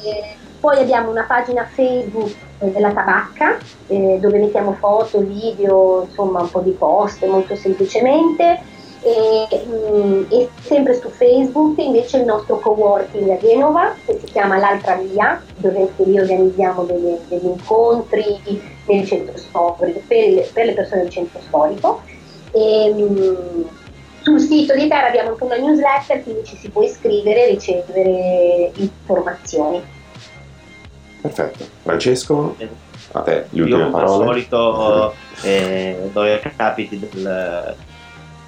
poi 0.61 0.81
abbiamo 0.81 1.11
una 1.11 1.23
pagina 1.23 1.65
Facebook 1.65 2.35
eh, 2.59 2.71
della 2.71 2.91
tabacca 2.91 3.57
eh, 3.87 4.19
dove 4.21 4.39
mettiamo 4.39 4.73
foto, 4.73 5.21
video, 5.21 6.05
insomma 6.09 6.41
un 6.41 6.51
po' 6.51 6.61
di 6.61 6.73
post 6.73 7.25
molto 7.27 7.57
semplicemente. 7.57 8.77
E, 9.01 9.47
mh, 9.65 10.27
e, 10.29 10.49
sempre 10.61 10.95
su 10.95 11.09
Facebook 11.09 11.79
invece 11.79 12.19
il 12.19 12.25
nostro 12.25 12.59
coworking 12.59 13.31
a 13.31 13.37
Genova 13.37 13.95
che 14.05 14.19
si 14.19 14.27
chiama 14.27 14.59
L'altra 14.59 14.97
via 14.97 15.41
dove 15.57 15.93
lì 15.99 16.19
organizziamo 16.19 16.83
delle, 16.83 17.21
degli 17.29 17.47
incontri 17.47 18.61
nel 18.87 19.07
centro 19.07 19.37
storico 19.37 20.01
per, 20.09 20.51
per, 20.53 20.67
le 20.67 20.73
persone 20.73 21.03
del 21.03 21.11
centro 21.11 21.39
storico 21.47 22.01
e, 22.51 22.93
mh, 22.93 23.69
sul 24.29 24.41
sito 24.41 24.75
di 24.75 24.89
Terra 24.89 25.09
abbiamo 25.09 25.31
anche 25.31 25.45
una 25.45 25.57
newsletter 25.57 26.23
quindi 26.23 26.45
ci 26.45 26.57
si 26.57 26.69
può 26.69 26.83
iscrivere 26.83 27.47
e 27.47 27.51
ricevere 27.53 28.73
informazioni 28.77 29.97
Perfetto. 31.21 31.67
Francesco, 31.83 32.57
a 33.13 33.21
te 33.23 33.47
le 33.51 33.63
ultime 33.63 33.83
Io, 33.83 33.91
parole. 33.91 34.25
Al 34.25 34.31
solito 34.31 35.15
eh, 35.43 36.11
do 36.13 36.25
i 36.25 36.41
capiti 36.57 36.99
del, 36.99 37.77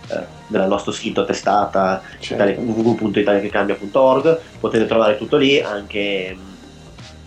eh, 0.08 0.24
del 0.46 0.68
nostro 0.68 0.92
sito 0.92 1.24
testata 1.24 2.00
Certo. 2.18 2.60
www.italiachecambia.org 2.60 4.40
potete 4.60 4.86
trovare 4.86 5.16
tutto 5.16 5.36
lì 5.36 5.60
anche, 5.60 6.36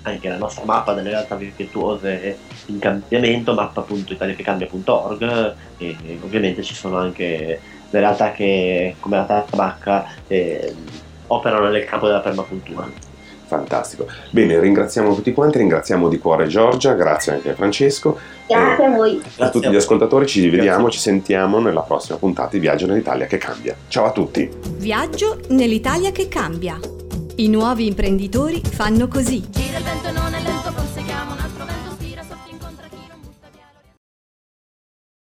anche 0.04 0.30
la 0.30 0.38
nostra 0.38 0.64
mappa 0.64 0.94
delle 0.94 1.10
realtà 1.10 1.36
virtuose 1.36 2.38
in 2.68 2.80
cambiamento 2.80 3.54
mappa.italiachecambia.org 3.54 5.22
e, 5.78 5.98
e 6.06 6.20
ovviamente 6.24 6.64
ci 6.64 6.74
sono 6.74 6.98
anche 6.98 7.60
le 7.94 8.00
realtà 8.00 8.32
che 8.32 8.96
come 9.00 9.18
la 9.18 9.24
tabacca 9.24 10.06
eh, 10.28 10.74
operano 11.28 11.70
nel 11.70 11.86
campo 11.86 12.08
della 12.08 12.20
permacultura 12.20 13.12
Fantastico. 13.46 14.08
Bene, 14.32 14.60
ringraziamo 14.60 15.14
tutti 15.14 15.32
quanti, 15.32 15.60
ringraziamo 15.60 16.10
di 16.10 16.18
cuore 16.18 16.48
Giorgia, 16.48 16.94
grazie 16.94 17.34
anche 17.34 17.52
a 17.52 17.54
Francesco. 17.54 18.18
grazie 18.48 18.86
a 18.86 18.90
voi 18.90 19.22
A 19.38 19.50
tutti 19.50 19.70
gli 19.70 19.76
ascoltatori 19.76 20.26
ci 20.26 20.50
vediamo, 20.50 20.90
ci 20.90 20.98
sentiamo 20.98 21.60
nella 21.60 21.82
prossima 21.82 22.18
puntata 22.18 22.50
di 22.52 22.60
Viaggio 22.60 22.88
nell'Italia 22.88 23.28
che 23.28 23.38
cambia. 23.38 23.76
Ciao 23.90 24.06
a 24.06 24.12
tutti! 24.12 24.50
Viaggio 24.78 25.40
nell'Italia 25.50 26.12
che 26.12 26.28
cambia. 26.28 26.80
I 27.36 27.48
nuovi 27.48 27.86
imprenditori 27.86 28.60
fanno 28.64 29.08
così. 29.08 29.48
Gira 29.52 29.78
il 29.78 29.84
vento 29.84 30.12